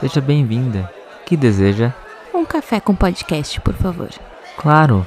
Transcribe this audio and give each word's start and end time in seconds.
Seja 0.00 0.20
bem-vinda. 0.20 0.92
Que 1.24 1.38
deseja? 1.38 1.90
Um 2.34 2.44
café 2.44 2.78
com 2.80 2.94
podcast, 2.94 3.58
por 3.62 3.72
favor. 3.72 4.10
Claro. 4.58 5.06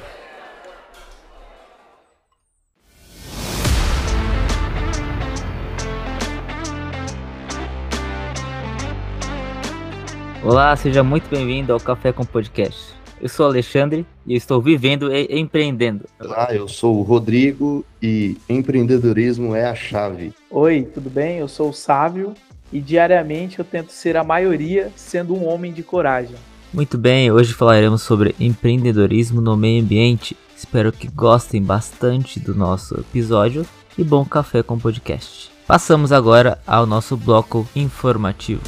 Olá, 10.42 10.74
seja 10.74 11.04
muito 11.04 11.30
bem-vindo 11.30 11.72
ao 11.72 11.78
Café 11.78 12.12
com 12.12 12.24
Podcast. 12.24 12.92
Eu 13.20 13.28
sou 13.28 13.46
Alexandre 13.46 14.04
e 14.26 14.34
estou 14.34 14.60
vivendo 14.60 15.14
e 15.14 15.38
empreendendo. 15.38 16.06
Olá, 16.18 16.48
eu 16.52 16.66
sou 16.66 16.98
o 16.98 17.02
Rodrigo 17.02 17.84
e 18.02 18.36
empreendedorismo 18.48 19.54
é 19.54 19.66
a 19.66 19.74
chave. 19.74 20.32
Oi, 20.50 20.82
tudo 20.82 21.08
bem? 21.08 21.38
Eu 21.38 21.46
sou 21.46 21.68
o 21.68 21.72
Sávio 21.72 22.34
e 22.72 22.80
diariamente 22.80 23.58
eu 23.58 23.64
tento 23.64 23.92
ser 23.92 24.16
a 24.16 24.24
maioria 24.24 24.92
sendo 24.96 25.34
um 25.34 25.46
homem 25.48 25.72
de 25.72 25.82
coragem. 25.82 26.36
Muito 26.72 26.96
bem, 26.96 27.30
hoje 27.32 27.52
falaremos 27.52 28.02
sobre 28.02 28.34
empreendedorismo 28.38 29.40
no 29.40 29.56
meio 29.56 29.82
ambiente. 29.82 30.36
Espero 30.56 30.92
que 30.92 31.08
gostem 31.08 31.62
bastante 31.62 32.38
do 32.38 32.54
nosso 32.54 32.94
episódio 33.00 33.66
e 33.98 34.04
bom 34.04 34.24
café 34.24 34.62
com 34.62 34.78
podcast. 34.78 35.50
Passamos 35.66 36.12
agora 36.12 36.60
ao 36.66 36.86
nosso 36.86 37.16
bloco 37.16 37.68
informativo. 37.74 38.62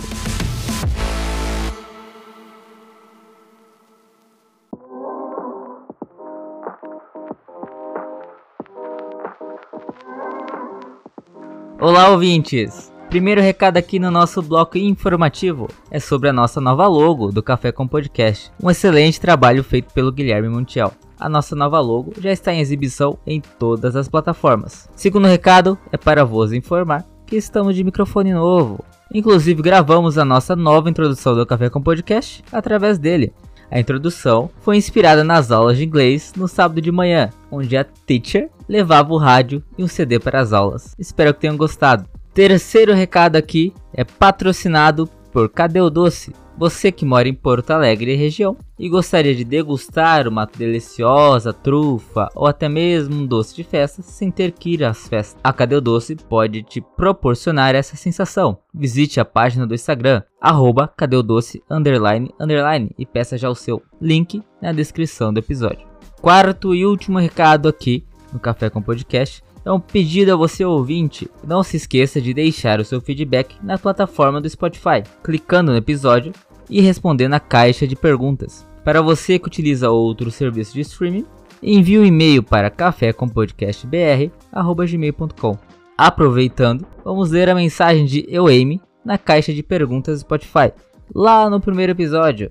Olá, 11.81 12.11
ouvintes! 12.11 12.92
Primeiro 13.13 13.43
recado 13.43 13.77
aqui 13.77 13.99
no 13.99 14.11
nosso 14.11 14.41
bloco 14.41 14.79
informativo 14.79 15.69
é 15.91 16.01
sobre 16.01 16.31
a 16.31 16.33
nossa 16.33 16.63
nova 16.63 16.87
logo 16.87 17.31
do 17.31 17.43
Café 17.43 17.71
com 17.71 17.87
Podcast. 17.87 18.51
Um 18.59 18.71
excelente 18.71 19.21
trabalho 19.21 19.63
feito 19.63 19.93
pelo 19.93 20.11
Guilherme 20.11 20.49
Montiel. 20.49 20.95
A 21.21 21.29
nossa 21.29 21.55
nova 21.55 21.79
logo 21.79 22.15
já 22.19 22.33
está 22.33 22.55
em 22.55 22.61
exibição 22.61 23.19
em 23.27 23.39
todas 23.39 23.97
as 23.97 24.09
plataformas. 24.09 24.89
Segundo 24.97 25.27
recado 25.27 25.79
é 25.93 25.99
para 25.99 26.25
vos 26.25 26.55
informar 26.55 27.05
que 27.27 27.37
estamos 27.37 27.77
de 27.77 27.85
microfone 27.85 28.33
novo. 28.33 28.83
Inclusive 29.13 29.61
gravamos 29.61 30.17
a 30.17 30.25
nossa 30.25 30.57
nova 30.57 30.89
introdução 30.89 31.35
do 31.35 31.45
Café 31.45 31.69
com 31.69 31.83
Podcast 31.83 32.43
através 32.51 32.99
dele. 32.99 33.35
A 33.71 33.79
introdução 33.79 34.49
foi 34.63 34.79
inspirada 34.79 35.23
nas 35.23 35.51
aulas 35.51 35.77
de 35.77 35.85
inglês 35.85 36.33
no 36.35 36.49
sábado 36.49 36.81
de 36.81 36.91
manhã, 36.91 37.29
onde 37.51 37.77
a 37.77 37.85
teacher 37.85 38.49
levava 38.67 39.13
o 39.13 39.19
rádio 39.19 39.63
e 39.77 39.85
um 39.85 39.87
CD 39.87 40.19
para 40.19 40.41
as 40.41 40.55
aulas. 40.55 40.95
Espero 40.99 41.35
que 41.35 41.41
tenham 41.41 41.59
gostado. 41.59 42.07
Terceiro 42.35 42.95
recado 42.95 43.37
aqui 43.37 43.75
é 43.93 44.05
patrocinado 44.05 45.07
por 45.31 45.51
Cadê 45.51 45.83
o 45.83 45.91
Doce? 45.91 46.35
Você 46.57 46.91
que 46.91 47.05
mora 47.05 47.29
em 47.29 47.35
Porto 47.35 47.73
Alegre 47.73 48.13
e 48.13 48.17
região 48.17 48.57
e 48.79 48.89
gostaria 48.89 49.35
de 49.35 49.45
degustar 49.45 50.27
uma 50.27 50.47
deliciosa 50.47 51.53
trufa 51.53 52.31
ou 52.35 52.47
até 52.47 52.71
mesmo 52.71 53.17
um 53.17 53.27
doce 53.27 53.55
de 53.55 53.65
festa 53.65 54.01
sem 54.01 54.31
ter 54.31 54.53
que 54.53 54.71
ir 54.71 54.85
às 54.85 55.09
festas, 55.09 55.39
a 55.45 55.53
Cadê 55.53 55.77
o 55.77 55.81
Doce 55.81 56.17
pode 56.17 56.63
te 56.63 56.81
proporcionar 56.81 57.75
essa 57.75 57.97
sensação. 57.97 58.59
Visite 58.73 59.21
a 59.21 59.27
página 59.27 59.67
do 59.67 59.75
Instagram, 59.75 60.23
arroba 60.41 60.91
Doce, 61.25 61.63
underline, 61.71 62.31
underline, 62.41 62.91
e 62.99 63.05
peça 63.05 63.37
já 63.37 63.51
o 63.51 63.55
seu 63.55 63.83
link 64.01 64.43
na 64.61 64.73
descrição 64.73 65.33
do 65.35 65.39
episódio. 65.39 65.87
Quarto 66.21 66.75
e 66.75 66.87
último 66.87 67.19
recado 67.19 67.69
aqui 67.69 68.07
no 68.33 68.41
Café 68.41 68.71
com 68.71 68.81
Podcast 68.81 69.43
um 69.71 69.79
pedido 69.79 70.33
a 70.33 70.37
você 70.37 70.65
ouvinte. 70.65 71.31
Não 71.47 71.63
se 71.63 71.77
esqueça 71.77 72.21
de 72.21 72.35
deixar 72.35 72.81
o 72.81 72.85
seu 72.85 73.01
feedback 73.01 73.55
na 73.63 73.79
plataforma 73.79 74.41
do 74.41 74.51
Spotify, 74.51 75.05
clicando 75.23 75.71
no 75.71 75.79
episódio 75.79 76.33
e 76.69 76.81
respondendo 76.81 77.35
a 77.35 77.41
caixa 77.41 77.87
de 77.87 77.95
perguntas. 77.95 78.67
Para 78.85 79.01
você 79.01 79.39
que 79.39 79.47
utiliza 79.47 79.91
outro 79.91 80.29
serviço 80.31 80.75
de 80.75 80.81
streaming, 80.81 81.25
envie 81.63 81.99
um 81.99 82.05
e-mail 82.05 82.43
para 82.43 82.69
cafécompodcastbr@gmail.com. 82.71 85.59
Aproveitando, 85.97 86.85
vamos 87.05 87.31
ler 87.31 87.49
a 87.49 87.55
mensagem 87.55 88.05
de 88.05 88.27
Eu 88.29 88.49
Amy 88.49 88.81
na 89.05 89.17
caixa 89.17 89.53
de 89.53 89.63
perguntas 89.63 90.19
do 90.19 90.23
Spotify, 90.23 90.73
lá 91.15 91.49
no 91.49 91.61
primeiro 91.61 91.93
episódio. 91.93 92.51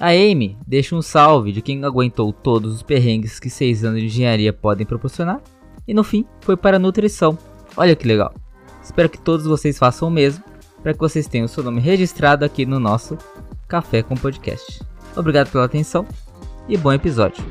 A 0.00 0.08
Amy 0.10 0.56
deixa 0.66 0.96
um 0.96 1.02
salve 1.02 1.52
de 1.52 1.60
quem 1.60 1.84
aguentou 1.84 2.32
todos 2.32 2.74
os 2.74 2.82
perrengues 2.82 3.38
que 3.38 3.50
6 3.50 3.84
anos 3.84 4.00
de 4.00 4.06
engenharia 4.06 4.52
podem 4.52 4.86
proporcionar 4.86 5.42
e 5.86 5.94
no 5.94 6.02
fim 6.02 6.26
foi 6.40 6.56
para 6.56 6.76
a 6.76 6.80
nutrição. 6.80 7.38
Olha 7.76 7.94
que 7.94 8.06
legal. 8.06 8.34
Espero 8.82 9.08
que 9.08 9.18
todos 9.18 9.46
vocês 9.46 9.78
façam 9.78 10.08
o 10.08 10.10
mesmo 10.10 10.44
para 10.82 10.92
que 10.92 11.00
vocês 11.00 11.26
tenham 11.26 11.46
o 11.46 11.48
seu 11.48 11.62
nome 11.62 11.80
registrado 11.80 12.44
aqui 12.44 12.64
no 12.64 12.78
nosso 12.78 13.18
Café 13.68 14.02
com 14.02 14.14
Podcast. 14.14 14.80
Obrigado 15.16 15.50
pela 15.50 15.64
atenção 15.64 16.06
e 16.68 16.76
bom 16.76 16.92
episódio. 16.92 17.44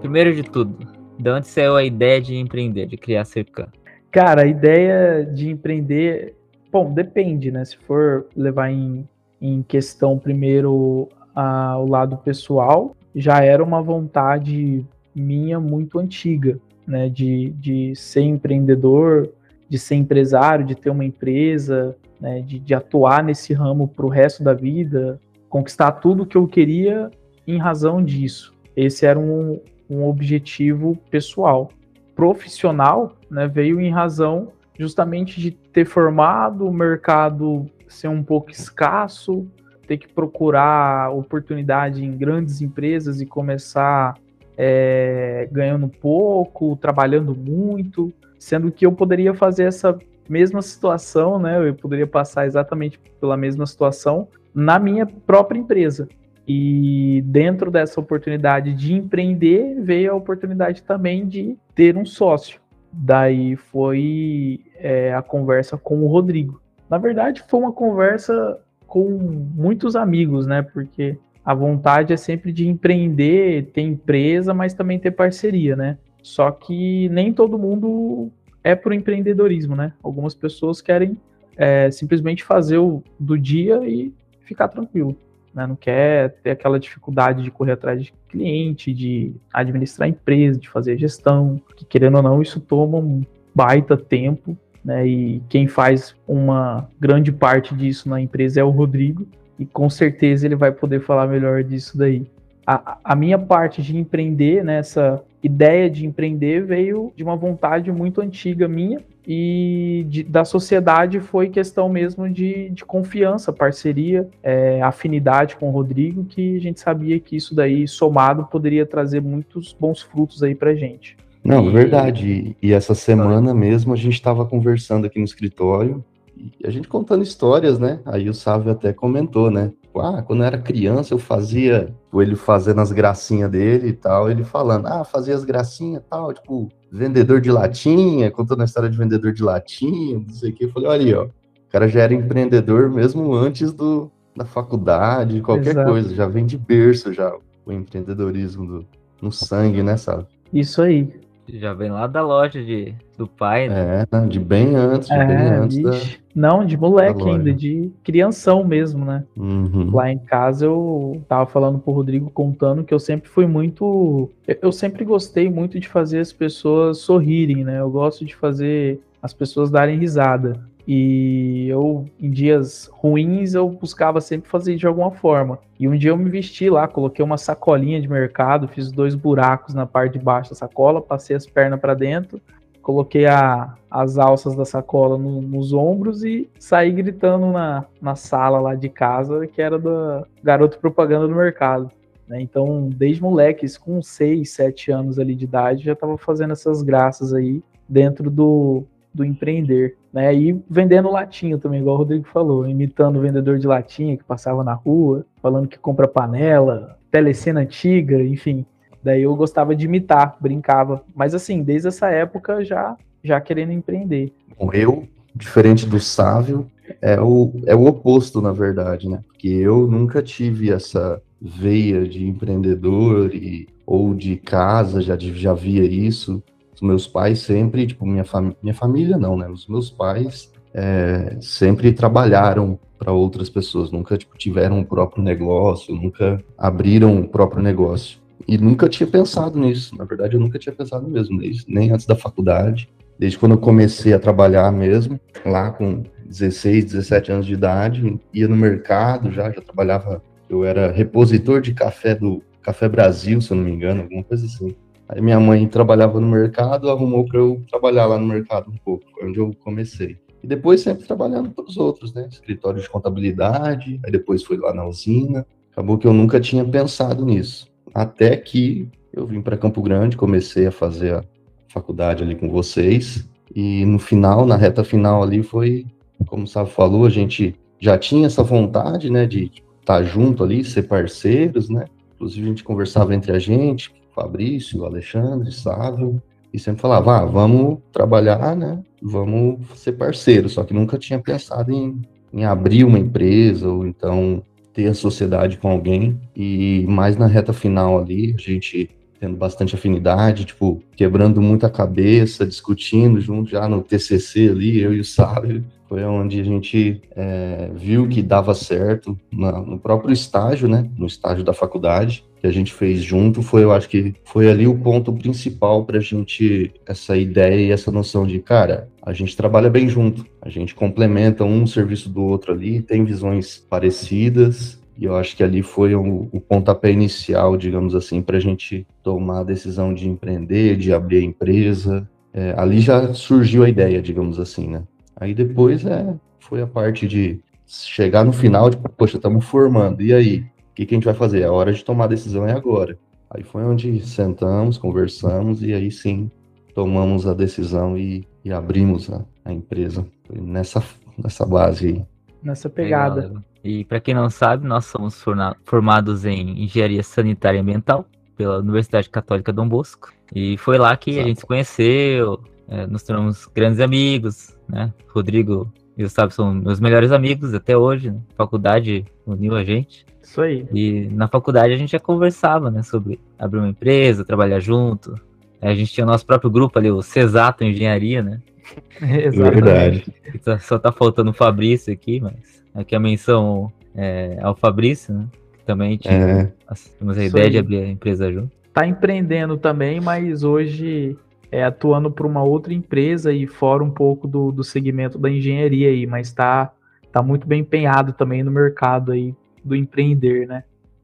Primeiro 0.00 0.34
de 0.34 0.42
tudo, 0.42 0.88
de 1.18 1.30
onde 1.30 1.46
saiu 1.46 1.76
a 1.76 1.84
ideia 1.84 2.20
de 2.20 2.34
empreender, 2.34 2.86
de 2.86 2.96
criar 2.96 3.20
a 3.20 3.24
Cercan? 3.24 3.68
Cara, 4.10 4.42
a 4.42 4.46
ideia 4.46 5.24
de 5.24 5.50
empreender, 5.50 6.34
bom, 6.70 6.92
depende, 6.92 7.50
né? 7.50 7.64
Se 7.64 7.76
for 7.76 8.26
levar 8.36 8.70
em, 8.70 9.08
em 9.40 9.62
questão 9.62 10.18
primeiro 10.18 11.08
a, 11.34 11.78
o 11.78 11.86
lado 11.86 12.16
pessoal, 12.18 12.96
já 13.14 13.42
era 13.42 13.62
uma 13.62 13.82
vontade 13.82 14.84
minha 15.14 15.58
muito 15.58 15.98
antiga, 15.98 16.58
né? 16.86 17.08
De, 17.08 17.50
de 17.50 17.94
ser 17.94 18.22
empreendedor, 18.22 19.30
de 19.68 19.78
ser 19.78 19.94
empresário, 19.94 20.64
de 20.64 20.74
ter 20.74 20.90
uma 20.90 21.04
empresa, 21.04 21.96
né? 22.20 22.40
de, 22.40 22.58
de 22.58 22.74
atuar 22.74 23.22
nesse 23.22 23.52
ramo 23.54 23.88
para 23.88 24.04
o 24.04 24.08
resto 24.08 24.42
da 24.42 24.52
vida, 24.52 25.20
conquistar 25.48 25.92
tudo 25.92 26.26
que 26.26 26.36
eu 26.36 26.46
queria 26.46 27.10
em 27.46 27.58
razão 27.58 28.02
disso. 28.02 28.54
Esse 28.76 29.06
era 29.06 29.18
um, 29.18 29.60
um 29.88 30.04
objetivo 30.04 30.96
pessoal. 31.10 31.70
Profissional, 32.14 33.16
né, 33.30 33.48
veio 33.48 33.80
em 33.80 33.90
razão 33.90 34.52
justamente 34.80 35.38
de 35.38 35.50
ter 35.50 35.84
formado 35.84 36.66
o 36.66 36.72
mercado 36.72 37.66
ser 37.86 38.08
um 38.08 38.22
pouco 38.22 38.50
escasso, 38.50 39.46
ter 39.86 39.98
que 39.98 40.08
procurar 40.08 41.12
oportunidade 41.12 42.02
em 42.02 42.16
grandes 42.16 42.62
empresas 42.62 43.20
e 43.20 43.26
começar 43.26 44.14
é, 44.56 45.46
ganhando 45.52 45.86
pouco, 45.86 46.76
trabalhando 46.76 47.36
muito, 47.36 48.10
sendo 48.38 48.72
que 48.72 48.86
eu 48.86 48.92
poderia 48.92 49.34
fazer 49.34 49.64
essa 49.64 49.98
mesma 50.26 50.62
situação, 50.62 51.38
né? 51.38 51.68
Eu 51.68 51.74
poderia 51.74 52.06
passar 52.06 52.46
exatamente 52.46 52.98
pela 53.20 53.36
mesma 53.36 53.66
situação 53.66 54.28
na 54.54 54.78
minha 54.78 55.04
própria 55.04 55.58
empresa. 55.58 56.08
E 56.48 57.22
dentro 57.26 57.70
dessa 57.70 58.00
oportunidade 58.00 58.72
de 58.72 58.94
empreender, 58.94 59.78
veio 59.82 60.12
a 60.12 60.16
oportunidade 60.16 60.82
também 60.82 61.26
de 61.26 61.58
ter 61.74 61.98
um 61.98 62.06
sócio. 62.06 62.60
Daí 62.92 63.56
foi 63.56 64.60
é, 64.76 65.14
a 65.14 65.22
conversa 65.22 65.78
com 65.78 66.02
o 66.02 66.06
Rodrigo. 66.06 66.60
Na 66.88 66.98
verdade, 66.98 67.44
foi 67.48 67.60
uma 67.60 67.72
conversa 67.72 68.58
com 68.86 69.08
muitos 69.54 69.94
amigos, 69.94 70.46
né? 70.46 70.62
Porque 70.62 71.16
a 71.44 71.54
vontade 71.54 72.12
é 72.12 72.16
sempre 72.16 72.52
de 72.52 72.66
empreender, 72.66 73.70
ter 73.72 73.82
empresa, 73.82 74.52
mas 74.52 74.74
também 74.74 74.98
ter 74.98 75.12
parceria, 75.12 75.76
né? 75.76 75.98
Só 76.22 76.50
que 76.50 77.08
nem 77.10 77.32
todo 77.32 77.58
mundo 77.58 78.30
é 78.62 78.74
pro 78.74 78.92
empreendedorismo, 78.92 79.76
né? 79.76 79.92
Algumas 80.02 80.34
pessoas 80.34 80.80
querem 80.80 81.16
é, 81.56 81.90
simplesmente 81.90 82.42
fazer 82.44 82.78
o 82.78 83.02
do 83.18 83.38
dia 83.38 83.80
e 83.88 84.12
ficar 84.40 84.68
tranquilo 84.68 85.16
né? 85.60 85.66
não 85.66 85.76
quer 85.76 86.30
ter 86.42 86.50
aquela 86.50 86.78
dificuldade 86.78 87.42
de 87.42 87.50
correr 87.50 87.72
atrás 87.72 88.02
de 88.02 88.12
cliente, 88.28 88.92
de 88.92 89.34
administrar 89.52 90.08
empresa, 90.08 90.58
de 90.58 90.68
fazer 90.68 90.98
gestão, 90.98 91.60
que 91.76 91.84
querendo 91.84 92.16
ou 92.16 92.22
não, 92.22 92.42
isso 92.42 92.60
toma 92.60 92.98
um 92.98 93.22
baita 93.54 93.96
tempo, 93.96 94.56
né? 94.84 95.06
E 95.06 95.42
quem 95.48 95.66
faz 95.66 96.14
uma 96.26 96.88
grande 96.98 97.32
parte 97.32 97.74
disso 97.74 98.08
na 98.08 98.20
empresa 98.20 98.60
é 98.60 98.64
o 98.64 98.70
Rodrigo, 98.70 99.26
e 99.58 99.66
com 99.66 99.90
certeza 99.90 100.46
ele 100.46 100.56
vai 100.56 100.72
poder 100.72 101.00
falar 101.00 101.26
melhor 101.26 101.62
disso 101.62 101.98
daí. 101.98 102.26
A, 102.66 102.98
a 103.04 103.16
minha 103.16 103.38
parte 103.38 103.82
de 103.82 103.96
empreender, 103.96 104.64
nessa 104.64 105.12
né, 105.12 105.20
ideia 105.42 105.88
de 105.88 106.06
empreender 106.06 106.64
veio 106.64 107.12
de 107.16 107.24
uma 107.24 107.36
vontade 107.36 107.90
muito 107.90 108.20
antiga 108.20 108.68
minha, 108.68 109.00
e 109.26 110.06
de, 110.08 110.22
da 110.24 110.44
sociedade 110.44 111.20
foi 111.20 111.48
questão 111.48 111.88
mesmo 111.88 112.28
de, 112.28 112.70
de 112.70 112.84
confiança, 112.84 113.52
parceria, 113.52 114.28
é, 114.42 114.82
afinidade 114.82 115.56
com 115.56 115.68
o 115.68 115.70
Rodrigo, 115.70 116.24
que 116.24 116.56
a 116.56 116.60
gente 116.60 116.80
sabia 116.80 117.20
que 117.20 117.36
isso 117.36 117.54
daí, 117.54 117.86
somado, 117.86 118.44
poderia 118.50 118.84
trazer 118.84 119.20
muitos 119.20 119.76
bons 119.78 120.00
frutos 120.02 120.42
aí 120.42 120.54
pra 120.54 120.74
gente. 120.74 121.16
Não, 121.44 121.68
e... 121.68 121.70
verdade. 121.70 122.56
E 122.60 122.72
essa 122.72 122.94
semana 122.94 123.54
mesmo 123.54 123.92
a 123.92 123.96
gente 123.96 124.14
estava 124.14 124.44
conversando 124.44 125.06
aqui 125.06 125.18
no 125.18 125.24
escritório 125.24 126.04
e 126.36 126.66
a 126.66 126.70
gente 126.70 126.88
contando 126.88 127.22
histórias, 127.22 127.78
né? 127.78 128.00
Aí 128.06 128.28
o 128.28 128.34
Sávio 128.34 128.72
até 128.72 128.92
comentou, 128.92 129.50
né? 129.50 129.70
Tipo, 129.90 130.00
ah, 130.02 130.22
quando 130.22 130.40
eu 130.40 130.46
era 130.46 130.56
criança 130.56 131.12
eu 131.12 131.18
fazia, 131.18 131.86
tipo, 132.04 132.22
ele 132.22 132.36
fazendo 132.36 132.80
as 132.80 132.92
gracinhas 132.92 133.50
dele 133.50 133.88
e 133.88 133.92
tal, 133.92 134.30
ele 134.30 134.44
falando, 134.44 134.86
ah, 134.86 135.02
fazia 135.02 135.34
as 135.34 135.44
gracinhas 135.44 136.00
e 136.00 136.04
tal, 136.08 136.32
tipo, 136.32 136.68
vendedor 136.92 137.40
de 137.40 137.50
latinha, 137.50 138.30
contando 138.30 138.62
a 138.62 138.64
história 138.64 138.88
de 138.88 138.96
vendedor 138.96 139.32
de 139.32 139.42
latinha, 139.42 140.20
não 140.20 140.32
sei 140.32 140.50
o 140.50 140.54
que. 140.54 140.64
Eu 140.66 140.70
falei, 140.70 140.88
olha 140.88 141.04
aí, 141.04 141.14
ó, 141.14 141.24
o 141.24 141.72
cara 141.72 141.88
já 141.88 142.02
era 142.02 142.14
empreendedor 142.14 142.88
mesmo 142.88 143.34
antes 143.34 143.72
do, 143.72 144.08
da 144.36 144.44
faculdade, 144.44 145.40
qualquer 145.40 145.70
Exato. 145.70 145.90
coisa, 145.90 146.14
já 146.14 146.28
vem 146.28 146.46
de 146.46 146.56
berço 146.56 147.12
já 147.12 147.36
o 147.66 147.72
empreendedorismo 147.72 148.64
do, 148.64 148.86
no 149.20 149.32
sangue, 149.32 149.82
né, 149.82 149.96
sabe? 149.96 150.24
Isso 150.52 150.80
aí. 150.80 151.12
Já 151.58 151.72
vem 151.74 151.90
lá 151.90 152.06
da 152.06 152.22
loja 152.22 152.62
de, 152.62 152.94
do 153.18 153.26
pai, 153.26 153.68
né? 153.68 154.04
É, 154.10 154.26
de 154.26 154.38
bem 154.38 154.74
antes, 154.76 155.08
de 155.08 155.16
bem 155.16 155.26
É, 155.36 155.56
antes 155.56 155.82
da... 155.82 155.90
Não, 156.34 156.64
de 156.64 156.76
moleque 156.76 157.28
ainda, 157.28 157.52
de 157.52 157.90
crianção 158.04 158.62
mesmo, 158.62 159.04
né? 159.04 159.24
Uhum. 159.36 159.90
Lá 159.92 160.10
em 160.12 160.18
casa 160.18 160.64
eu 160.66 161.20
tava 161.28 161.46
falando 161.46 161.78
pro 161.78 161.92
Rodrigo 161.92 162.30
contando 162.30 162.84
que 162.84 162.94
eu 162.94 163.00
sempre 163.00 163.28
fui 163.28 163.46
muito. 163.46 164.30
eu- 164.46 164.56
Eu 164.62 164.72
sempre 164.72 165.04
gostei 165.04 165.50
muito 165.50 165.80
de 165.80 165.88
fazer 165.88 166.20
as 166.20 166.32
pessoas 166.32 166.98
sorrirem, 166.98 167.64
né? 167.64 167.80
Eu 167.80 167.90
gosto 167.90 168.24
de 168.24 168.36
fazer 168.36 169.00
as 169.22 169.32
pessoas 169.34 169.70
darem 169.70 169.98
risada. 169.98 170.60
E 170.92 171.68
eu, 171.68 172.04
em 172.18 172.28
dias 172.28 172.90
ruins, 172.92 173.54
eu 173.54 173.68
buscava 173.68 174.20
sempre 174.20 174.50
fazer 174.50 174.74
de 174.74 174.88
alguma 174.88 175.12
forma. 175.12 175.60
E 175.78 175.86
um 175.86 175.96
dia 175.96 176.10
eu 176.10 176.16
me 176.16 176.28
vesti 176.28 176.68
lá, 176.68 176.88
coloquei 176.88 177.24
uma 177.24 177.38
sacolinha 177.38 178.00
de 178.00 178.08
mercado, 178.08 178.66
fiz 178.66 178.90
dois 178.90 179.14
buracos 179.14 179.72
na 179.72 179.86
parte 179.86 180.14
de 180.18 180.24
baixo 180.24 180.50
da 180.50 180.56
sacola, 180.56 181.00
passei 181.00 181.36
as 181.36 181.46
pernas 181.46 181.78
para 181.78 181.94
dentro, 181.94 182.40
coloquei 182.82 183.24
a- 183.26 183.72
as 183.88 184.18
alças 184.18 184.56
da 184.56 184.64
sacola 184.64 185.16
no- 185.16 185.40
nos 185.40 185.72
ombros 185.72 186.24
e 186.24 186.50
saí 186.58 186.90
gritando 186.90 187.46
na, 187.52 187.84
na 188.02 188.16
sala 188.16 188.58
lá 188.58 188.74
de 188.74 188.88
casa, 188.88 189.46
que 189.46 189.62
era 189.62 189.78
do 189.78 190.26
garoto 190.42 190.76
propaganda 190.80 191.28
do 191.28 191.36
mercado. 191.36 191.88
né? 192.26 192.40
Então, 192.40 192.88
desde 192.92 193.22
moleque, 193.22 193.64
isso 193.64 193.80
com 193.80 194.02
6, 194.02 194.50
7 194.50 194.90
anos 194.90 195.20
ali 195.20 195.36
de 195.36 195.44
idade, 195.44 195.84
já 195.84 195.92
estava 195.92 196.18
fazendo 196.18 196.52
essas 196.52 196.82
graças 196.82 197.32
aí 197.32 197.62
dentro 197.88 198.28
do, 198.28 198.84
do 199.12 199.24
empreender. 199.24 199.96
Né? 200.12 200.34
E 200.34 200.64
vendendo 200.68 201.10
latinha 201.10 201.58
também, 201.58 201.80
igual 201.80 201.96
o 201.96 201.98
Rodrigo 201.98 202.26
falou, 202.28 202.68
imitando 202.68 203.16
o 203.16 203.22
vendedor 203.22 203.58
de 203.58 203.66
latinha 203.66 204.16
que 204.16 204.24
passava 204.24 204.64
na 204.64 204.74
rua, 204.74 205.24
falando 205.42 205.68
que 205.68 205.78
compra 205.78 206.08
panela, 206.08 206.98
telecena 207.10 207.60
antiga, 207.60 208.22
enfim. 208.22 208.64
Daí 209.02 209.22
eu 209.22 209.34
gostava 209.34 209.74
de 209.74 209.86
imitar, 209.86 210.36
brincava. 210.40 211.02
Mas 211.14 211.34
assim, 211.34 211.62
desde 211.62 211.88
essa 211.88 212.08
época 212.08 212.64
já 212.64 212.96
já 213.22 213.40
querendo 213.40 213.72
empreender. 213.72 214.32
Bom, 214.58 214.72
eu, 214.72 215.06
diferente 215.34 215.86
do 215.86 216.00
Sávio, 216.00 216.66
é 217.00 217.20
o, 217.20 217.52
é 217.66 217.74
o 217.74 217.86
oposto, 217.86 218.40
na 218.40 218.52
verdade, 218.52 219.08
né? 219.08 219.20
Porque 219.26 219.48
eu 219.48 219.86
nunca 219.86 220.22
tive 220.22 220.70
essa 220.70 221.20
veia 221.40 222.06
de 222.06 222.26
empreendedor 222.26 223.34
e, 223.34 223.68
ou 223.86 224.14
de 224.14 224.36
casa, 224.36 225.00
já, 225.00 225.16
já 225.18 225.54
via 225.54 225.84
isso. 225.84 226.42
Os 226.80 226.86
meus 226.86 227.06
pais 227.06 227.40
sempre, 227.40 227.86
tipo, 227.86 228.06
minha, 228.06 228.24
fami 228.24 228.56
minha 228.62 228.74
família 228.74 229.18
não, 229.18 229.36
né? 229.36 229.46
Os 229.48 229.66
meus 229.66 229.90
pais 229.90 230.50
é, 230.72 231.36
sempre 231.38 231.92
trabalharam 231.92 232.78
para 232.98 233.12
outras 233.12 233.50
pessoas, 233.50 233.90
nunca 233.90 234.16
tipo, 234.16 234.36
tiveram 234.38 234.80
o 234.80 234.84
próprio 234.84 235.22
negócio, 235.22 235.94
nunca 235.94 236.42
abriram 236.56 237.20
o 237.20 237.28
próprio 237.28 237.62
negócio. 237.62 238.18
E 238.48 238.56
nunca 238.56 238.88
tinha 238.88 239.06
pensado 239.06 239.58
nisso. 239.58 239.96
Na 239.96 240.04
verdade, 240.04 240.34
eu 240.34 240.40
nunca 240.40 240.58
tinha 240.58 240.74
pensado 240.74 241.06
mesmo, 241.06 241.38
desde, 241.38 241.64
nem 241.68 241.90
antes 241.90 242.06
da 242.06 242.16
faculdade 242.16 242.88
desde 243.18 243.38
quando 243.38 243.52
eu 243.52 243.58
comecei 243.58 244.14
a 244.14 244.18
trabalhar 244.18 244.72
mesmo, 244.72 245.20
lá 245.44 245.70
com 245.70 246.04
16, 246.24 246.86
17 246.86 247.30
anos 247.30 247.46
de 247.46 247.52
idade, 247.52 248.18
ia 248.32 248.48
no 248.48 248.56
mercado 248.56 249.30
já, 249.30 249.50
já 249.50 249.60
trabalhava, 249.60 250.22
eu 250.48 250.64
era 250.64 250.90
repositor 250.90 251.60
de 251.60 251.74
café 251.74 252.14
do 252.14 252.42
Café 252.62 252.88
Brasil, 252.88 253.38
se 253.42 253.50
eu 253.50 253.58
não 253.58 253.64
me 253.64 253.72
engano, 253.72 254.02
alguma 254.02 254.24
coisa 254.24 254.46
assim. 254.46 254.74
Aí 255.12 255.20
minha 255.20 255.40
mãe 255.40 255.66
trabalhava 255.66 256.20
no 256.20 256.28
mercado, 256.28 256.88
arrumou 256.88 257.26
para 257.26 257.40
eu 257.40 257.60
trabalhar 257.68 258.06
lá 258.06 258.16
no 258.16 258.26
mercado 258.26 258.70
um 258.70 258.76
pouco, 258.76 259.04
onde 259.20 259.40
eu 259.40 259.50
comecei. 259.64 260.16
E 260.40 260.46
depois 260.46 260.82
sempre 260.82 261.04
trabalhando 261.04 261.50
para 261.50 261.64
os 261.64 261.76
outros, 261.76 262.14
né? 262.14 262.28
Escritório 262.30 262.80
de 262.80 262.88
contabilidade, 262.88 263.98
aí 264.04 264.12
depois 264.12 264.44
fui 264.44 264.56
lá 264.56 264.72
na 264.72 264.86
usina. 264.86 265.44
Acabou 265.72 265.98
que 265.98 266.06
eu 266.06 266.12
nunca 266.12 266.38
tinha 266.38 266.64
pensado 266.64 267.24
nisso. 267.24 267.66
Até 267.92 268.36
que 268.36 268.88
eu 269.12 269.26
vim 269.26 269.42
para 269.42 269.56
Campo 269.56 269.82
Grande, 269.82 270.16
comecei 270.16 270.68
a 270.68 270.72
fazer 270.72 271.14
a 271.14 271.24
faculdade 271.68 272.22
ali 272.22 272.36
com 272.36 272.48
vocês. 272.48 273.28
E 273.52 273.84
no 273.84 273.98
final, 273.98 274.46
na 274.46 274.56
reta 274.56 274.84
final 274.84 275.24
ali, 275.24 275.42
foi, 275.42 275.86
como 276.28 276.44
o 276.44 276.46
Sábio 276.46 276.72
falou, 276.72 277.04
a 277.04 277.10
gente 277.10 277.56
já 277.80 277.98
tinha 277.98 278.26
essa 278.26 278.44
vontade, 278.44 279.10
né, 279.10 279.26
de 279.26 279.50
estar 279.80 280.04
junto 280.04 280.44
ali, 280.44 280.62
ser 280.62 280.82
parceiros, 280.84 281.68
né? 281.68 281.86
Inclusive 282.14 282.46
a 282.46 282.48
gente 282.50 282.64
conversava 282.64 283.12
entre 283.12 283.32
a 283.32 283.38
gente, 283.40 283.92
Fabrício, 284.14 284.84
Alexandre, 284.84 285.52
Sávio, 285.52 286.22
e 286.52 286.58
sempre 286.58 286.82
falava, 286.82 287.18
ah, 287.18 287.24
vamos 287.24 287.78
trabalhar, 287.92 288.56
né? 288.56 288.82
Vamos 289.00 289.60
ser 289.76 289.92
parceiros, 289.92 290.52
só 290.52 290.64
que 290.64 290.74
nunca 290.74 290.98
tinha 290.98 291.18
pensado 291.18 291.72
em, 291.72 292.02
em 292.32 292.44
abrir 292.44 292.84
uma 292.84 292.98
empresa 292.98 293.68
ou 293.68 293.86
então 293.86 294.42
ter 294.72 294.88
a 294.88 294.94
sociedade 294.94 295.58
com 295.58 295.70
alguém. 295.70 296.20
E 296.34 296.84
mais 296.88 297.16
na 297.16 297.26
reta 297.26 297.52
final 297.52 297.98
ali, 297.98 298.34
a 298.36 298.40
gente 298.40 298.90
tendo 299.20 299.36
bastante 299.36 299.74
afinidade, 299.74 300.46
tipo, 300.46 300.82
quebrando 300.96 301.42
muita 301.42 301.68
cabeça, 301.68 302.46
discutindo 302.46 303.20
junto 303.20 303.50
já 303.50 303.68
no 303.68 303.82
TCC 303.82 304.48
ali, 304.48 304.80
eu 304.80 304.94
e 304.94 305.00
o 305.00 305.04
Sábio, 305.04 305.62
foi 305.86 306.02
onde 306.04 306.40
a 306.40 306.44
gente 306.44 307.02
é, 307.14 307.68
viu 307.74 308.08
que 308.08 308.22
dava 308.22 308.54
certo 308.54 309.18
na, 309.30 309.60
no 309.60 309.78
próprio 309.78 310.12
estágio, 310.12 310.68
né, 310.68 310.88
no 310.96 311.06
estágio 311.06 311.44
da 311.44 311.52
faculdade, 311.52 312.24
que 312.40 312.46
a 312.46 312.50
gente 312.50 312.72
fez 312.72 313.02
junto, 313.02 313.42
foi, 313.42 313.64
eu 313.64 313.72
acho 313.72 313.88
que 313.88 314.14
foi 314.24 314.48
ali 314.48 314.66
o 314.66 314.78
ponto 314.78 315.12
principal 315.12 315.84
para 315.84 315.98
a 315.98 316.00
gente, 316.00 316.72
essa 316.86 317.14
ideia 317.16 317.60
e 317.60 317.70
essa 317.70 317.90
noção 317.90 318.26
de, 318.26 318.38
cara, 318.38 318.88
a 319.02 319.12
gente 319.12 319.36
trabalha 319.36 319.68
bem 319.68 319.88
junto, 319.88 320.24
a 320.40 320.48
gente 320.48 320.74
complementa 320.74 321.44
um 321.44 321.66
serviço 321.66 322.08
do 322.08 322.22
outro 322.22 322.52
ali, 322.52 322.80
tem 322.80 323.04
visões 323.04 323.58
parecidas, 323.68 324.79
e 325.00 325.06
eu 325.06 325.16
acho 325.16 325.34
que 325.34 325.42
ali 325.42 325.62
foi 325.62 325.94
o, 325.94 326.28
o 326.30 326.38
pontapé 326.38 326.92
inicial, 326.92 327.56
digamos 327.56 327.94
assim, 327.94 328.20
para 328.20 328.36
a 328.36 328.40
gente 328.40 328.86
tomar 329.02 329.40
a 329.40 329.44
decisão 329.44 329.94
de 329.94 330.06
empreender, 330.06 330.76
de 330.76 330.92
abrir 330.92 331.16
a 331.16 331.22
empresa. 331.22 332.06
É, 332.34 332.54
ali 332.58 332.80
já 332.80 333.14
surgiu 333.14 333.64
a 333.64 333.68
ideia, 333.70 334.02
digamos 334.02 334.38
assim, 334.38 334.68
né? 334.68 334.82
Aí 335.16 335.32
depois 335.32 335.86
é, 335.86 336.14
foi 336.38 336.60
a 336.60 336.66
parte 336.66 337.08
de 337.08 337.40
chegar 337.66 338.26
no 338.26 338.32
final, 338.32 338.68
tipo, 338.68 338.86
poxa, 338.90 339.16
estamos 339.16 339.42
formando, 339.46 340.02
e 340.02 340.12
aí? 340.12 340.40
O 340.70 340.74
que, 340.74 340.84
que 340.84 340.94
a 340.94 340.96
gente 340.96 341.06
vai 341.06 341.14
fazer? 341.14 341.44
A 341.44 341.52
hora 341.52 341.72
de 341.72 341.82
tomar 341.82 342.04
a 342.04 342.08
decisão 342.08 342.46
é 342.46 342.52
agora. 342.52 342.98
Aí 343.30 343.42
foi 343.42 343.64
onde 343.64 344.06
sentamos, 344.06 344.76
conversamos, 344.76 345.62
e 345.62 345.72
aí 345.72 345.90
sim 345.90 346.30
tomamos 346.74 347.26
a 347.26 347.32
decisão 347.32 347.96
e, 347.96 348.28
e 348.44 348.52
abrimos 348.52 349.10
a, 349.10 349.24
a 349.46 349.52
empresa. 349.52 350.06
Foi 350.26 350.38
nessa, 350.38 350.84
nessa 351.16 351.46
base 351.46 351.86
aí. 351.86 352.04
Nessa 352.42 352.68
pegada. 352.68 353.42
E 353.62 353.84
para 353.84 354.00
quem 354.00 354.14
não 354.14 354.30
sabe, 354.30 354.66
nós 354.66 354.86
somos 354.86 355.22
formados 355.64 356.24
em 356.24 356.62
Engenharia 356.64 357.02
Sanitária 357.02 357.58
e 357.58 357.60
Ambiental 357.60 358.06
pela 358.36 358.58
Universidade 358.58 359.10
Católica 359.10 359.52
Dom 359.52 359.68
Bosco. 359.68 360.10
E 360.34 360.56
foi 360.56 360.78
lá 360.78 360.96
que 360.96 361.10
a 361.10 361.14
Exato. 361.14 361.28
gente 361.28 361.40
se 361.40 361.46
conheceu, 361.46 362.40
é, 362.68 362.86
nos 362.86 363.02
tornamos 363.02 363.46
grandes 363.54 363.80
amigos, 363.80 364.56
né? 364.68 364.92
Rodrigo 365.08 365.70
e 365.98 366.04
o 366.04 366.08
Sábio 366.08 366.34
são 366.34 366.54
meus 366.54 366.80
melhores 366.80 367.12
amigos 367.12 367.52
até 367.52 367.76
hoje. 367.76 368.10
Né? 368.10 368.20
Faculdade 368.36 369.04
uniu 369.26 369.54
a 369.54 369.62
gente. 369.64 370.06
Isso 370.22 370.40
aí. 370.40 370.66
E 370.72 371.08
na 371.12 371.28
faculdade 371.28 371.74
a 371.74 371.76
gente 371.76 371.90
já 371.92 371.98
conversava, 372.00 372.70
né? 372.70 372.82
Sobre 372.82 373.20
abrir 373.38 373.58
uma 373.58 373.68
empresa, 373.68 374.24
trabalhar 374.24 374.60
junto. 374.60 375.14
É, 375.60 375.68
A 375.70 375.74
gente 375.74 375.92
tinha 375.92 376.04
o 376.06 376.08
nosso 376.08 376.24
próprio 376.24 376.48
grupo 376.50 376.78
ali, 376.78 376.90
o 376.90 377.02
Cesato 377.02 377.62
Engenharia, 377.64 378.22
né? 378.22 378.40
Exatamente. 379.02 379.54
Verdade. 379.60 380.04
Só- 380.42 380.58
Só 380.58 380.78
tá 380.78 380.90
faltando 380.92 381.30
o 381.30 381.34
Fabrício 381.34 381.92
aqui, 381.92 382.20
mas 382.20 382.59
aqui 382.74 382.94
a 382.94 383.00
menção 383.00 383.72
é, 383.94 384.38
ao 384.40 384.54
Fabrício, 384.54 385.12
né? 385.14 385.26
Que 385.58 385.64
também 385.64 385.96
tinha, 385.96 386.14
É, 386.14 386.52
temos 386.98 387.18
a 387.18 387.24
ideia 387.24 387.46
aí. 387.46 387.50
de 387.50 387.58
abrir 387.58 387.78
a 387.82 387.88
empresa 387.88 388.32
junto. 388.32 388.50
Tá 388.72 388.86
empreendendo 388.86 389.56
também, 389.56 390.00
mas 390.00 390.44
hoje 390.44 391.16
é 391.50 391.64
atuando 391.64 392.10
por 392.10 392.24
uma 392.26 392.42
outra 392.42 392.72
empresa 392.72 393.32
e 393.32 393.46
fora 393.46 393.82
um 393.82 393.90
pouco 393.90 394.28
do, 394.28 394.52
do 394.52 394.62
segmento 394.62 395.18
da 395.18 395.28
engenharia 395.28 395.88
aí, 395.88 396.06
mas 396.06 396.32
tá, 396.32 396.70
tá 397.10 397.20
muito 397.22 397.46
bem 397.46 397.62
empenhado 397.62 398.12
também 398.12 398.42
no 398.44 398.50
mercado 398.52 399.10
aí 399.12 399.34
do 399.64 399.74
empreender, 399.74 400.46
né? 400.46 400.62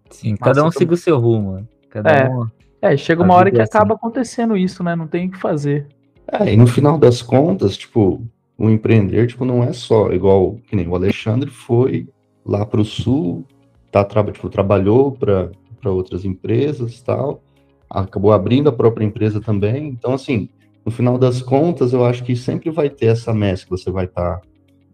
Sim, 0.08 0.30
Massa, 0.32 0.44
cada 0.44 0.60
um 0.64 0.68
então- 0.68 0.78
siga 0.78 0.94
o 0.94 0.96
seu 0.96 1.18
rumo. 1.18 1.52
né? 1.56 1.64
Cada 1.90 2.10
É. 2.10 2.28
um. 2.28 2.46
É, 2.80 2.96
chega 2.96 3.22
A 3.22 3.24
uma 3.24 3.34
hora 3.34 3.50
que 3.50 3.58
é 3.58 3.62
assim. 3.62 3.76
acaba 3.76 3.94
acontecendo 3.94 4.56
isso, 4.56 4.84
né? 4.84 4.94
Não 4.94 5.08
tem 5.08 5.26
o 5.26 5.30
que 5.32 5.38
fazer. 5.38 5.86
É, 6.30 6.52
e 6.52 6.56
no 6.56 6.66
final 6.66 6.96
das 6.98 7.20
contas, 7.22 7.76
tipo, 7.76 8.22
o 8.58 8.70
empreender, 8.70 9.26
tipo, 9.26 9.44
não 9.44 9.62
é 9.62 9.72
só 9.72 10.12
igual 10.12 10.56
que 10.68 10.74
nem 10.74 10.88
o 10.88 10.94
Alexandre 10.94 11.50
foi 11.50 12.08
lá 12.44 12.64
para 12.64 12.80
o 12.80 12.84
sul, 12.84 13.44
tá, 13.90 14.04
tra 14.04 14.24
tipo, 14.24 14.48
trabalhou 14.48 15.12
para 15.12 15.50
outras 15.84 16.24
empresas 16.24 17.02
tal, 17.02 17.42
acabou 17.88 18.32
abrindo 18.32 18.68
a 18.68 18.72
própria 18.72 19.04
empresa 19.04 19.40
também. 19.40 19.88
Então, 19.88 20.14
assim, 20.14 20.48
no 20.84 20.90
final 20.90 21.18
das 21.18 21.42
contas, 21.42 21.92
eu 21.92 22.04
acho 22.04 22.24
que 22.24 22.36
sempre 22.36 22.70
vai 22.70 22.88
ter 22.88 23.06
essa 23.06 23.34
mescla. 23.34 23.76
Você 23.76 23.90
vai 23.90 24.06
estar 24.06 24.40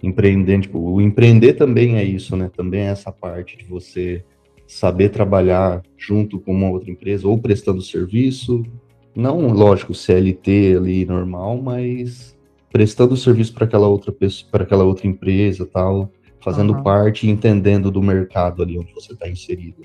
empreendendo, 0.02 0.62
tipo, 0.62 0.78
o 0.78 1.00
empreender 1.00 1.52
também 1.54 1.96
é 1.96 2.04
isso, 2.04 2.36
né? 2.36 2.50
Também 2.54 2.80
é 2.80 2.86
essa 2.86 3.12
parte 3.12 3.56
de 3.56 3.64
você 3.64 4.24
saber 4.66 5.10
trabalhar 5.10 5.82
junto 5.96 6.40
com 6.40 6.52
uma 6.52 6.70
outra 6.70 6.90
empresa 6.90 7.28
ou 7.28 7.38
prestando 7.38 7.82
serviço, 7.82 8.64
não, 9.14 9.48
lógico, 9.48 9.94
CLT 9.94 10.76
ali 10.78 11.04
normal, 11.04 11.60
mas 11.60 12.31
prestando 12.72 13.16
serviço 13.16 13.52
para 13.52 13.66
aquela 13.66 13.86
outra 13.86 14.10
pessoa, 14.10 14.50
para 14.50 14.64
aquela 14.64 14.82
outra 14.82 15.06
empresa, 15.06 15.66
tal, 15.66 16.10
fazendo 16.40 16.72
uhum. 16.72 16.82
parte 16.82 17.26
e 17.26 17.30
entendendo 17.30 17.90
do 17.90 18.02
mercado 18.02 18.62
ali 18.62 18.78
onde 18.78 18.92
você 18.94 19.12
está 19.12 19.28
inserido. 19.28 19.84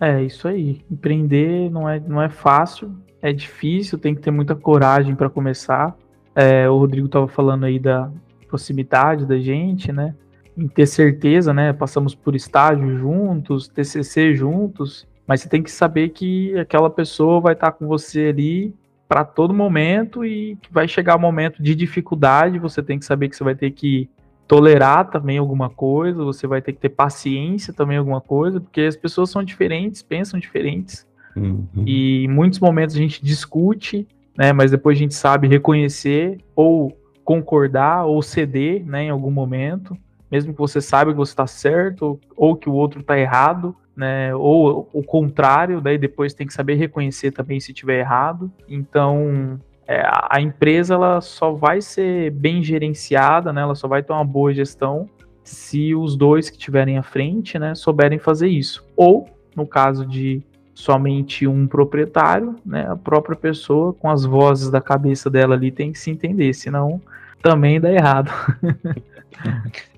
É, 0.00 0.22
isso 0.22 0.48
aí. 0.48 0.80
Empreender 0.90 1.70
não 1.70 1.88
é, 1.88 2.00
não 2.00 2.20
é 2.20 2.28
fácil, 2.28 2.94
é 3.20 3.32
difícil, 3.32 3.98
tem 3.98 4.14
que 4.14 4.20
ter 4.20 4.30
muita 4.30 4.54
coragem 4.54 5.14
para 5.14 5.28
começar. 5.28 5.96
É, 6.34 6.68
o 6.68 6.78
Rodrigo 6.78 7.06
estava 7.06 7.28
falando 7.28 7.64
aí 7.64 7.78
da 7.78 8.10
proximidade 8.48 9.26
da 9.26 9.38
gente, 9.38 9.92
né? 9.92 10.14
Em 10.56 10.66
ter 10.68 10.86
certeza, 10.86 11.52
né? 11.52 11.72
Passamos 11.72 12.14
por 12.14 12.34
estágio 12.34 12.96
juntos, 12.98 13.68
TCC 13.68 14.34
juntos, 14.34 15.06
mas 15.26 15.40
você 15.40 15.48
tem 15.48 15.62
que 15.62 15.70
saber 15.70 16.10
que 16.10 16.56
aquela 16.58 16.88
pessoa 16.88 17.40
vai 17.40 17.52
estar 17.52 17.72
com 17.72 17.86
você 17.86 18.26
ali 18.26 18.74
para 19.08 19.24
todo 19.24 19.54
momento 19.54 20.24
e 20.24 20.56
que 20.56 20.72
vai 20.72 20.88
chegar 20.88 21.16
um 21.16 21.20
momento 21.20 21.62
de 21.62 21.74
dificuldade, 21.74 22.58
você 22.58 22.82
tem 22.82 22.98
que 22.98 23.04
saber 23.04 23.28
que 23.28 23.36
você 23.36 23.44
vai 23.44 23.54
ter 23.54 23.70
que 23.70 24.10
tolerar 24.46 25.10
também 25.10 25.38
alguma 25.38 25.68
coisa, 25.68 26.24
você 26.24 26.46
vai 26.46 26.62
ter 26.62 26.72
que 26.72 26.80
ter 26.80 26.88
paciência 26.90 27.72
também 27.72 27.96
alguma 27.96 28.20
coisa, 28.20 28.60
porque 28.60 28.82
as 28.82 28.96
pessoas 28.96 29.30
são 29.30 29.42
diferentes, 29.42 30.02
pensam 30.02 30.38
diferentes. 30.38 31.06
Uhum. 31.34 31.66
E 31.84 32.24
em 32.24 32.28
muitos 32.28 32.58
momentos 32.58 32.96
a 32.96 32.98
gente 32.98 33.24
discute, 33.24 34.06
né, 34.36 34.52
mas 34.52 34.70
depois 34.70 34.96
a 34.96 35.00
gente 35.00 35.14
sabe 35.14 35.48
reconhecer 35.48 36.38
ou 36.54 36.96
concordar 37.24 38.06
ou 38.06 38.22
ceder, 38.22 38.84
né, 38.86 39.04
em 39.04 39.10
algum 39.10 39.30
momento, 39.30 39.96
mesmo 40.30 40.52
que 40.52 40.58
você 40.58 40.80
saiba 40.80 41.12
que 41.12 41.18
você 41.18 41.32
está 41.32 41.46
certo 41.46 42.18
ou 42.36 42.56
que 42.56 42.68
o 42.68 42.72
outro 42.72 43.00
está 43.00 43.18
errado, 43.18 43.74
né? 43.96 44.34
Ou 44.34 44.88
o 44.92 45.02
contrário, 45.02 45.80
daí 45.80 45.98
depois 45.98 46.34
tem 46.34 46.46
que 46.46 46.52
saber 46.52 46.74
reconhecer 46.74 47.30
também 47.30 47.60
se 47.60 47.72
tiver 47.72 48.00
errado. 48.00 48.50
Então, 48.68 49.58
é, 49.86 50.02
a 50.28 50.40
empresa 50.40 50.94
ela 50.94 51.20
só 51.20 51.52
vai 51.52 51.80
ser 51.80 52.30
bem 52.32 52.62
gerenciada, 52.62 53.52
né? 53.52 53.62
Ela 53.62 53.74
só 53.74 53.86
vai 53.88 54.02
ter 54.02 54.12
uma 54.12 54.24
boa 54.24 54.52
gestão 54.52 55.08
se 55.46 55.94
os 55.94 56.16
dois 56.16 56.50
que 56.50 56.56
estiverem 56.56 56.98
à 56.98 57.02
frente, 57.04 57.56
né, 57.56 57.74
souberem 57.74 58.18
fazer 58.18 58.48
isso. 58.48 58.84
Ou, 58.96 59.28
no 59.54 59.64
caso 59.64 60.04
de 60.04 60.42
somente 60.74 61.46
um 61.46 61.68
proprietário, 61.68 62.56
né, 62.66 62.84
a 62.90 62.96
própria 62.96 63.36
pessoa 63.36 63.94
com 63.94 64.10
as 64.10 64.24
vozes 64.24 64.70
da 64.70 64.80
cabeça 64.80 65.30
dela 65.30 65.54
ali 65.54 65.70
tem 65.70 65.92
que 65.92 65.98
se 65.98 66.10
entender, 66.10 66.52
senão 66.52 67.00
também 67.40 67.80
dá 67.80 67.92
errado. 67.92 68.30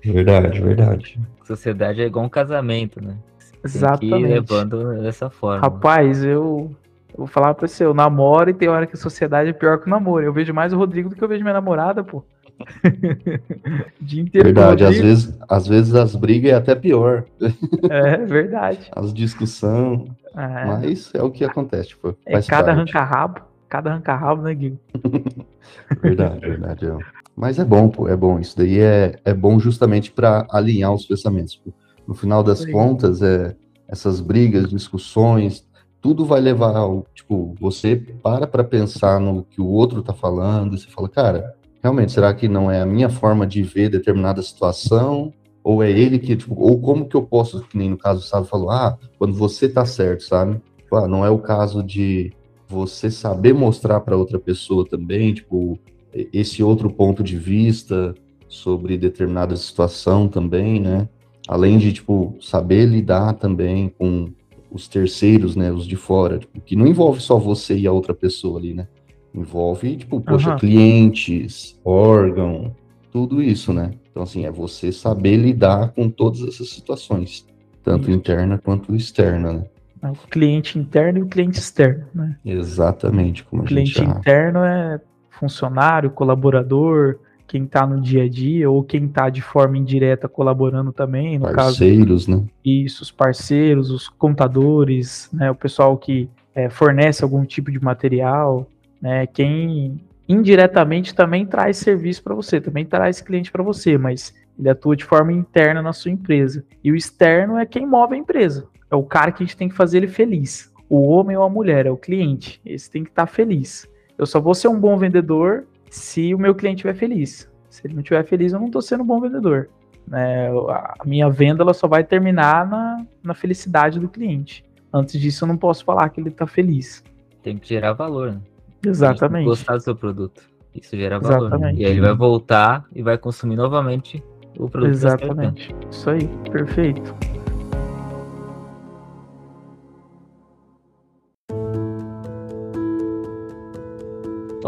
verdade, 0.03 0.61
verdade. 0.61 1.19
Sociedade 1.45 2.01
é 2.01 2.05
igual 2.05 2.25
um 2.25 2.29
casamento, 2.29 3.03
né? 3.03 3.15
Exatamente. 3.63 4.27
levando 4.27 5.01
dessa 5.01 5.29
forma. 5.29 5.61
Rapaz, 5.61 6.23
eu, 6.23 6.71
eu 7.11 7.17
vou 7.17 7.27
falar 7.27 7.53
pra 7.53 7.67
você, 7.67 7.83
eu 7.83 7.93
namoro 7.93 8.49
e 8.49 8.53
tem 8.53 8.69
hora 8.69 8.87
que 8.87 8.95
a 8.95 8.99
sociedade 8.99 9.49
é 9.49 9.53
pior 9.53 9.79
que 9.79 9.87
o 9.87 9.89
namoro. 9.89 10.23
Eu 10.23 10.33
vejo 10.33 10.53
mais 10.53 10.71
o 10.71 10.77
Rodrigo 10.77 11.09
do 11.09 11.15
que 11.15 11.23
eu 11.23 11.27
vejo 11.27 11.43
minha 11.43 11.53
namorada, 11.53 12.03
pô. 12.03 12.23
Verdade, 14.33 14.83
às 14.83 14.97
vezes, 14.97 15.39
às 15.47 15.67
vezes 15.67 15.95
as 15.95 16.15
brigas 16.15 16.51
é 16.51 16.55
até 16.55 16.75
pior. 16.75 17.25
É, 17.89 18.17
verdade. 18.17 18.89
As 18.91 19.13
discussões. 19.13 20.09
É. 20.35 20.65
Mas 20.65 21.11
é 21.13 21.23
o 21.23 21.31
que 21.31 21.43
acontece. 21.43 21.89
Tipo, 21.89 22.15
é 22.25 22.41
cada 22.41 22.71
arranca-rabo. 22.71 23.41
Cada 23.67 23.91
arranca-rabo, 23.91 24.41
né, 24.43 24.53
Guigo? 24.53 24.79
verdade, 26.01 26.39
verdade. 26.39 26.85
É. 26.87 27.18
Mas 27.39 27.57
é 27.57 27.63
bom, 27.63 27.87
pô, 27.87 28.09
é 28.09 28.17
bom. 28.17 28.37
Isso 28.37 28.57
daí 28.57 28.79
é, 28.79 29.17
é 29.23 29.33
bom 29.33 29.57
justamente 29.57 30.11
para 30.11 30.45
alinhar 30.51 30.93
os 30.93 31.05
pensamentos. 31.05 31.57
No 32.05 32.13
final 32.13 32.43
das 32.43 32.65
contas, 32.65 33.21
é, 33.21 33.55
essas 33.87 34.19
brigas, 34.19 34.69
discussões, 34.69 35.65
tudo 36.01 36.25
vai 36.25 36.41
levar 36.41 36.75
ao, 36.75 37.05
tipo, 37.15 37.55
você 37.57 37.95
para 37.95 38.45
para 38.45 38.61
pensar 38.61 39.21
no 39.21 39.45
que 39.45 39.61
o 39.61 39.67
outro 39.67 40.03
tá 40.03 40.13
falando, 40.13 40.75
e 40.75 40.77
você 40.77 40.89
fala, 40.89 41.07
cara, 41.07 41.55
realmente, 41.81 42.11
será 42.11 42.33
que 42.33 42.49
não 42.49 42.69
é 42.69 42.81
a 42.81 42.85
minha 42.85 43.09
forma 43.09 43.47
de 43.47 43.63
ver 43.63 43.87
determinada 43.87 44.41
situação? 44.41 45.31
Ou 45.63 45.81
é 45.81 45.89
ele 45.89 46.19
que, 46.19 46.35
tipo, 46.35 46.55
ou 46.59 46.81
como 46.81 47.07
que 47.07 47.15
eu 47.15 47.21
posso, 47.21 47.61
que 47.61 47.77
nem 47.77 47.89
no 47.89 47.97
caso 47.97 48.19
o 48.19 48.23
Sábio 48.23 48.49
falou, 48.49 48.69
ah, 48.69 48.97
quando 49.17 49.33
você 49.33 49.69
tá 49.69 49.85
certo, 49.85 50.23
sabe? 50.23 50.61
Tipo, 50.77 50.97
ah, 50.97 51.07
não 51.07 51.25
é 51.25 51.29
o 51.29 51.39
caso 51.39 51.81
de 51.81 52.33
você 52.67 53.09
saber 53.09 53.53
mostrar 53.53 54.01
para 54.01 54.17
outra 54.17 54.37
pessoa 54.37 54.85
também, 54.85 55.33
tipo, 55.33 55.79
esse 56.13 56.63
outro 56.63 56.89
ponto 56.89 57.23
de 57.23 57.37
vista 57.37 58.15
sobre 58.47 58.97
determinada 58.97 59.55
situação 59.55 60.27
também, 60.27 60.79
né? 60.79 61.07
além 61.49 61.79
de, 61.79 61.91
tipo, 61.91 62.35
saber 62.39 62.85
lidar 62.85 63.33
também 63.33 63.91
com 63.97 64.29
os 64.71 64.87
terceiros, 64.87 65.55
né, 65.55 65.71
os 65.71 65.87
de 65.87 65.95
fora, 65.95 66.37
tipo, 66.37 66.61
que 66.61 66.75
não 66.75 66.85
envolve 66.85 67.19
só 67.19 67.39
você 67.39 67.75
e 67.75 67.87
a 67.87 67.91
outra 67.91 68.13
pessoa 68.13 68.59
ali, 68.59 68.75
né? 68.75 68.87
Envolve, 69.33 69.97
tipo, 69.97 70.21
poxa, 70.21 70.51
uhum. 70.51 70.57
clientes, 70.59 71.79
órgão, 71.83 72.75
tudo 73.11 73.41
isso, 73.41 73.73
né? 73.73 73.91
Então, 74.11 74.21
assim, 74.21 74.45
é 74.45 74.51
você 74.51 74.91
saber 74.91 75.37
lidar 75.37 75.91
com 75.93 76.07
todas 76.07 76.43
essas 76.43 76.69
situações, 76.69 77.47
tanto 77.83 78.11
isso. 78.11 78.19
interna 78.19 78.59
quanto 78.59 78.95
externa, 78.95 79.53
né? 79.53 79.65
É 80.03 80.09
o 80.11 80.13
cliente 80.29 80.77
interno 80.77 81.17
e 81.17 81.21
o 81.23 81.27
cliente 81.27 81.57
externo, 81.57 82.05
né? 82.13 82.37
Exatamente. 82.45 83.43
Como 83.43 83.63
o 83.63 83.65
cliente 83.65 83.99
interno 84.01 84.59
é 84.59 85.01
funcionário, 85.39 86.11
colaborador, 86.11 87.17
quem 87.47 87.63
está 87.63 87.85
no 87.87 87.99
dia 87.99 88.25
a 88.25 88.29
dia 88.29 88.69
ou 88.69 88.83
quem 88.83 89.05
está 89.05 89.27
de 89.29 89.41
forma 89.41 89.77
indireta 89.77 90.29
colaborando 90.29 90.93
também, 90.93 91.39
no 91.39 91.51
parceiros, 91.51 92.27
caso, 92.27 92.37
né? 92.37 92.47
Isso, 92.63 93.01
os 93.01 93.11
parceiros, 93.11 93.89
os 93.89 94.07
contadores, 94.07 95.29
né, 95.33 95.49
o 95.49 95.55
pessoal 95.55 95.97
que 95.97 96.29
é, 96.53 96.69
fornece 96.69 97.23
algum 97.23 97.43
tipo 97.43 97.71
de 97.71 97.81
material, 97.83 98.67
né, 99.01 99.25
quem 99.25 99.99
indiretamente 100.27 101.15
também 101.15 101.43
traz 101.43 101.77
serviço 101.77 102.21
para 102.21 102.35
você, 102.35 102.61
também 102.61 102.85
traz 102.85 103.19
cliente 103.19 103.51
para 103.51 103.63
você, 103.63 103.97
mas 103.97 104.31
ele 104.57 104.69
atua 104.69 104.95
de 104.95 105.03
forma 105.03 105.33
interna 105.33 105.81
na 105.81 105.91
sua 105.91 106.11
empresa. 106.11 106.63
E 106.83 106.91
o 106.91 106.95
externo 106.95 107.57
é 107.57 107.65
quem 107.65 107.83
move 107.83 108.13
a 108.13 108.17
empresa, 108.17 108.67
é 108.91 108.95
o 108.95 109.01
cara 109.01 109.31
que 109.31 109.41
a 109.41 109.45
gente 109.45 109.57
tem 109.57 109.69
que 109.69 109.75
fazer 109.75 109.97
ele 109.97 110.07
feliz. 110.07 110.71
O 110.87 111.01
homem 111.07 111.35
ou 111.35 111.43
a 111.43 111.49
mulher, 111.49 111.87
é 111.87 111.91
o 111.91 111.97
cliente, 111.97 112.61
esse 112.63 112.91
tem 112.91 113.03
que 113.03 113.09
estar 113.09 113.25
tá 113.25 113.31
feliz. 113.31 113.88
Eu 114.19 114.25
só 114.25 114.39
vou 114.39 114.53
ser 114.53 114.67
um 114.67 114.77
bom 114.77 114.97
vendedor 114.97 115.63
se 115.89 116.35
o 116.35 116.37
meu 116.37 116.53
cliente 116.53 116.85
estiver 116.85 116.93
feliz. 116.93 117.49
Se 117.69 117.87
ele 117.87 117.93
não 117.93 118.01
estiver 118.01 118.23
feliz, 118.25 118.51
eu 118.51 118.59
não 118.59 118.67
estou 118.67 118.81
sendo 118.81 119.01
um 119.01 119.05
bom 119.05 119.21
vendedor. 119.21 119.69
É, 120.11 120.49
a 120.69 121.05
minha 121.05 121.29
venda 121.29 121.63
ela 121.63 121.73
só 121.73 121.87
vai 121.87 122.03
terminar 122.03 122.67
na, 122.67 123.05
na 123.23 123.33
felicidade 123.33 123.97
do 123.97 124.09
cliente. 124.09 124.65
Antes 124.91 125.19
disso, 125.21 125.45
eu 125.45 125.47
não 125.47 125.55
posso 125.55 125.85
falar 125.85 126.09
que 126.09 126.19
ele 126.19 126.29
está 126.29 126.45
feliz. 126.45 127.01
Tem 127.41 127.57
que 127.57 127.69
gerar 127.69 127.93
valor. 127.93 128.33
Né? 128.33 128.41
Exatamente. 128.85 129.45
gostar 129.45 129.77
do 129.77 129.83
seu 129.83 129.95
produto. 129.95 130.41
Isso 130.75 130.97
gera 130.97 131.17
valor. 131.17 131.47
Exatamente. 131.47 131.75
Né? 131.75 131.81
E 131.81 131.85
aí 131.85 131.91
ele 131.91 132.01
vai 132.01 132.13
voltar 132.13 132.85
e 132.93 133.01
vai 133.01 133.17
consumir 133.17 133.55
novamente 133.55 134.21
o 134.57 134.69
produto. 134.69 134.91
Exatamente. 134.91 135.73
Isso 135.89 136.09
aí. 136.09 136.27
Perfeito. 136.51 137.15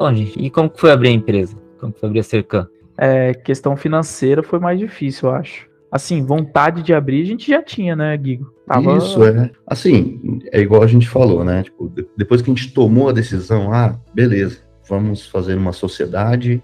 Bom, 0.01 0.15
gente, 0.15 0.43
e 0.43 0.49
como 0.49 0.67
que 0.67 0.81
foi 0.81 0.91
abrir 0.91 1.09
a 1.09 1.11
empresa? 1.11 1.55
Como 1.79 1.93
que 1.93 1.99
foi 1.99 2.09
abrir 2.09 2.21
a 2.21 2.23
Cercan? 2.23 2.67
É, 2.97 3.35
questão 3.35 3.77
financeira 3.77 4.41
foi 4.41 4.57
mais 4.57 4.79
difícil, 4.79 5.29
eu 5.29 5.35
acho. 5.35 5.69
Assim, 5.91 6.25
vontade 6.25 6.81
de 6.81 6.91
abrir 6.91 7.21
a 7.21 7.25
gente 7.25 7.51
já 7.51 7.61
tinha, 7.61 7.95
né, 7.95 8.17
Guigo? 8.17 8.51
Tava... 8.65 8.97
Isso, 8.97 9.23
é. 9.23 9.51
Assim, 9.67 10.39
é 10.51 10.59
igual 10.59 10.81
a 10.81 10.87
gente 10.87 11.07
falou, 11.07 11.43
né? 11.43 11.61
Tipo, 11.61 11.93
depois 12.17 12.41
que 12.41 12.49
a 12.49 12.53
gente 12.55 12.73
tomou 12.73 13.09
a 13.09 13.11
decisão, 13.11 13.71
ah, 13.71 13.95
beleza, 14.11 14.57
vamos 14.89 15.27
fazer 15.27 15.55
uma 15.55 15.71
sociedade 15.71 16.63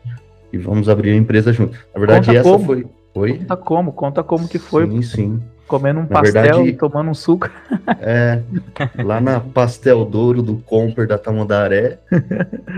e 0.52 0.58
vamos 0.58 0.90
abrir 0.90 1.12
a 1.12 1.16
empresa 1.16 1.54
junto. 1.54 1.78
Na 1.94 2.00
verdade, 2.00 2.26
conta 2.26 2.40
essa 2.40 2.50
como. 2.50 2.66
foi. 2.66 2.88
Oi? 3.14 3.38
Conta 3.38 3.58
como, 3.58 3.94
conta 3.94 4.24
como 4.24 4.48
que 4.48 4.58
foi. 4.58 4.90
Sim, 4.90 5.02
sim. 5.04 5.40
Comendo 5.68 6.00
um 6.00 6.04
na 6.04 6.08
pastel 6.08 6.42
verdade, 6.42 6.70
e 6.70 6.74
tomando 6.74 7.10
um 7.10 7.14
suco. 7.14 7.50
É, 8.00 8.42
lá 9.04 9.20
na 9.20 9.40
Pastel 9.40 10.06
Douro 10.06 10.42
do 10.42 10.56
Comper 10.58 11.08
da 11.08 11.18
Tamandaré. 11.18 12.00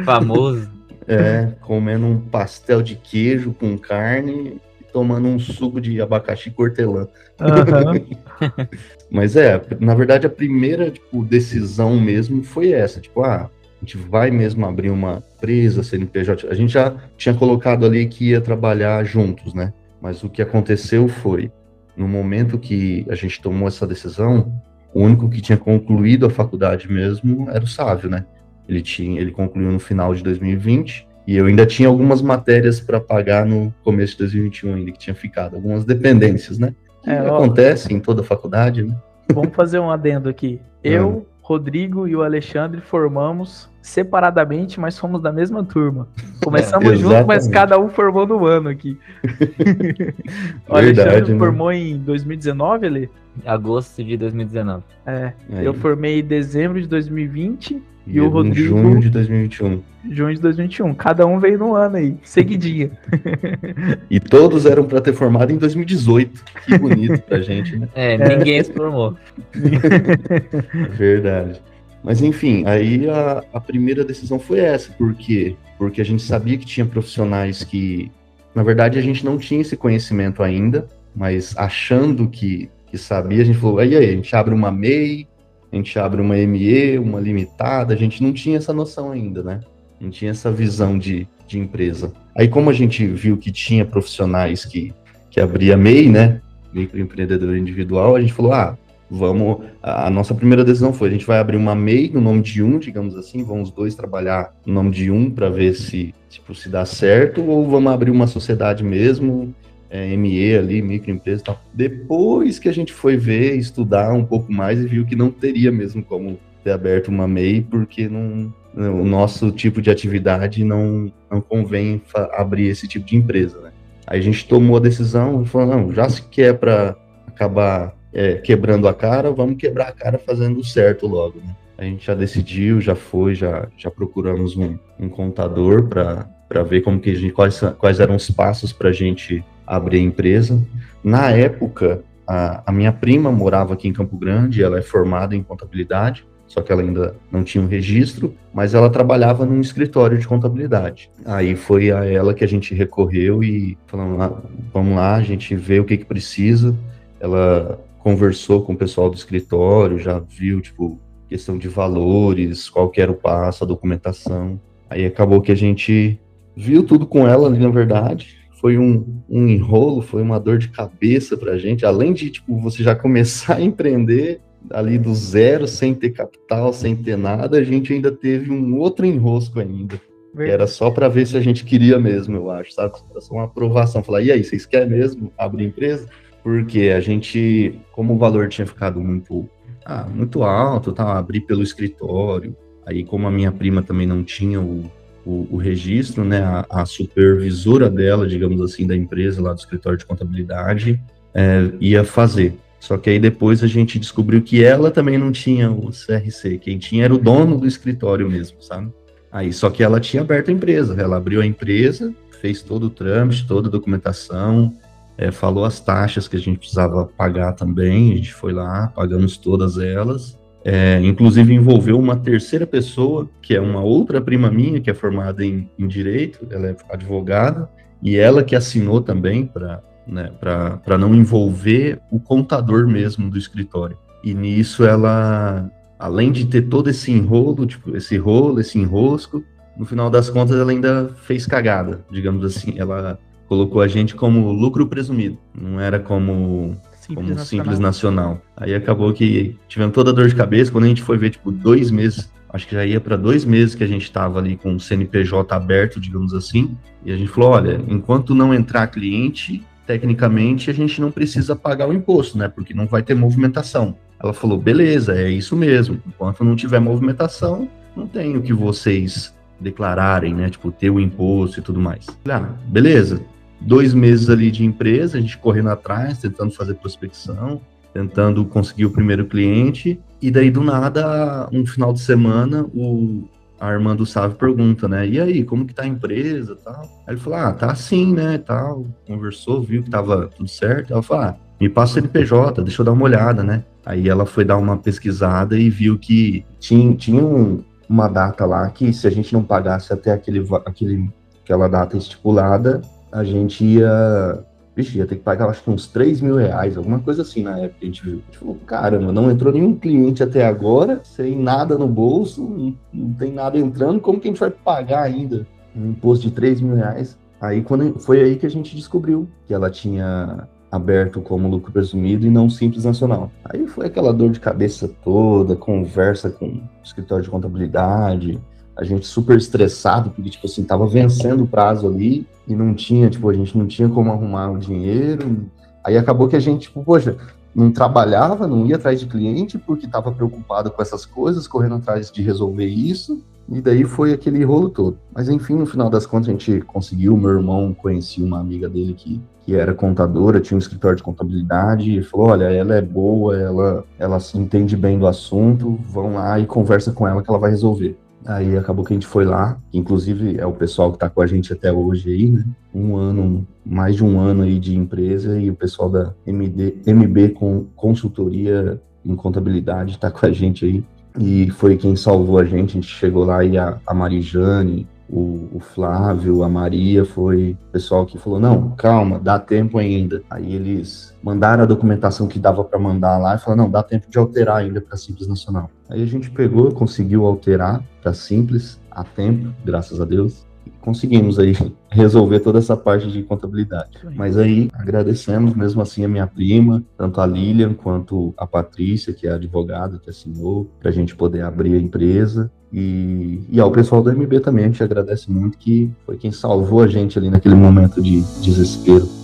Famoso. 0.04 0.70
É, 1.08 1.50
comendo 1.62 2.06
um 2.06 2.20
pastel 2.20 2.82
de 2.82 2.96
queijo 2.96 3.54
com 3.54 3.78
carne 3.78 4.60
e 4.80 4.84
tomando 4.92 5.28
um 5.28 5.40
suco 5.40 5.80
de 5.80 6.02
abacaxi 6.02 6.52
cortelã. 6.52 7.08
Uhum. 7.40 8.68
Mas 9.10 9.36
é, 9.36 9.62
na 9.80 9.96
verdade 9.96 10.28
a 10.28 10.30
primeira 10.30 10.92
tipo, 10.92 11.24
decisão 11.24 12.00
mesmo 12.00 12.44
foi 12.44 12.72
essa, 12.72 13.00
tipo, 13.00 13.24
ah, 13.24 13.50
a 13.82 13.86
gente 13.86 13.98
vai 13.98 14.30
mesmo 14.30 14.66
abrir 14.66 14.90
uma 14.90 15.24
empresa, 15.36 15.84
CNPJ. 15.84 16.48
A 16.50 16.54
gente 16.54 16.74
já 16.74 16.96
tinha 17.18 17.34
colocado 17.34 17.86
ali 17.86 18.06
que 18.08 18.32
ia 18.32 18.42
trabalhar 18.42 19.04
juntos, 19.06 19.54
né? 19.54 19.74
Mas 20.02 20.24
o 20.24 20.30
que 20.30 20.42
aconteceu 20.42 21.08
foi, 21.08 21.52
no 22.00 22.08
momento 22.08 22.58
que 22.58 23.06
a 23.10 23.16
gente 23.16 23.42
tomou 23.42 23.68
essa 23.68 23.86
decisão, 23.86 24.52
o 24.94 25.02
único 25.04 25.30
que 25.30 25.42
tinha 25.42 25.58
concluído 25.58 26.26
a 26.26 26.30
faculdade 26.30 26.92
mesmo 26.92 27.48
era 27.52 27.64
o 27.64 27.68
Sávio, 27.68 28.10
né? 28.10 28.26
Ele 28.68 28.82
tinha, 28.82 29.20
ele 29.20 29.32
concluiu 29.32 29.72
no 29.72 29.80
final 29.80 30.14
de 30.16 30.24
2020 30.24 31.08
E 31.28 31.36
eu 31.36 31.46
ainda 31.46 31.66
tinha 31.66 31.88
algumas 31.88 32.22
matérias 32.24 32.80
para 32.80 33.00
pagar 33.00 33.46
no 33.46 33.72
começo 33.84 34.14
de 34.14 34.20
2021 34.20 34.74
ainda, 34.76 34.92
que 34.92 34.98
tinha 34.98 35.14
ficado, 35.14 35.56
algumas 35.56 35.86
dependências, 35.86 36.58
né? 36.58 36.74
Que 37.04 37.10
É, 37.12 37.22
ó. 37.22 37.36
acontece 37.36 37.94
em 37.94 38.00
toda 38.00 38.24
faculdade, 38.24 38.82
né? 38.84 38.96
Vamos 39.32 39.54
fazer 39.56 39.78
um 39.80 39.92
adendo 39.92 40.28
aqui. 40.28 40.60
Eu, 40.84 41.28
Rodrigo 41.42 42.08
e 42.08 42.16
o 42.16 42.24
Alexandre 42.24 42.82
formamos 42.82 43.70
separadamente, 43.82 44.80
mas 44.80 44.98
fomos 44.98 45.22
da 45.22 45.32
mesma 45.32 45.64
turma. 45.64 46.08
Começamos 46.44 46.92
É, 46.92 46.96
junto, 46.96 47.26
mas 47.28 47.48
cada 47.48 47.80
um 47.80 47.90
formou 47.90 48.28
no 48.28 48.46
ano 48.46 48.70
aqui. 48.70 48.98
o 50.68 50.76
Alexandre 50.76 51.34
né? 51.34 51.40
formou 51.40 51.72
em 51.72 51.98
2019, 51.98 52.86
ele? 52.86 53.10
Agosto 53.46 54.04
de 54.04 54.18
2019. 54.18 54.84
É. 55.06 55.34
Aí, 55.54 55.66
Eu 55.66 55.74
formei 55.74 56.20
em 56.20 56.24
dezembro 56.24 56.82
de 56.82 56.88
2020 56.88 57.82
e 58.08 58.18
eu 58.18 58.26
o 58.26 58.28
em 58.28 58.32
Rodrigo- 58.32 58.78
junho 58.78 59.00
de 59.00 59.10
2021. 59.10 59.82
junho 60.12 60.36
de 60.36 60.42
2021. 60.42 60.94
Cada 60.96 61.26
um 61.26 61.40
veio 61.40 61.58
no 61.60 61.76
ano 61.76 61.96
aí, 61.98 62.18
seguidinha. 62.24 62.92
E 64.10 64.20
todos 64.20 64.66
eram 64.66 64.86
para 64.86 65.00
ter 65.00 65.14
formado 65.14 65.52
em 65.54 65.58
2018. 65.58 66.44
Que 66.66 66.78
bonito 66.78 67.22
pra 67.22 67.40
gente, 67.42 67.78
né? 67.78 67.88
É, 67.96 68.18
ninguém 68.38 68.62
se 68.64 68.74
formou. 68.74 69.16
Verdade. 70.98 71.62
Mas 72.04 72.22
enfim, 72.22 72.64
aí 72.66 73.10
a, 73.10 73.44
a 73.54 73.60
primeira 73.60 74.04
decisão 74.04 74.40
foi 74.40 74.60
essa, 74.60 74.92
por 74.92 75.14
quê? 75.16 75.56
Porque 75.78 76.02
a 76.02 76.06
gente 76.06 76.24
sabia 76.24 76.58
que 76.58 76.66
tinha 76.66 76.86
profissionais 76.86 77.64
que, 77.64 78.12
na 78.56 78.64
verdade, 78.64 78.98
a 78.98 79.02
gente 79.02 79.26
não 79.26 79.38
tinha 79.38 79.62
esse 79.62 79.76
conhecimento 79.76 80.42
ainda, 80.42 80.88
mas 81.16 81.56
achando 81.58 82.28
que, 82.28 82.70
que 82.88 82.98
sabia, 82.98 83.42
a 83.42 83.46
gente 83.46 83.58
falou, 83.58 83.80
aí, 83.80 83.96
aí, 83.96 84.10
a 84.10 84.14
gente 84.14 84.36
abre 84.36 84.54
uma 84.54 84.72
MEI, 84.72 85.28
a 85.72 85.76
gente 85.76 86.00
abre 86.00 86.22
uma 86.22 86.36
ME, 86.36 86.98
uma 86.98 87.20
limitada, 87.20 87.94
a 87.94 87.98
gente 87.98 88.24
não 88.24 88.34
tinha 88.34 88.58
essa 88.58 88.74
noção 88.74 89.12
ainda, 89.12 89.44
né? 89.44 89.60
Não 90.00 90.10
tinha 90.10 90.32
essa 90.32 90.52
visão 90.52 90.98
de, 90.98 91.28
de 91.46 91.60
empresa. 91.60 92.14
Aí, 92.36 92.48
como 92.48 92.70
a 92.70 92.74
gente 92.74 93.06
viu 93.06 93.38
que 93.38 93.52
tinha 93.52 93.86
profissionais 93.86 94.66
que, 94.66 94.94
que 95.30 95.40
abria 95.40 95.78
MEI, 95.78 96.10
né? 96.10 96.42
Microempreendedor 96.74 97.56
individual, 97.56 98.16
a 98.16 98.22
gente 98.22 98.34
falou, 98.34 98.54
ah, 98.54 98.78
vamos. 99.10 99.66
A 99.82 100.10
nossa 100.10 100.34
primeira 100.36 100.64
decisão 100.64 100.94
foi: 100.94 101.10
a 101.10 101.12
gente 101.12 101.26
vai 101.26 101.40
abrir 101.40 101.58
uma 101.58 101.76
MEI 101.76 102.12
no 102.14 102.22
nome 102.22 102.42
de 102.42 102.62
um, 102.62 102.78
digamos 102.80 103.16
assim, 103.16 103.44
vamos 103.44 103.70
os 103.70 103.76
dois 103.76 103.96
trabalhar 103.96 104.54
no 104.66 104.74
nome 104.74 104.92
de 104.92 105.10
um 105.10 105.30
para 105.30 105.50
ver 105.50 105.74
se, 105.74 106.14
tipo, 106.30 106.54
se 106.54 106.70
dá 106.70 106.86
certo, 106.86 107.44
ou 107.44 107.68
vamos 107.70 107.92
abrir 107.92 108.12
uma 108.12 108.28
sociedade 108.28 108.84
mesmo, 108.84 109.54
é, 109.90 110.16
ME 110.16 110.56
ali, 110.56 110.82
microempresa 110.82 111.42
e 111.42 111.46
tal. 111.46 111.62
Depois 111.74 112.60
que 112.60 112.70
a 112.70 112.74
gente 112.74 112.94
foi 112.94 113.18
ver, 113.18 113.56
estudar 113.56 114.14
um 114.14 114.24
pouco 114.24 114.52
mais 114.52 114.80
e 114.80 114.86
viu 114.86 115.06
que 115.06 115.16
não 115.16 115.32
teria 115.32 115.72
mesmo 115.72 116.04
como 116.04 116.40
ter 116.64 116.72
aberto 116.72 117.08
uma 117.08 117.28
MEI, 117.28 117.62
porque 117.62 118.08
não, 118.08 118.54
o 118.76 119.04
nosso 119.04 119.52
tipo 119.52 119.82
de 119.82 119.90
atividade 119.90 120.64
não, 120.64 121.12
não 121.32 121.42
convém 121.42 122.02
abrir 122.34 122.68
esse 122.68 122.88
tipo 122.88 123.06
de 123.06 123.16
empresa, 123.16 123.60
né? 123.62 123.72
Aí 124.06 124.20
a 124.20 124.24
gente 124.24 124.48
tomou 124.48 124.78
a 124.78 124.80
decisão 124.80 125.44
e 125.44 125.46
falou, 125.46 125.68
não, 125.68 125.94
já 125.94 126.10
se 126.10 126.22
quer 126.24 126.58
para 126.58 126.96
acabar 127.28 127.94
é, 128.14 128.36
quebrando 128.36 128.88
a 128.88 128.94
cara, 128.94 129.32
vamos 129.32 129.58
quebrar 129.58 129.90
a 129.90 129.92
cara 129.92 130.18
fazendo 130.18 130.64
certo 130.64 131.08
logo, 131.08 131.40
né? 131.40 131.56
A 131.78 131.84
gente 131.84 132.06
já 132.06 132.14
decidiu, 132.14 132.82
já 132.82 132.94
foi, 132.94 133.34
já, 133.34 133.68
já 133.78 133.90
procuramos 133.90 134.58
um, 134.58 134.78
um 135.00 135.08
contador 135.08 135.88
para 135.88 136.64
ver 136.64 136.82
como 136.82 137.00
que 137.00 137.12
a 137.12 137.16
gente, 137.16 137.32
quais, 137.32 137.62
quais 137.78 138.02
eram 138.02 138.16
os 138.16 138.30
passos 138.30 138.74
para 138.74 138.90
a 138.90 138.94
gente 138.94 139.44
abrir 139.66 140.00
a 140.00 140.04
empresa. 140.04 140.62
Na 141.02 141.30
época, 141.30 142.04
a, 142.28 142.64
a 142.66 142.72
minha 142.72 142.92
prima 142.92 143.32
morava 143.32 143.76
aqui 143.76 143.88
em 143.88 143.94
Campo 143.94 144.18
Grande, 144.18 144.62
ela 144.62 144.78
é 144.78 144.82
formada 144.82 145.36
em 145.36 145.42
contabilidade, 145.42 146.28
só 146.48 146.62
que 146.62 146.72
ela 146.72 146.82
ainda 146.82 147.16
não 147.32 147.44
tinha 147.44 147.64
um 147.64 147.68
registro, 147.68 148.36
mas 148.54 148.74
ela 148.74 148.90
trabalhava 148.90 149.46
num 149.46 149.62
escritório 149.62 150.18
de 150.18 150.28
contabilidade. 150.28 151.10
Aí 151.24 151.56
foi 151.56 151.92
a 151.92 152.04
ela 152.04 152.34
que 152.34 152.44
a 152.44 152.48
gente 152.48 152.74
recorreu 152.74 153.42
e 153.42 153.78
falamos, 153.88 154.20
ah, 154.20 154.42
vamos 154.74 154.96
lá, 154.96 155.16
a 155.16 155.22
gente 155.22 155.56
vê 155.56 155.80
o 155.80 155.86
que, 155.86 155.96
que 155.96 156.06
precisa. 156.06 156.76
Ela 157.20 157.80
conversou 158.10 158.64
com 158.64 158.74
o 158.74 158.78
pessoal 158.78 159.08
do 159.08 159.16
escritório, 159.16 160.00
já 160.00 160.18
viu, 160.18 160.60
tipo, 160.62 161.00
questão 161.28 161.60
de 161.60 161.68
valores, 161.68 162.68
qual 162.68 162.90
que 162.90 163.00
era 163.00 163.12
o 163.12 163.16
passo, 163.16 163.64
a 163.64 163.68
documentação. 163.68 164.60
Aí 164.90 165.06
acabou 165.06 165.42
que 165.42 165.52
a 165.52 165.56
gente 165.56 166.20
viu 166.56 166.84
tudo 166.84 167.06
com 167.06 167.28
ela 167.28 167.48
ali, 167.48 167.60
na 167.60 167.70
verdade. 167.70 168.36
Foi 168.60 168.80
um, 168.80 169.22
um 169.30 169.48
enrolo, 169.48 170.02
foi 170.02 170.24
uma 170.24 170.40
dor 170.40 170.58
de 170.58 170.70
cabeça 170.70 171.38
pra 171.38 171.60
gente. 171.60 171.86
Além 171.86 172.12
de, 172.12 172.32
tipo, 172.32 172.60
você 172.60 172.82
já 172.82 172.96
começar 172.96 173.58
a 173.58 173.62
empreender 173.62 174.42
ali 174.72 174.98
do 174.98 175.14
zero, 175.14 175.68
sem 175.68 175.94
ter 175.94 176.10
capital, 176.10 176.74
sem 176.74 176.96
ter 176.96 177.16
nada, 177.16 177.60
a 177.60 177.64
gente 177.64 177.94
ainda 177.94 178.12
teve 178.12 178.52
um 178.52 178.76
outro 178.80 179.06
enrosco 179.06 179.60
ainda. 179.60 180.02
Era 180.36 180.66
só 180.66 180.90
para 180.90 181.08
ver 181.08 181.28
se 181.28 181.38
a 181.38 181.42
gente 181.42 181.64
queria 181.64 182.00
mesmo, 182.00 182.36
eu 182.36 182.50
acho, 182.50 182.74
sabe? 182.74 182.94
Era 183.12 183.22
só 183.22 183.36
uma 183.36 183.44
aprovação. 183.44 184.04
Falar, 184.04 184.24
e 184.24 184.32
aí, 184.32 184.44
vocês 184.44 184.66
querem 184.66 184.90
mesmo 184.90 185.32
abrir 185.38 185.66
empresa? 185.66 186.08
Porque 186.44 186.94
a 186.96 187.00
gente, 187.00 187.80
como 187.92 188.14
o 188.14 188.18
valor 188.18 188.48
tinha 188.48 188.66
ficado 188.66 189.00
muito, 189.00 189.50
ah, 189.86 190.08
muito 190.10 190.44
alto, 190.44 190.92
tá? 190.92 191.18
abrir 191.18 191.42
pelo 191.42 191.64
escritório. 191.64 192.56
Aí, 192.86 193.04
como 193.04 193.28
a 193.28 193.32
minha 193.32 193.52
prima 193.52 193.84
também 193.84 194.08
não 194.08 194.24
tinha 194.24 194.60
o, 194.60 194.90
o, 195.26 195.48
o 195.52 195.58
registro, 195.58 196.24
né? 196.24 196.42
A, 196.42 196.66
a 196.70 196.86
supervisora 196.86 197.90
dela, 197.90 198.28
digamos 198.28 198.62
assim, 198.62 198.88
da 198.88 198.96
empresa 198.96 199.42
lá 199.42 199.54
do 199.54 199.60
escritório 199.60 199.98
de 199.98 200.06
contabilidade, 200.06 201.00
é, 201.34 201.72
ia 201.80 202.04
fazer. 202.04 202.56
Só 202.80 202.98
que 202.98 203.10
aí 203.10 203.20
depois 203.20 203.62
a 203.62 203.68
gente 203.68 204.00
descobriu 204.00 204.42
que 204.42 204.64
ela 204.64 204.90
também 204.90 205.18
não 205.18 205.32
tinha 205.32 205.70
o 205.70 205.90
CRC. 205.92 206.58
Quem 206.60 206.78
tinha 206.78 207.06
era 207.06 207.14
o 207.14 207.18
dono 207.18 207.58
do 207.58 207.68
escritório 207.68 208.30
mesmo, 208.30 208.62
sabe? 208.62 208.92
Aí, 209.32 209.54
só 209.54 209.70
que 209.70 209.84
ela 209.84 210.00
tinha 210.00 210.22
aberto 210.22 210.50
a 210.50 210.54
empresa, 210.54 211.00
ela 211.00 211.18
abriu 211.18 211.42
a 211.42 211.46
empresa, 211.46 212.14
fez 212.42 212.62
todo 212.62 212.88
o 212.88 212.90
trâmite, 212.90 213.46
toda 213.46 213.68
a 213.68 213.72
documentação, 213.72 214.74
é, 215.20 215.32
falou 215.32 215.66
as 215.66 215.82
taxas 215.82 216.30
que 216.30 216.38
a 216.38 216.40
gente 216.40 216.60
precisava 216.60 217.06
pagar 217.06 217.52
também, 217.52 218.14
a 218.14 218.16
gente 218.16 218.34
foi 218.34 218.54
lá, 218.54 218.88
pagamos 218.88 219.36
todas 219.36 219.78
elas, 219.78 220.40
é, 220.64 221.02
inclusive 221.04 221.54
envolveu 221.54 222.00
uma 222.00 222.16
terceira 222.16 222.66
pessoa, 222.66 223.30
que 223.42 223.54
é 223.54 223.60
uma 223.60 223.82
outra 223.82 224.22
prima 224.22 224.50
minha, 224.50 224.80
que 224.80 224.90
é 224.90 224.94
formada 224.94 225.46
em, 225.46 225.70
em 225.78 225.88
Direito, 225.90 226.48
ela 226.50 226.68
é 226.68 226.76
advogada, 226.90 227.70
e 228.02 228.16
ela 228.16 228.44
que 228.44 228.56
assinou 228.56 229.02
também 229.02 229.46
para 229.46 229.84
né, 230.08 230.32
para 230.40 230.98
não 230.98 231.14
envolver 231.14 232.00
o 232.10 232.20
contador 232.20 232.88
mesmo 232.88 233.30
do 233.30 233.38
escritório. 233.38 233.96
E 234.24 234.34
nisso 234.34 234.84
ela 234.84 235.70
além 236.00 236.32
de 236.32 236.46
ter 236.46 236.64
todo 236.64 236.90
esse 236.90 237.12
enrolo, 237.12 237.68
tipo, 237.68 237.96
esse 237.96 238.18
rolo, 238.18 238.60
esse 238.60 238.80
enrosco, 238.80 239.44
no 239.78 239.86
final 239.86 240.10
das 240.10 240.30
contas 240.30 240.58
ela 240.58 240.72
ainda 240.72 241.10
fez 241.24 241.46
cagada, 241.46 242.04
digamos 242.10 242.44
assim. 242.44 242.74
Ela 242.78 243.20
colocou 243.50 243.82
a 243.82 243.88
gente 243.88 244.14
como 244.14 244.52
lucro 244.52 244.86
presumido, 244.86 245.36
não 245.60 245.80
era 245.80 246.00
como, 246.00 246.78
como 247.14 247.40
simples 247.40 247.80
nacional. 247.80 248.40
Aí 248.56 248.76
acabou 248.76 249.12
que 249.12 249.58
tivemos 249.68 249.94
toda 249.94 250.12
a 250.12 250.14
dor 250.14 250.28
de 250.28 250.36
cabeça, 250.36 250.72
quando 250.72 250.84
a 250.84 250.88
gente 250.88 251.02
foi 251.02 251.18
ver, 251.18 251.32
tipo, 251.32 251.52
dois 251.52 251.90
meses, 251.90 252.32
acho 252.54 252.68
que 252.68 252.76
já 252.76 252.86
ia 252.86 253.02
para 253.02 253.18
dois 253.18 253.44
meses 253.44 253.74
que 253.74 253.84
a 253.84 253.88
gente 253.88 254.04
estava 254.04 254.38
ali 254.38 254.56
com 254.56 254.76
o 254.76 254.80
CNPJ 254.80 255.54
aberto, 255.56 256.00
digamos 256.00 256.34
assim, 256.36 256.78
e 257.04 257.12
a 257.12 257.18
gente 257.18 257.32
falou, 257.32 257.50
olha, 257.50 257.82
enquanto 257.88 258.36
não 258.36 258.54
entrar 258.54 258.86
cliente, 258.86 259.66
tecnicamente 259.88 260.70
a 260.70 260.74
gente 260.74 261.02
não 261.02 261.10
precisa 261.10 261.56
pagar 261.56 261.90
o 261.90 261.94
imposto, 261.94 262.38
né, 262.38 262.48
porque 262.48 262.76
não 262.76 262.86
vai 262.86 263.02
ter 263.02 263.16
movimentação. 263.16 263.98
Ela 264.22 264.34
falou, 264.34 264.60
beleza, 264.60 265.20
é 265.20 265.28
isso 265.30 265.56
mesmo. 265.56 266.00
Enquanto 266.06 266.44
não 266.44 266.56
tiver 266.56 266.80
movimentação, 266.80 267.68
não 267.96 268.06
tem 268.06 268.38
o 268.38 268.42
que 268.42 268.54
vocês 268.54 269.34
declararem, 269.60 270.34
né? 270.34 270.50
Tipo, 270.50 270.72
ter 270.72 270.90
o 270.90 271.00
imposto 271.00 271.60
e 271.60 271.64
tudo 271.64 271.80
mais. 271.80 272.06
Ah, 272.28 272.50
beleza. 272.68 273.22
Dois 273.62 273.94
meses 273.94 274.30
ali 274.30 274.52
de 274.52 274.64
empresa, 274.64 275.18
a 275.18 275.22
gente 275.22 275.38
correndo 275.38 275.70
atrás, 275.70 276.20
tentando 276.20 276.52
fazer 276.52 276.76
prospecção, 276.76 277.62
tentando 277.94 278.46
conseguir 278.46 278.86
o 278.86 278.92
primeiro 278.92 279.26
cliente. 279.26 280.00
E 280.22 280.32
daí, 280.32 280.50
do 280.50 280.64
nada, 280.64 281.50
um 281.52 281.66
final 281.66 281.94
de 281.94 282.00
semana, 282.00 282.66
o 282.74 283.28
a 283.60 283.72
irmã 283.72 283.96
do 283.96 284.06
Sávio 284.06 284.38
pergunta, 284.38 284.88
né? 284.88 285.06
E 285.06 285.20
aí, 285.20 285.44
como 285.44 285.66
que 285.66 285.74
tá 285.74 285.84
a 285.84 285.88
empresa 285.88 286.56
tal? 286.64 286.82
Aí 287.06 287.14
ele 287.14 287.20
falou, 287.20 287.40
ah, 287.40 287.52
tá 287.52 287.72
assim, 287.72 288.14
né, 288.14 288.38
tal. 288.38 288.86
Conversou, 289.06 289.62
viu 289.62 289.84
que 289.84 289.90
tava 289.90 290.28
tudo 290.28 290.48
certo. 290.48 290.94
Ela 290.94 291.04
falou, 291.04 291.24
ah, 291.26 291.36
me 291.60 291.68
passa 291.68 291.92
o 291.92 291.96
CNPJ, 291.96 292.64
deixa 292.64 292.82
eu 292.82 292.86
dar 292.86 292.94
uma 292.94 293.04
olhada, 293.04 293.44
né? 293.44 293.66
Aí 293.86 294.08
ela 294.08 294.26
foi 294.26 294.46
dar 294.46 294.58
uma 294.58 294.78
pesquisada 294.78 295.58
e 295.58 295.70
viu 295.70 296.00
que 296.00 296.46
tinha, 296.60 296.96
tinha 296.96 297.22
um, 297.22 297.62
uma 297.90 298.08
data 298.08 298.46
lá 298.46 298.70
que 298.70 298.94
se 298.94 299.06
a 299.06 299.10
gente 299.10 299.34
não 299.34 299.44
pagasse 299.44 299.92
até 299.92 300.14
aquele, 300.14 300.46
aquele, 300.66 301.10
aquela 301.44 301.68
data 301.68 301.98
estipulada, 301.98 302.82
a 303.12 303.24
gente 303.24 303.64
ia. 303.64 304.44
Vixe, 304.76 304.98
ia 304.98 305.06
ter 305.06 305.16
que 305.16 305.24
pagar 305.24 305.50
acho 305.50 305.64
que 305.64 305.70
uns 305.70 305.88
3 305.88 306.22
mil 306.22 306.38
reais, 306.38 306.78
alguma 306.78 307.00
coisa 307.00 307.24
assim 307.24 307.44
na 307.44 307.60
época. 307.60 307.80
A 307.82 307.86
gente 307.86 308.04
viu. 308.04 308.14
A 308.14 308.26
gente 308.26 308.38
falou, 308.38 308.58
caramba, 308.66 309.12
não 309.12 309.30
entrou 309.30 309.52
nenhum 309.52 309.76
cliente 309.76 310.24
até 310.24 310.46
agora, 310.46 311.02
sem 311.04 311.38
nada 311.38 311.78
no 311.78 311.88
bolso, 311.88 312.42
não, 312.44 312.76
não 312.94 313.14
tem 313.14 313.34
nada 313.34 313.58
entrando, 313.58 314.00
como 314.00 314.20
que 314.20 314.28
a 314.28 314.32
gente 314.32 314.40
vai 314.40 314.52
pagar 314.52 315.04
ainda 315.04 315.46
um 315.76 315.90
imposto 315.90 316.28
de 316.28 316.32
3 316.32 316.62
mil 316.62 316.76
reais? 316.76 317.18
Aí 317.42 317.62
quando, 317.62 318.00
foi 318.00 318.22
aí 318.22 318.36
que 318.36 318.46
a 318.46 318.50
gente 318.50 318.76
descobriu 318.76 319.28
que 319.48 319.54
ela 319.54 319.70
tinha 319.70 320.48
aberto 320.72 321.22
como 321.22 321.50
lucro 321.50 321.72
presumido 321.72 322.26
e 322.26 322.30
não 322.30 322.50
simples 322.50 322.86
nacional. 322.86 323.32
Aí 323.46 323.66
foi 323.68 323.88
aquela 323.88 324.14
dor 324.14 324.30
de 324.30 324.40
cabeça 324.40 324.90
toda, 325.04 325.56
conversa 325.56 326.30
com 326.30 326.46
o 326.46 326.62
escritório 326.84 327.24
de 327.24 327.30
contabilidade, 327.30 328.40
a 328.80 328.86
gente 328.86 329.06
super 329.06 329.38
estressado, 329.38 330.10
porque, 330.10 330.30
tipo 330.30 330.48
assim, 330.48 330.64
tava 330.64 330.88
vencendo 330.88 331.44
o 331.44 331.48
prazo 331.48 331.86
ali 331.86 332.26
e 332.48 332.56
não 332.56 332.74
tinha, 332.74 333.10
tipo, 333.10 333.30
a 333.30 333.34
gente 333.34 333.58
não 333.58 333.68
tinha 333.68 333.90
como 333.90 334.10
arrumar 334.10 334.50
o 334.52 334.58
dinheiro. 334.58 335.46
Aí 335.84 335.98
acabou 335.98 336.30
que 336.30 336.36
a 336.38 336.40
gente, 336.40 336.62
tipo, 336.62 336.82
poxa, 336.82 337.18
não 337.54 337.72
trabalhava, 337.72 338.48
não 338.48 338.66
ia 338.66 338.78
atrás 338.78 339.02
de 339.02 339.06
cliente 339.06 339.58
porque 339.58 339.86
estava 339.86 340.14
preocupado 340.14 340.72
com 340.72 340.82
essas 340.82 341.06
coisas, 341.06 341.46
correndo 341.46 341.76
atrás 341.76 342.10
de 342.10 342.22
resolver 342.22 342.68
isso. 342.68 343.22
E 343.50 343.60
daí 343.60 343.84
foi 343.84 344.14
aquele 344.14 344.46
rolo 344.46 344.70
todo. 344.70 344.98
Mas 345.14 345.28
enfim, 345.28 345.56
no 345.56 345.66
final 345.66 345.90
das 345.90 346.06
contas 346.06 346.30
a 346.30 346.32
gente 346.32 346.62
conseguiu. 346.62 347.18
Meu 347.18 347.32
irmão 347.32 347.74
conhecia 347.74 348.24
uma 348.24 348.40
amiga 348.40 348.70
dele 348.70 348.94
que, 348.94 349.20
que 349.46 349.56
era 349.56 349.74
contadora, 349.74 350.40
tinha 350.40 350.56
um 350.56 350.60
escritório 350.60 350.96
de 350.96 351.04
contabilidade, 351.04 351.98
e 351.98 352.04
falou: 352.04 352.28
olha, 352.28 352.46
ela 352.46 352.76
é 352.76 352.82
boa, 352.82 353.36
ela, 353.36 353.84
ela 353.98 354.20
se 354.20 354.38
entende 354.38 354.78
bem 354.78 355.00
do 355.00 355.08
assunto, 355.08 355.78
vão 355.90 356.14
lá 356.14 356.40
e 356.40 356.46
conversa 356.46 356.94
com 356.94 357.08
ela 357.08 357.24
que 357.24 357.30
ela 357.30 357.40
vai 357.40 357.50
resolver. 357.50 357.98
Aí 358.26 358.58
acabou 358.58 358.84
que 358.84 358.94
a 358.94 358.96
gente 358.96 359.08
foi 359.08 359.26
lá, 359.26 359.58
inclusive 359.74 360.38
é 360.38 360.46
o 360.46 360.52
pessoal 360.52 360.90
que 360.92 360.98
está 360.98 361.10
com 361.10 361.22
a 361.22 361.28
gente 361.28 361.54
até 361.54 361.72
hoje 361.72 362.12
aí, 362.12 362.30
né? 362.30 362.46
Um 362.74 362.96
ano, 362.96 363.48
mais 363.66 363.96
de 363.96 364.04
um 364.04 364.20
ano 364.20 364.44
aí 364.44 364.60
de 364.60 364.76
empresa 364.76 365.40
e 365.40 365.50
o 365.50 365.56
pessoal 365.56 365.90
da 365.90 366.14
MD, 366.28 366.78
MB 366.86 367.30
com 367.30 367.66
consultoria 367.76 368.80
em 369.06 369.16
contabilidade 369.16 369.94
está 369.94 370.12
com 370.12 370.26
a 370.26 370.32
gente 370.32 370.66
aí. 370.66 370.84
E 371.18 371.50
foi 371.52 371.78
quem 371.78 371.96
salvou 371.96 372.40
a 372.40 372.46
gente. 372.46 372.72
A 372.72 372.74
gente 372.74 372.88
chegou 372.88 373.26
lá 373.26 373.44
e 373.44 373.58
a, 373.58 373.80
a 373.86 373.94
Marijane, 373.94 374.88
o, 375.10 375.50
o, 375.54 375.60
Flávio, 375.60 376.44
a 376.44 376.50
Maria, 376.50 377.04
foi 377.04 377.58
o 377.70 377.72
pessoal 377.72 378.06
que 378.06 378.18
falou: 378.18 378.40
não, 378.40 378.72
calma, 378.72 379.20
dá 379.20 379.40
tempo 379.40 379.78
ainda. 379.78 380.22
Aí 380.30 380.54
eles 380.54 381.16
mandaram 381.24 381.64
a 381.64 381.66
documentação 381.66 382.28
que 382.28 382.38
dava 382.38 382.64
para 382.64 382.78
mandar 382.78 383.18
lá 383.18 383.36
e 383.36 383.40
falaram: 383.40 383.64
não, 383.64 383.72
dá 383.72 383.82
tempo 383.82 384.10
de 384.10 384.18
alterar 384.18 384.58
ainda 384.58 384.80
para 384.80 384.98
Simples 384.98 385.28
Nacional. 385.28 385.70
Aí 385.90 386.04
a 386.04 386.06
gente 386.06 386.30
pegou, 386.30 386.72
conseguiu 386.72 387.26
alterar 387.26 387.84
para 388.02 388.14
Simples 388.14 388.80
a 388.92 389.04
tempo, 389.04 389.54
graças 389.66 390.00
a 390.00 390.06
Deus 390.06 390.48
conseguimos 390.82 391.38
aí 391.40 391.54
resolver 391.90 392.40
toda 392.40 392.60
essa 392.60 392.76
parte 392.76 393.12
de 393.12 393.24
contabilidade. 393.24 393.92
Mas 394.16 394.38
aí 394.38 394.70
agradecemos 394.74 395.54
mesmo 395.54 395.82
assim 395.82 396.04
a 396.04 396.08
minha 396.08 396.28
prima, 396.28 396.84
tanto 396.98 397.22
a 397.22 397.26
Lilian 397.26 397.74
quanto 397.74 398.34
a 398.38 398.48
Patrícia, 398.48 399.14
que 399.14 399.28
é 399.28 399.32
advogada 399.32 400.00
que 400.00 400.10
assinou, 400.10 400.70
para 400.80 400.90
a 400.90 400.94
gente 400.94 401.16
poder 401.16 401.44
abrir 401.44 401.76
a 401.76 401.80
empresa. 401.80 402.52
E, 402.72 403.42
e 403.50 403.60
ao 403.60 403.72
pessoal 403.72 404.02
do 404.02 404.12
MB 404.12 404.40
também, 404.42 404.66
a 404.66 404.68
gente 404.68 404.84
agradece 404.84 405.32
muito, 405.32 405.58
que 405.58 405.92
foi 406.06 406.18
quem 406.18 406.32
salvou 406.32 406.82
a 406.82 406.88
gente 406.88 407.18
ali 407.18 407.30
naquele 407.30 407.56
momento 407.56 408.02
de 408.02 408.22
desespero. 408.42 409.19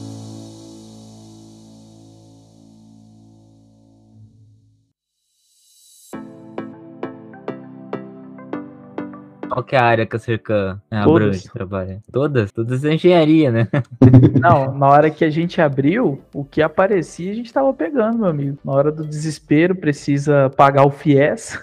Qual 9.55 9.63
que 9.63 9.73
é 9.73 9.79
a 9.79 9.85
área 9.85 10.05
que 10.05 10.13
a 10.13 10.19
Cercan 10.19 10.81
abrange 10.91 11.49
trabalha? 11.49 12.01
Todas? 12.11 12.51
Todas 12.51 12.83
é 12.83 12.93
engenharia, 12.93 13.49
né? 13.49 13.69
Não, 14.37 14.77
na 14.77 14.89
hora 14.89 15.09
que 15.09 15.23
a 15.23 15.29
gente 15.29 15.61
abriu, 15.61 16.21
o 16.33 16.43
que 16.43 16.61
aparecia 16.61 17.31
a 17.31 17.33
gente 17.33 17.53
tava 17.53 17.73
pegando, 17.73 18.17
meu 18.17 18.27
amigo. 18.27 18.57
Na 18.65 18.73
hora 18.73 18.91
do 18.91 19.05
desespero, 19.05 19.73
precisa 19.73 20.51
pagar 20.57 20.85
o 20.85 20.89
FIES. 20.89 21.57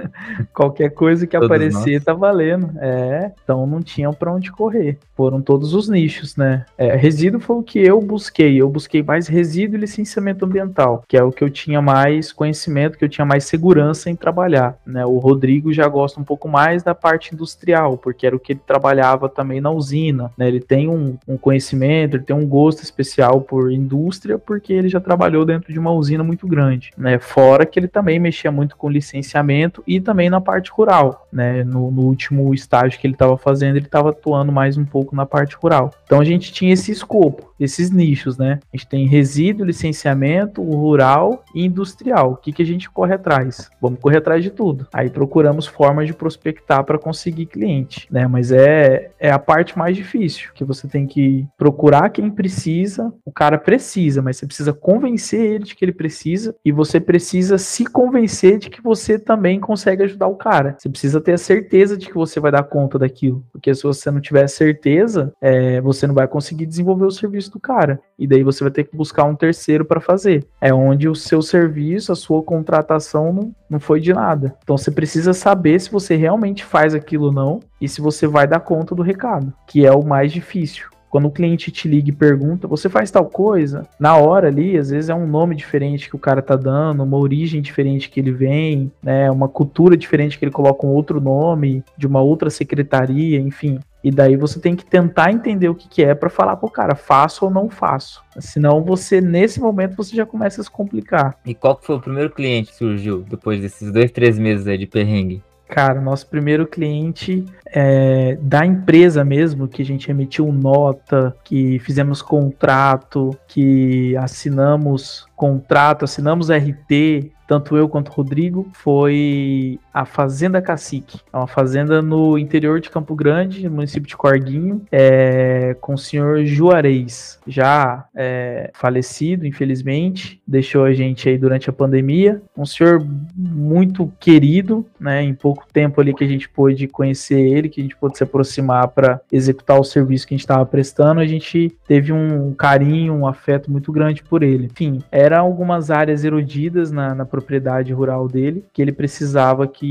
Qualquer 0.54 0.88
coisa 0.94 1.26
que 1.26 1.36
todos 1.36 1.50
aparecer 1.50 1.96
nós. 1.96 2.04
tá 2.04 2.14
valendo. 2.14 2.70
É, 2.78 3.30
então 3.44 3.66
não 3.66 3.82
tinham 3.82 4.14
para 4.14 4.32
onde 4.32 4.50
correr. 4.50 4.98
Foram 5.14 5.42
todos 5.42 5.74
os 5.74 5.86
nichos, 5.86 6.36
né? 6.36 6.64
É, 6.78 6.96
resíduo 6.96 7.40
foi 7.40 7.56
o 7.56 7.62
que 7.62 7.78
eu 7.78 8.00
busquei. 8.00 8.56
Eu 8.56 8.70
busquei 8.70 9.02
mais 9.02 9.28
resíduo 9.28 9.76
e 9.76 9.80
licenciamento 9.80 10.46
ambiental, 10.46 11.04
que 11.06 11.14
é 11.14 11.22
o 11.22 11.30
que 11.30 11.44
eu 11.44 11.50
tinha 11.50 11.82
mais 11.82 12.32
conhecimento, 12.32 12.96
que 12.96 13.04
eu 13.04 13.08
tinha 13.08 13.26
mais 13.26 13.44
segurança 13.44 14.08
em 14.08 14.16
trabalhar. 14.16 14.78
Né? 14.86 15.04
O 15.04 15.18
Rodrigo 15.18 15.74
já 15.74 15.86
gosta 15.86 16.18
um 16.18 16.24
pouco 16.24 16.48
mais 16.48 16.82
da 16.82 16.94
parte 16.94 17.33
industrial, 17.34 17.98
porque 17.98 18.26
era 18.26 18.34
o 18.34 18.40
que 18.40 18.52
ele 18.52 18.60
trabalhava 18.66 19.28
também 19.28 19.60
na 19.60 19.70
usina, 19.70 20.32
né? 20.36 20.48
Ele 20.48 20.60
tem 20.60 20.88
um, 20.88 21.18
um 21.28 21.36
conhecimento, 21.36 22.16
ele 22.16 22.24
tem 22.24 22.34
um 22.34 22.46
gosto 22.46 22.82
especial 22.82 23.40
por 23.40 23.70
indústria, 23.70 24.38
porque 24.38 24.72
ele 24.72 24.88
já 24.88 25.00
trabalhou 25.00 25.44
dentro 25.44 25.72
de 25.72 25.78
uma 25.78 25.92
usina 25.92 26.24
muito 26.24 26.46
grande, 26.46 26.90
né? 26.96 27.18
Fora 27.18 27.66
que 27.66 27.78
ele 27.78 27.88
também 27.88 28.18
mexia 28.18 28.50
muito 28.50 28.76
com 28.76 28.88
licenciamento 28.88 29.82
e 29.86 30.00
também 30.00 30.30
na 30.30 30.40
parte 30.40 30.70
rural, 30.70 31.26
né? 31.32 31.64
No, 31.64 31.90
no 31.90 32.02
último 32.02 32.54
estágio 32.54 32.98
que 32.98 33.06
ele 33.06 33.14
estava 33.14 33.36
fazendo, 33.36 33.76
ele 33.76 33.86
estava 33.86 34.10
atuando 34.10 34.52
mais 34.52 34.76
um 34.76 34.84
pouco 34.84 35.14
na 35.14 35.26
parte 35.26 35.56
rural. 35.56 35.92
Então 36.04 36.20
a 36.20 36.24
gente 36.24 36.52
tinha 36.52 36.72
esse 36.72 36.92
escopo, 36.92 37.52
esses 37.58 37.90
nichos, 37.90 38.38
né? 38.38 38.60
A 38.72 38.76
gente 38.76 38.88
tem 38.88 39.06
resíduo, 39.06 39.66
licenciamento, 39.66 40.62
rural 40.62 41.44
e 41.54 41.64
industrial. 41.64 42.32
O 42.32 42.36
que, 42.36 42.52
que 42.52 42.62
a 42.62 42.66
gente 42.66 42.90
corre 42.90 43.14
atrás? 43.14 43.70
Vamos 43.80 43.98
correr 44.00 44.18
atrás 44.18 44.42
de 44.42 44.50
tudo. 44.50 44.86
Aí 44.92 45.10
procuramos 45.10 45.66
formas 45.66 46.06
de 46.06 46.14
prospectar 46.14 46.84
para 46.84 46.98
conseguir 46.98 47.23
conseguir 47.24 47.46
cliente, 47.46 48.06
né? 48.10 48.26
Mas 48.26 48.52
é, 48.52 49.10
é 49.18 49.30
a 49.30 49.38
parte 49.38 49.78
mais 49.78 49.96
difícil, 49.96 50.50
que 50.54 50.64
você 50.64 50.86
tem 50.86 51.06
que 51.06 51.46
procurar 51.56 52.10
quem 52.10 52.30
precisa, 52.30 53.12
o 53.24 53.32
cara 53.32 53.56
precisa, 53.56 54.20
mas 54.20 54.36
você 54.36 54.46
precisa 54.46 54.72
convencer 54.72 55.40
ele 55.40 55.64
de 55.64 55.74
que 55.74 55.84
ele 55.84 55.92
precisa 55.92 56.54
e 56.64 56.70
você 56.70 57.00
precisa 57.00 57.56
se 57.56 57.86
convencer 57.86 58.58
de 58.58 58.68
que 58.68 58.82
você 58.82 59.18
também 59.18 59.58
consegue 59.58 60.02
ajudar 60.02 60.26
o 60.26 60.36
cara. 60.36 60.76
Você 60.78 60.88
precisa 60.88 61.20
ter 61.20 61.32
a 61.32 61.38
certeza 61.38 61.96
de 61.96 62.08
que 62.08 62.14
você 62.14 62.38
vai 62.38 62.52
dar 62.52 62.64
conta 62.64 62.98
daquilo, 62.98 63.44
porque 63.50 63.74
se 63.74 63.82
você 63.82 64.10
não 64.10 64.20
tiver 64.20 64.46
certeza, 64.48 65.32
é, 65.40 65.80
você 65.80 66.06
não 66.06 66.14
vai 66.14 66.28
conseguir 66.28 66.66
desenvolver 66.66 67.06
o 67.06 67.10
serviço 67.10 67.50
do 67.50 67.60
cara 67.60 68.00
e 68.18 68.26
daí 68.26 68.42
você 68.42 68.62
vai 68.62 68.70
ter 68.70 68.84
que 68.84 68.96
buscar 68.96 69.24
um 69.24 69.34
terceiro 69.34 69.84
para 69.84 70.00
fazer. 70.00 70.44
É 70.60 70.72
onde 70.72 71.08
o 71.08 71.14
seu 71.14 71.40
serviço, 71.40 72.12
a 72.12 72.16
sua 72.16 72.42
contratação 72.42 73.32
não, 73.32 73.54
não 73.68 73.80
foi 73.80 74.00
de 74.00 74.12
nada. 74.12 74.54
Então 74.62 74.76
você 74.76 74.90
precisa 74.90 75.32
saber 75.32 75.80
se 75.80 75.90
você 75.90 76.16
realmente 76.16 76.64
faz 76.64 76.94
aquilo 76.94 77.13
não 77.18 77.60
e 77.80 77.88
se 77.88 78.00
você 78.00 78.26
vai 78.26 78.46
dar 78.46 78.60
conta 78.60 78.94
do 78.94 79.02
recado, 79.02 79.52
que 79.66 79.84
é 79.84 79.92
o 79.92 80.04
mais 80.04 80.32
difícil. 80.32 80.88
Quando 81.14 81.28
o 81.28 81.30
cliente 81.30 81.70
te 81.70 81.86
liga 81.86 82.08
e 82.08 82.12
pergunta, 82.12 82.66
você 82.66 82.88
faz 82.88 83.08
tal 83.08 83.26
coisa? 83.26 83.86
Na 84.00 84.16
hora 84.16 84.48
ali, 84.48 84.76
às 84.76 84.90
vezes 84.90 85.08
é 85.08 85.14
um 85.14 85.28
nome 85.28 85.54
diferente 85.54 86.08
que 86.08 86.16
o 86.16 86.18
cara 86.18 86.42
tá 86.42 86.56
dando, 86.56 87.04
uma 87.04 87.16
origem 87.16 87.62
diferente 87.62 88.10
que 88.10 88.18
ele 88.18 88.32
vem, 88.32 88.90
né? 89.00 89.30
Uma 89.30 89.46
cultura 89.46 89.96
diferente 89.96 90.36
que 90.36 90.44
ele 90.44 90.50
coloca 90.50 90.84
um 90.84 90.90
outro 90.90 91.20
nome, 91.20 91.84
de 91.96 92.04
uma 92.04 92.20
outra 92.20 92.50
secretaria, 92.50 93.38
enfim. 93.38 93.78
E 94.02 94.10
daí 94.10 94.34
você 94.36 94.58
tem 94.58 94.74
que 94.74 94.84
tentar 94.84 95.30
entender 95.30 95.68
o 95.68 95.74
que, 95.76 95.88
que 95.88 96.02
é 96.02 96.16
para 96.16 96.28
falar 96.28 96.56
pro 96.56 96.68
cara, 96.68 96.96
faço 96.96 97.44
ou 97.44 97.50
não 97.50 97.70
faço. 97.70 98.20
Senão 98.40 98.82
você, 98.82 99.20
nesse 99.20 99.60
momento, 99.60 99.96
você 99.96 100.16
já 100.16 100.26
começa 100.26 100.60
a 100.60 100.64
se 100.64 100.70
complicar. 100.70 101.36
E 101.46 101.54
qual 101.54 101.78
foi 101.80 101.94
o 101.94 102.00
primeiro 102.00 102.30
cliente 102.30 102.72
que 102.72 102.76
surgiu 102.76 103.20
depois 103.20 103.60
desses 103.60 103.92
dois, 103.92 104.10
três 104.10 104.36
meses 104.36 104.66
aí 104.66 104.76
de 104.76 104.88
perrengue? 104.88 105.40
Cara, 105.74 106.00
nosso 106.00 106.28
primeiro 106.28 106.68
cliente 106.68 107.44
é, 107.66 108.38
da 108.40 108.64
empresa 108.64 109.24
mesmo, 109.24 109.66
que 109.66 109.82
a 109.82 109.84
gente 109.84 110.08
emitiu 110.08 110.52
nota, 110.52 111.36
que 111.42 111.80
fizemos 111.80 112.22
contrato, 112.22 113.36
que 113.48 114.16
assinamos 114.16 115.26
contrato, 115.34 116.04
assinamos 116.04 116.48
RT, 116.48 117.32
tanto 117.48 117.76
eu 117.76 117.88
quanto 117.88 118.10
o 118.10 118.12
Rodrigo, 118.12 118.68
foi 118.72 119.80
a 119.94 120.04
Fazenda 120.04 120.60
Cacique. 120.60 121.20
É 121.32 121.36
uma 121.36 121.46
fazenda 121.46 122.02
no 122.02 122.36
interior 122.36 122.80
de 122.80 122.90
Campo 122.90 123.14
Grande, 123.14 123.68
no 123.68 123.76
município 123.76 124.08
de 124.08 124.16
Corguinho, 124.16 124.82
é, 124.90 125.76
com 125.80 125.94
o 125.94 125.98
senhor 125.98 126.44
Juarez, 126.44 127.38
já 127.46 128.04
é, 128.12 128.72
falecido, 128.74 129.46
infelizmente, 129.46 130.42
deixou 130.44 130.84
a 130.84 130.92
gente 130.92 131.28
aí 131.28 131.38
durante 131.38 131.70
a 131.70 131.72
pandemia. 131.72 132.42
Um 132.58 132.66
senhor 132.66 133.06
muito 133.36 134.12
querido, 134.18 134.84
né? 134.98 135.22
Em 135.22 135.32
pouco 135.32 135.64
tempo 135.72 136.00
ali 136.00 136.12
que 136.12 136.24
a 136.24 136.28
gente 136.28 136.48
pôde 136.48 136.88
conhecer 136.88 137.38
ele, 137.38 137.68
que 137.68 137.80
a 137.80 137.84
gente 137.84 137.96
pôde 137.96 138.18
se 138.18 138.24
aproximar 138.24 138.88
para 138.88 139.20
executar 139.30 139.78
o 139.78 139.84
serviço 139.84 140.26
que 140.26 140.34
a 140.34 140.36
gente 140.36 140.44
estava 140.44 140.66
prestando, 140.66 141.20
a 141.20 141.26
gente 141.26 141.72
teve 141.86 142.12
um 142.12 142.52
carinho, 142.52 143.14
um 143.14 143.28
afeto 143.28 143.70
muito 143.70 143.92
grande 143.92 144.24
por 144.24 144.42
ele. 144.42 144.66
Enfim, 144.66 145.04
eram 145.12 145.38
algumas 145.44 145.88
áreas 145.88 146.24
erodidas 146.24 146.90
na, 146.90 147.14
na 147.14 147.24
propriedade 147.24 147.92
rural 147.92 148.26
dele, 148.26 148.64
que 148.72 148.82
ele 148.82 148.92
precisava 148.92 149.68
que 149.68 149.83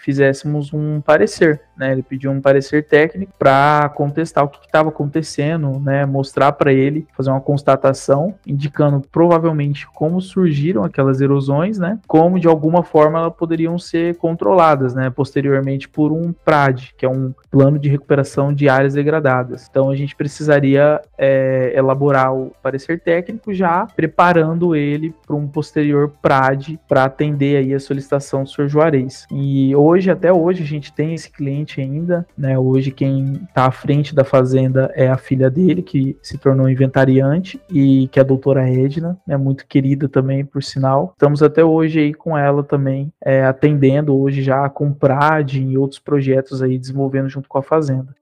fizéssemos 0.00 0.72
um 0.72 1.00
parecer, 1.00 1.60
né? 1.78 1.92
Ele 1.92 2.02
pediu 2.02 2.30
um 2.30 2.40
parecer 2.40 2.84
técnico 2.86 3.32
para 3.38 3.90
contestar 3.94 4.44
o 4.44 4.48
que 4.48 4.64
estava 4.66 4.88
acontecendo, 4.88 5.78
né? 5.80 6.04
Mostrar 6.04 6.52
para 6.52 6.72
ele, 6.72 7.06
fazer 7.16 7.30
uma 7.30 7.40
constatação, 7.40 8.34
indicando 8.46 9.02
provavelmente 9.12 9.86
como 9.88 10.20
surgiram 10.20 10.84
aquelas 10.84 11.20
erosões, 11.20 11.78
né? 11.78 11.98
Como 12.06 12.38
de 12.38 12.48
alguma 12.48 12.82
forma 12.82 13.18
elas 13.18 13.34
poderiam 13.34 13.78
ser 13.78 14.16
controladas, 14.16 14.94
né? 14.94 15.10
Posteriormente 15.10 15.88
por 15.88 16.12
um 16.12 16.32
PRAD, 16.32 16.94
que 16.96 17.06
é 17.06 17.08
um 17.08 17.32
plano 17.50 17.78
de 17.78 17.88
recuperação 17.88 18.52
de 18.52 18.68
áreas 18.68 18.94
degradadas. 18.94 19.66
Então 19.70 19.90
a 19.90 19.96
gente 19.96 20.16
precisaria 20.16 21.00
é, 21.16 21.72
elaborar 21.74 22.34
o 22.34 22.52
parecer 22.62 23.00
técnico 23.00 23.52
já 23.54 23.86
preparando 23.86 24.74
ele 24.74 25.14
para 25.26 25.36
um 25.36 25.46
posterior 25.46 26.12
PRAD 26.22 26.78
para 26.88 27.04
atender 27.04 27.56
aí 27.56 27.74
a 27.74 27.80
solicitação 27.80 28.44
do 28.44 28.50
Sr. 28.50 28.68
Juarez. 28.68 29.26
E 29.30 29.74
hoje, 29.74 30.10
até 30.10 30.32
hoje, 30.32 30.62
a 30.62 30.66
gente 30.66 30.92
tem 30.92 31.14
esse 31.14 31.30
cliente 31.30 31.67
frente 31.68 31.80
ainda, 31.80 32.26
né? 32.36 32.58
Hoje 32.58 32.90
quem 32.90 33.34
está 33.48 33.66
à 33.66 33.70
frente 33.70 34.14
da 34.14 34.24
fazenda 34.24 34.90
é 34.94 35.08
a 35.08 35.18
filha 35.18 35.50
dele, 35.50 35.82
que 35.82 36.16
se 36.22 36.38
tornou 36.38 36.68
inventariante 36.68 37.60
e 37.70 38.08
que 38.08 38.18
é 38.18 38.22
a 38.22 38.26
doutora 38.26 38.68
Edna, 38.68 39.18
né? 39.26 39.36
Muito 39.36 39.66
querida 39.66 40.08
também, 40.08 40.44
por 40.44 40.62
sinal. 40.62 41.12
Estamos 41.12 41.42
até 41.42 41.62
hoje 41.62 42.00
aí 42.00 42.14
com 42.14 42.36
ela 42.36 42.64
também, 42.64 43.12
é, 43.22 43.44
atendendo 43.44 44.16
hoje 44.16 44.42
já 44.42 44.68
com 44.68 44.92
Prade 44.92 45.62
e 45.62 45.76
outros 45.76 46.00
projetos 46.00 46.62
aí 46.62 46.78
desenvolvendo 46.78 47.28
junto 47.28 47.48
com 47.48 47.58
a 47.58 47.62
fazenda 47.62 48.16